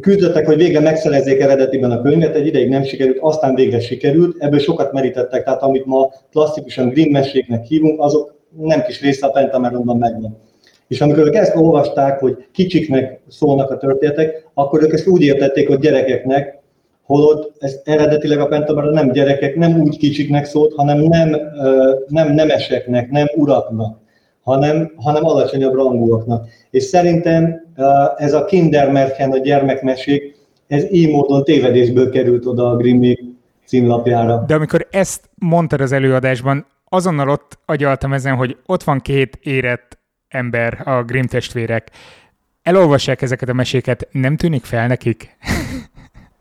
Küzdöttek, 0.00 0.46
hogy 0.46 0.56
végre 0.56 0.80
megszerezzék 0.80 1.40
eredetiben 1.40 1.90
a 1.90 2.02
könyvet, 2.02 2.34
egy 2.34 2.46
ideig 2.46 2.68
nem 2.68 2.82
sikerült, 2.82 3.18
aztán 3.20 3.54
végre 3.54 3.80
sikerült, 3.80 4.36
ebből 4.38 4.58
sokat 4.58 4.92
merítettek, 4.92 5.44
tehát 5.44 5.62
amit 5.62 5.86
ma 5.86 6.10
klasszikusan 6.30 6.88
Grimm 6.88 7.10
meséknek 7.10 7.64
hívunk, 7.64 8.00
azok 8.00 8.34
nem 8.60 8.82
kis 8.82 9.00
része 9.00 9.26
a 9.26 9.30
Pentameronban 9.30 9.96
megvan. 9.96 10.36
És 10.88 11.00
amikor 11.00 11.26
ők 11.26 11.34
ezt 11.34 11.56
olvasták, 11.56 12.18
hogy 12.18 12.46
kicsiknek 12.52 13.20
szólnak 13.28 13.70
a 13.70 13.76
történetek, 13.76 14.48
akkor 14.54 14.82
ők 14.82 14.92
ezt 14.92 15.06
úgy 15.06 15.22
értették, 15.22 15.68
hogy 15.68 15.78
gyerekeknek, 15.78 16.62
holott 17.04 17.52
ez 17.58 17.80
eredetileg 17.84 18.40
a 18.40 18.46
Pentamara 18.46 18.90
nem 18.90 19.12
gyerekek, 19.12 19.56
nem 19.56 19.80
úgy 19.80 19.96
kicsiknek 19.96 20.44
szólt, 20.44 20.74
hanem 20.74 20.98
nem, 20.98 21.36
nem 22.08 22.32
nemeseknek, 22.32 23.10
nem 23.10 23.26
uraknak, 23.34 23.98
hanem, 24.42 24.92
hanem 24.96 25.24
alacsonyabb 25.24 25.74
rangúaknak. 25.74 26.48
És 26.70 26.82
szerintem 26.82 27.66
ez 28.16 28.32
a 28.32 28.44
Kindermärchen, 28.44 29.30
a 29.30 29.38
gyermekmesék, 29.38 30.36
ez 30.66 30.92
így 30.92 31.10
módon 31.10 31.44
tévedésből 31.44 32.10
került 32.10 32.46
oda 32.46 32.70
a 32.70 32.76
Grimmi 32.76 33.18
címlapjára. 33.66 34.44
De 34.46 34.54
amikor 34.54 34.86
ezt 34.90 35.30
mondtad 35.34 35.80
az 35.80 35.92
előadásban, 35.92 36.66
azonnal 36.88 37.28
ott 37.28 37.58
agyaltam 37.64 38.12
ezen, 38.12 38.34
hogy 38.34 38.56
ott 38.66 38.82
van 38.82 39.00
két 39.00 39.38
érett 39.42 39.98
ember, 40.28 40.82
a 40.84 41.02
Grimm 41.02 41.24
testvérek. 41.24 41.90
Elolvassák 42.62 43.22
ezeket 43.22 43.48
a 43.48 43.52
meséket, 43.52 44.08
nem 44.12 44.36
tűnik 44.36 44.64
fel 44.64 44.86
nekik? 44.86 45.36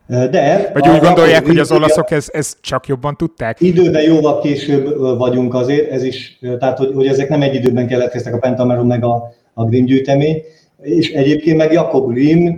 De... 0.07 0.71
Vagy 0.73 0.87
úgy 0.87 0.99
gondolják, 0.99 1.45
hogy 1.45 1.57
az 1.57 1.71
olaszok 1.71 2.11
ez, 2.11 2.27
ez 2.31 2.57
csak 2.61 2.87
jobban 2.87 3.17
tudták? 3.17 3.61
Időben 3.61 4.03
jóval 4.03 4.39
később 4.39 4.97
vagyunk 5.17 5.53
azért, 5.53 5.91
ez 5.91 6.03
is, 6.03 6.39
tehát 6.59 6.77
hogy, 6.77 6.91
hogy 6.93 7.07
ezek 7.07 7.29
nem 7.29 7.41
egy 7.41 7.55
időben 7.55 7.87
keletkeztek 7.87 8.33
a 8.33 8.37
Pentameron 8.37 8.87
meg 8.87 9.03
a, 9.03 9.33
a 9.53 9.65
Grimm 9.65 9.85
gyűjtemény, 9.85 10.41
és 10.81 11.11
egyébként 11.11 11.57
meg 11.57 11.71
Jakob 11.71 12.11
Grimm 12.11 12.49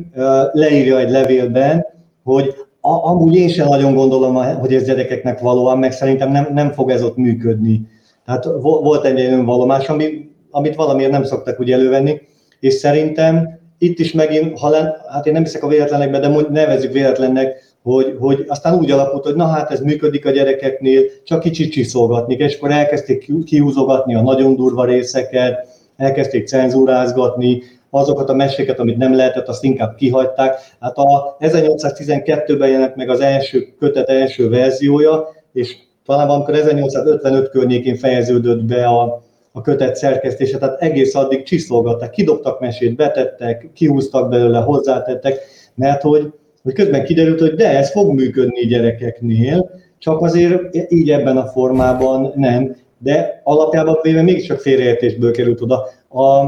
leírja 0.52 1.00
egy 1.00 1.10
levélben, 1.10 1.86
hogy 2.24 2.54
a, 2.82 3.10
amúgy 3.10 3.36
én 3.36 3.50
sem 3.50 3.68
nagyon 3.68 3.94
gondolom, 3.94 4.36
hogy 4.36 4.74
ez 4.74 4.86
gyerekeknek 4.86 5.40
valóan, 5.40 5.78
meg 5.80 5.92
szerintem 5.92 6.32
nem, 6.32 6.48
nem 6.54 6.72
fog 6.72 6.90
ez 6.90 7.04
ott 7.04 7.18
működni. 7.18 7.82
Tehát 8.26 8.46
volt 8.62 9.06
egy 9.06 9.20
önvallomás, 9.20 9.90
ami, 9.90 10.30
amit 10.52 10.76
valamiért 10.76 11.12
nem 11.12 11.24
szoktak 11.24 11.60
úgy 11.60 11.72
elővenni, 11.72 12.22
és 12.60 12.74
szerintem 12.74 13.60
itt 13.78 14.00
is 14.00 14.12
megint, 14.12 14.60
ha 14.60 14.70
len, 14.70 14.96
hát 15.08 15.26
én 15.26 15.34
nem 15.34 15.44
hiszek 15.44 15.64
a 15.64 15.68
véletlenekbe, 15.68 16.20
de 16.20 16.28
mondj, 16.28 16.52
nevezzük 16.52 16.92
véletlennek, 16.92 17.74
hogy, 17.84 18.16
hogy 18.20 18.46
aztán 18.48 18.78
úgy 18.78 18.92
alakult, 18.92 19.24
hogy 19.24 19.36
na 19.36 19.46
hát 19.46 19.72
ez 19.72 19.80
működik 19.80 20.26
a 20.26 20.32
gyerekeknél, 20.32 21.02
csak 21.24 21.40
kicsit 21.40 21.72
csiszolgatni, 21.72 22.36
és 22.36 22.56
akkor 22.56 22.72
elkezdték 22.72 23.32
kiúzogatni 23.46 24.16
a 24.16 24.22
nagyon 24.22 24.56
durva 24.56 24.86
részeket, 24.86 25.68
elkezdték 25.98 26.48
cenzúrázgatni, 26.48 27.62
azokat 27.90 28.30
a 28.30 28.34
meséket, 28.34 28.80
amit 28.80 28.98
nem 28.98 29.16
lehetett, 29.16 29.48
azt 29.48 29.64
inkább 29.64 29.96
kihagyták. 29.96 30.58
Hát 30.80 30.98
a 30.98 31.38
1812-ben 31.40 32.70
jelent 32.70 32.96
meg 32.96 33.10
az 33.10 33.20
első 33.20 33.68
kötet 33.80 34.10
első 34.10 34.50
verziója, 34.50 35.28
és 35.54 35.76
talán 36.06 36.30
amikor 36.30 36.54
1855 36.54 37.50
környékén 37.50 37.96
fejeződött 37.96 38.64
be 38.64 38.88
a, 38.88 39.24
a 39.56 39.62
kötet 39.62 39.96
szerkesztése, 39.96 40.58
tehát 40.58 40.82
egész 40.82 41.16
addig 41.16 41.44
csiszolgatták, 41.44 42.10
kidobtak 42.10 42.60
mesét, 42.60 42.96
betettek, 42.96 43.70
kihúztak 43.74 44.30
belőle, 44.30 44.60
hozzátettek, 44.60 45.40
mert 45.76 46.02
hogy, 46.02 46.34
hogy 46.64 46.74
közben 46.74 47.04
kiderült, 47.04 47.40
hogy 47.40 47.54
de 47.54 47.78
ez 47.78 47.92
fog 47.92 48.14
működni 48.14 48.66
gyerekeknél, 48.66 49.70
csak 49.98 50.22
azért 50.22 50.76
így 50.92 51.12
ebben 51.12 51.38
a 51.38 51.46
formában 51.46 52.32
nem, 52.36 52.76
de 52.98 53.42
alapjában 53.44 54.00
véve 54.02 54.22
mégiscsak 54.22 54.60
félreértésből 54.60 55.32
került 55.32 55.62
oda. 55.62 55.88
A, 56.10 56.46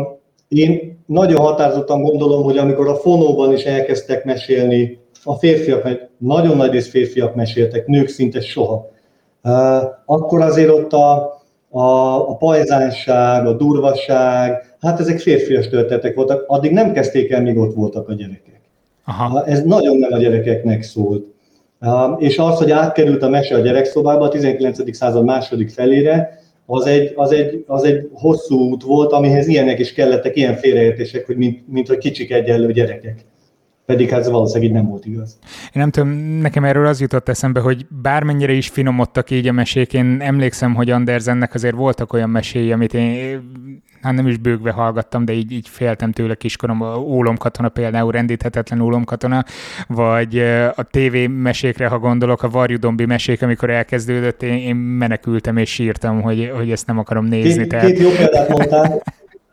én 0.48 1.00
nagyon 1.06 1.42
határozottan 1.42 2.02
gondolom, 2.02 2.44
hogy 2.44 2.58
amikor 2.58 2.88
a 2.88 2.96
fonóban 2.96 3.54
is 3.54 3.64
elkezdtek 3.64 4.26
mesélni, 4.26 5.00
a 5.24 5.34
férfiak, 5.34 5.84
mert 5.84 6.10
nagyon 6.18 6.58
nagy 6.58 6.72
rész 6.72 6.90
férfiak 6.90 7.36
meséltek, 7.36 7.88
nők 7.88 8.08
szinte 8.08 8.42
soha, 8.42 8.90
akkor 10.06 10.42
azért 10.42 10.70
ott 10.70 10.94
a, 10.94 11.37
a, 11.70 12.16
a 12.30 12.36
pajzánság, 12.36 13.46
a 13.46 13.54
durvaság, 13.54 14.76
hát 14.80 15.00
ezek 15.00 15.20
férfias 15.20 15.70
történetek 15.70 16.16
voltak, 16.16 16.44
addig 16.48 16.72
nem 16.72 16.94
kezdték 16.94 17.32
el, 17.32 17.42
míg 17.42 17.58
ott 17.58 17.74
voltak 17.76 18.10
a 18.10 18.14
gyerekek. 18.14 18.62
Aha. 19.06 19.46
Ez 19.46 19.64
nagyon 19.64 19.98
nem 19.98 20.14
a 20.14 20.18
gyerekeknek 20.18 20.84
szólt. 20.84 21.26
És 22.18 22.38
az, 22.38 22.58
hogy 22.58 22.72
átkerült 22.72 23.24
a 23.24 23.30
mese 23.30 23.56
a 23.56 23.60
gyerekszobába 23.60 24.24
a 24.24 24.30
19. 24.30 24.96
század 24.96 25.24
második 25.24 25.70
felére, 25.70 26.40
az 26.66 26.86
egy, 26.86 27.14
az, 27.16 27.32
egy, 27.32 27.64
az 27.68 27.84
egy 27.84 28.10
hosszú 28.14 28.60
út 28.60 28.84
volt, 28.84 29.12
amihez 29.12 29.48
ilyenek 29.48 29.80
is 29.80 29.94
kellettek, 29.94 30.36
ilyen 30.36 30.56
félreértések, 30.56 31.26
hogy 31.26 31.38
mint, 31.38 31.68
mint 31.68 31.88
hogy 31.88 31.98
kicsik 31.98 32.32
egyenlő 32.32 32.72
gyerekek 32.72 33.26
pedig 33.88 34.10
hát 34.10 34.20
ez 34.20 34.30
valószínűleg 34.30 34.70
így 34.70 34.76
nem 34.76 34.88
volt 34.88 35.06
igaz. 35.06 35.38
Én 35.44 35.82
nem 35.82 35.92
tudom, 35.92 36.10
nekem 36.42 36.64
erről 36.64 36.86
az 36.86 37.00
jutott 37.00 37.30
eszembe, 37.30 37.60
hogy 37.60 37.86
bármennyire 38.02 38.54
is 38.54 38.68
finomodtak 38.68 39.32
így 39.32 39.48
a 39.48 39.52
mesék, 39.52 39.94
én 39.94 40.18
emlékszem, 40.22 40.76
hogy 40.76 40.90
Andersennek 40.90 41.54
azért 41.54 41.76
voltak 41.76 42.14
olyan 42.14 42.30
meséi, 42.30 42.72
amit 42.72 42.94
én 42.94 43.42
hát 44.02 44.14
nem 44.14 44.28
is 44.28 44.38
bőgve 44.38 44.72
hallgattam, 44.72 45.26
de 45.26 45.34
így, 45.34 45.52
így 45.52 45.68
féltem 45.68 46.12
tőle 46.12 46.36
kiskorom, 46.36 46.82
a 46.82 46.96
ólomkatona 46.96 47.70
például, 47.70 48.12
rendíthetetlen 48.12 48.82
ólomkatona, 48.82 49.44
vagy 49.88 50.38
a 50.76 50.84
TV 50.92 51.30
mesékre, 51.30 51.88
ha 51.88 52.00
gondolok, 52.00 52.44
a 52.44 52.50
Varjudombi 52.50 53.06
mesék, 53.06 53.42
amikor 53.42 53.70
elkezdődött, 53.70 54.44
én, 54.44 54.54
én 54.54 54.76
menekültem 54.76 55.58
és 55.58 55.70
sírtam, 55.70 56.22
hogy, 56.22 56.52
hogy 56.56 56.72
ezt 56.72 56.88
nem 56.88 56.98
akarom 56.98 57.26
nézni. 57.26 57.62
Két, 57.62 57.70
tehát... 57.70 57.86
két 57.86 58.00
jó 58.00 58.10
példát 58.10 58.50
mondtál. 58.50 59.02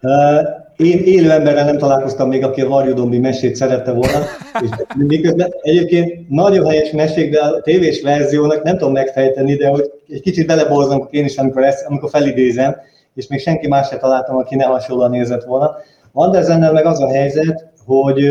Én 0.76 0.98
élő 1.04 1.30
emberrel 1.30 1.64
nem 1.64 1.78
találkoztam 1.78 2.28
még, 2.28 2.44
aki 2.44 2.60
a 2.60 2.68
Varjudombi 2.68 3.18
mesét 3.18 3.56
szerette 3.56 3.92
volna, 3.92 4.18
és 4.62 4.68
miközben 4.96 5.54
egyébként 5.60 6.28
nagyon 6.28 6.66
helyes 6.66 6.90
mesék, 6.90 7.30
de 7.30 7.40
a 7.40 7.60
tévés 7.60 8.02
verziónak 8.02 8.62
nem 8.62 8.78
tudom 8.78 8.92
megfejteni, 8.92 9.54
de 9.54 9.68
hogy 9.68 9.90
egy 10.08 10.20
kicsit 10.20 10.46
beleborzom 10.46 11.08
én 11.10 11.24
is, 11.24 11.36
amikor, 11.36 11.62
ezt, 11.62 11.86
amikor 11.86 12.10
felidézem, 12.10 12.76
és 13.14 13.26
még 13.26 13.40
senki 13.40 13.68
más 13.68 13.88
se 13.88 13.96
találtam, 13.96 14.36
aki 14.36 14.54
ne 14.54 14.64
hasonlóan 14.64 15.14
érzett 15.14 15.44
volna. 15.44 15.76
Andersennel 16.12 16.72
meg 16.72 16.86
az 16.86 17.00
a 17.00 17.08
helyzet, 17.08 17.72
hogy 17.86 18.30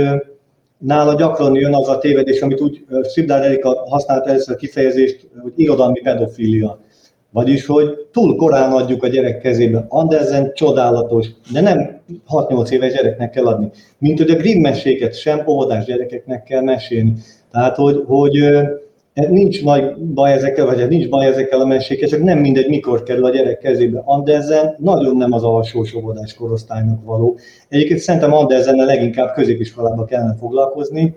nála 0.77 1.15
gyakran 1.15 1.55
jön 1.55 1.73
az 1.73 1.87
a 1.87 1.97
tévedés, 1.97 2.41
amit 2.41 2.61
úgy 2.61 2.85
Szibdár 3.01 3.43
Erika 3.43 3.85
használta 3.89 4.29
először 4.29 4.53
a 4.53 4.57
kifejezést, 4.57 5.27
hogy 5.41 5.53
irodalmi 5.55 5.99
pedofília. 5.99 6.79
Vagyis, 7.33 7.65
hogy 7.65 8.07
túl 8.11 8.35
korán 8.35 8.71
adjuk 8.71 9.03
a 9.03 9.07
gyerek 9.07 9.41
kezébe. 9.41 9.85
Andersen 9.89 10.51
csodálatos, 10.53 11.27
de 11.51 11.61
nem 11.61 12.01
6-8 12.29 12.69
éves 12.69 12.93
gyereknek 12.93 13.29
kell 13.29 13.45
adni. 13.45 13.69
Mint 13.97 14.17
hogy 14.17 14.29
a 14.29 14.35
Grimm 14.35 14.61
meséket 14.61 15.13
sem 15.19 15.43
óvodás 15.47 15.85
gyerekeknek 15.85 16.43
kell 16.43 16.61
mesélni. 16.61 17.13
Tehát, 17.51 17.75
hogy, 17.75 18.03
hogy 18.05 18.43
nincs 19.13 19.63
nagy 19.63 19.95
baj 19.95 20.31
ezekkel, 20.31 20.65
vagy 20.65 20.87
nincs 20.87 21.09
baj 21.09 21.25
ezekkel 21.25 21.59
a 21.59 21.65
mesékkel, 21.65 22.09
csak 22.09 22.23
nem 22.23 22.39
mindegy, 22.39 22.69
mikor 22.69 23.03
kerül 23.03 23.25
a 23.25 23.29
gyerek 23.29 23.57
kezébe. 23.57 24.01
Andersen 24.05 24.75
nagyon 24.77 25.17
nem 25.17 25.31
az 25.31 25.43
alsó 25.43 25.85
óvodás 25.97 26.33
korosztálynak 26.33 27.03
való. 27.03 27.37
Egyébként 27.69 27.99
szerintem 27.99 28.33
Andersennel 28.33 28.85
leginkább 28.85 29.33
középiskolában 29.33 30.05
kellene 30.05 30.35
foglalkozni, 30.39 31.15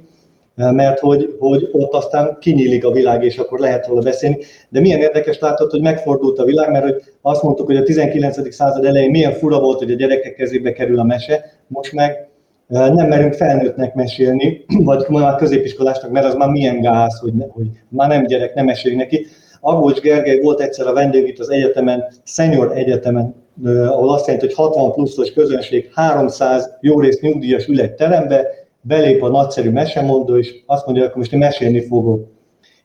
mert 0.57 0.99
hogy, 0.99 1.37
hogy 1.39 1.69
ott 1.73 1.93
aztán 1.93 2.37
kinyílik 2.41 2.85
a 2.85 2.91
világ, 2.91 3.25
és 3.25 3.39
akkor 3.39 3.59
lehet 3.59 3.87
róla 3.87 4.01
beszélni. 4.01 4.39
De 4.69 4.81
milyen 4.81 5.01
érdekes 5.01 5.39
látod, 5.39 5.71
hogy 5.71 5.81
megfordult 5.81 6.39
a 6.39 6.45
világ, 6.45 6.71
mert 6.71 6.85
hogy 6.85 7.03
azt 7.23 7.43
mondtuk, 7.43 7.67
hogy 7.67 7.77
a 7.77 7.83
19. 7.83 8.55
század 8.55 8.85
elején 8.85 9.11
milyen 9.11 9.33
fura 9.33 9.61
volt, 9.61 9.79
hogy 9.79 9.91
a 9.91 9.95
gyerekek 9.95 10.35
kezébe 10.35 10.73
kerül 10.73 10.99
a 10.99 11.05
mese, 11.05 11.45
most 11.67 11.93
meg 11.93 12.29
eh, 12.69 12.89
nem 12.91 13.09
merünk 13.09 13.35
felnőttnek 13.35 13.95
mesélni, 13.95 14.65
vagy 14.85 15.05
már 15.09 15.37
középiskolásnak, 15.37 16.11
mert 16.11 16.27
az 16.27 16.35
már 16.35 16.49
milyen 16.49 16.81
gáz, 16.81 17.19
hogy, 17.19 17.33
hogy 17.49 17.67
már 17.89 18.09
nem 18.09 18.27
gyerek, 18.27 18.55
nem 18.55 18.65
mesél 18.65 18.97
neki. 18.97 19.27
Agócs 19.61 20.01
Gergely 20.01 20.41
volt 20.41 20.61
egyszer 20.61 20.87
a 20.87 20.93
vendég 20.93 21.29
itt 21.29 21.39
az 21.39 21.51
egyetemen, 21.51 22.05
Senior 22.25 22.73
Egyetemen, 22.77 23.35
eh, 23.65 23.93
ahol 23.93 24.13
azt 24.13 24.27
jelenti, 24.27 24.47
hogy 24.47 24.57
60 24.57 24.93
pluszos 24.93 25.33
közönség, 25.33 25.91
300 25.95 26.71
jó 26.81 27.01
rész 27.01 27.21
nyugdíjas 27.21 27.67
ül 27.67 27.81
egy 27.81 27.93
terembe, 27.93 28.66
belép 28.87 29.23
a 29.23 29.29
nagyszerű 29.29 29.71
mesemondó, 29.71 30.39
és 30.39 30.55
azt 30.67 30.85
mondja, 30.85 31.03
hogy 31.03 31.11
akkor 31.11 31.23
most 31.23 31.33
én 31.33 31.39
mesélni 31.39 31.81
fogok. 31.81 32.29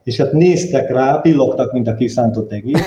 És 0.04 0.18
hát 0.18 0.32
néztek 0.32 0.90
rá, 0.90 1.16
pillogtak, 1.16 1.72
mint 1.72 1.88
a 1.88 1.96
kiszántott 1.96 2.52
egész, 2.52 2.82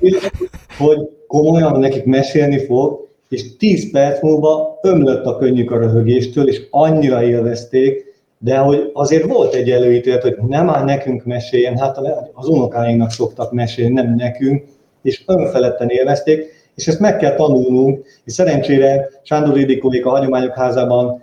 hogy 0.78 1.08
komolyan 1.26 1.78
nekik 1.78 2.04
mesélni 2.04 2.64
fog, 2.64 3.08
és 3.28 3.56
10 3.56 3.90
perc 3.90 4.22
múlva 4.22 4.78
ömlött 4.82 5.24
a 5.24 5.36
könnyük 5.36 5.70
a 5.70 5.78
röhögéstől, 5.78 6.48
és 6.48 6.66
annyira 6.70 7.22
élvezték, 7.22 8.04
de 8.38 8.56
hogy 8.56 8.90
azért 8.92 9.24
volt 9.24 9.54
egy 9.54 9.70
előítélet, 9.70 10.22
hogy 10.22 10.36
nem 10.48 10.68
áll 10.68 10.84
nekünk 10.84 11.24
meséljen, 11.24 11.78
hát 11.78 11.98
az 12.32 12.48
unokáinknak 12.48 13.10
szoktak 13.10 13.52
mesélni, 13.52 13.92
nem 13.92 14.14
nekünk, 14.14 14.64
és 15.02 15.22
önfeledten 15.26 15.88
élvezték, 15.88 16.46
és 16.74 16.88
ezt 16.88 17.00
meg 17.00 17.16
kell 17.16 17.34
tanulnunk, 17.34 18.06
és 18.24 18.32
szerencsére 18.32 19.08
Sándor 19.22 19.58
Ildikóék 19.58 20.06
a 20.06 20.10
Hagyományok 20.10 20.54
Házában 20.54 21.22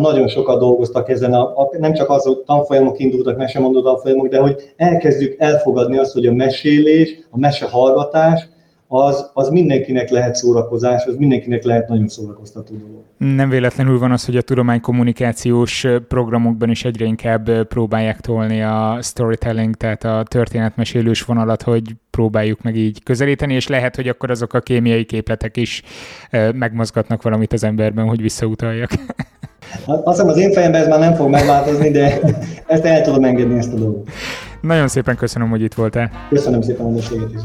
nagyon 0.00 0.28
sokat 0.28 0.58
dolgoztak 0.58 1.08
ezen, 1.08 1.32
a, 1.32 1.42
a, 1.42 1.70
nem 1.78 1.92
csak 1.92 2.10
az, 2.10 2.24
hogy 2.24 2.38
tanfolyamok 2.38 2.98
indultak, 2.98 3.36
mesemondó 3.36 3.82
tanfolyamok, 3.82 4.28
de 4.28 4.38
hogy 4.38 4.72
elkezdjük 4.76 5.34
elfogadni 5.38 5.98
azt, 5.98 6.12
hogy 6.12 6.26
a 6.26 6.32
mesélés, 6.32 7.18
a 7.30 7.38
mesehallgatás, 7.38 8.48
az, 8.88 9.30
az 9.34 9.48
mindenkinek 9.48 10.10
lehet 10.10 10.34
szórakozás, 10.34 11.04
az 11.04 11.16
mindenkinek 11.16 11.62
lehet 11.62 11.88
nagyon 11.88 12.08
szórakoztató 12.08 12.74
dolog. 12.76 13.02
Nem 13.36 13.48
véletlenül 13.48 13.98
van 13.98 14.10
az, 14.10 14.24
hogy 14.24 14.36
a 14.36 14.42
tudománykommunikációs 14.42 15.86
programokban 16.08 16.70
is 16.70 16.84
egyre 16.84 17.04
inkább 17.04 17.66
próbálják 17.66 18.20
tolni 18.20 18.62
a 18.62 18.98
storytelling, 19.02 19.74
tehát 19.74 20.04
a 20.04 20.22
történetmesélős 20.28 21.22
vonalat, 21.22 21.62
hogy 21.62 21.82
próbáljuk 22.10 22.62
meg 22.62 22.76
így 22.76 23.02
közelíteni, 23.02 23.54
és 23.54 23.68
lehet, 23.68 23.96
hogy 23.96 24.08
akkor 24.08 24.30
azok 24.30 24.52
a 24.52 24.60
kémiai 24.60 25.04
képletek 25.04 25.56
is 25.56 25.82
megmozgatnak 26.54 27.22
valamit 27.22 27.52
az 27.52 27.64
emberben, 27.64 28.06
hogy 28.06 28.20
visszautaljak. 28.20 28.90
Azt 29.86 30.02
hiszem 30.04 30.28
az 30.28 30.36
én 30.36 30.52
fejemben 30.52 30.80
ez 30.80 30.88
már 30.88 30.98
nem 30.98 31.14
fog 31.14 31.28
megváltozni, 31.28 31.90
de 31.90 32.20
ezt 32.66 32.84
el 32.84 33.02
tudom 33.02 33.24
engedni 33.24 33.58
ezt 33.58 33.72
a 33.72 33.76
dolgot. 33.76 34.08
Nagyon 34.60 34.88
szépen 34.88 35.16
köszönöm, 35.16 35.48
hogy 35.48 35.62
itt 35.62 35.74
voltál. 35.74 36.10
Köszönöm 36.28 36.62
szépen 36.62 36.86
a 36.86 36.90
beszélgetést. 36.90 37.44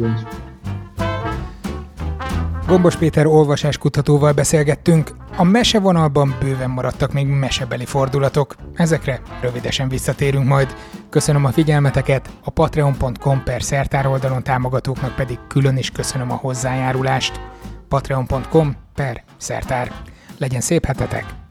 Gombos 2.69 2.95
Péter 2.95 3.25
olvasáskutatóval 3.25 4.31
beszélgettünk. 4.31 5.11
A 5.37 5.43
mesevonalban 5.43 6.35
bőven 6.39 6.69
maradtak 6.69 7.13
még 7.13 7.27
mesebeli 7.27 7.85
fordulatok. 7.85 8.55
Ezekre 8.73 9.21
rövidesen 9.41 9.89
visszatérünk 9.89 10.47
majd. 10.47 10.75
Köszönöm 11.09 11.45
a 11.45 11.51
figyelmeteket, 11.51 12.29
a 12.43 12.49
patreon.com 12.49 13.43
per 13.43 13.61
szertár 13.61 14.07
oldalon 14.07 14.43
támogatóknak 14.43 15.15
pedig 15.15 15.37
külön 15.47 15.77
is 15.77 15.91
köszönöm 15.91 16.31
a 16.31 16.35
hozzájárulást. 16.35 17.39
patreon.com 17.87 18.75
per 18.95 19.23
szertár. 19.37 19.91
Legyen 20.37 20.61
szép 20.61 20.85
hetetek! 20.85 21.25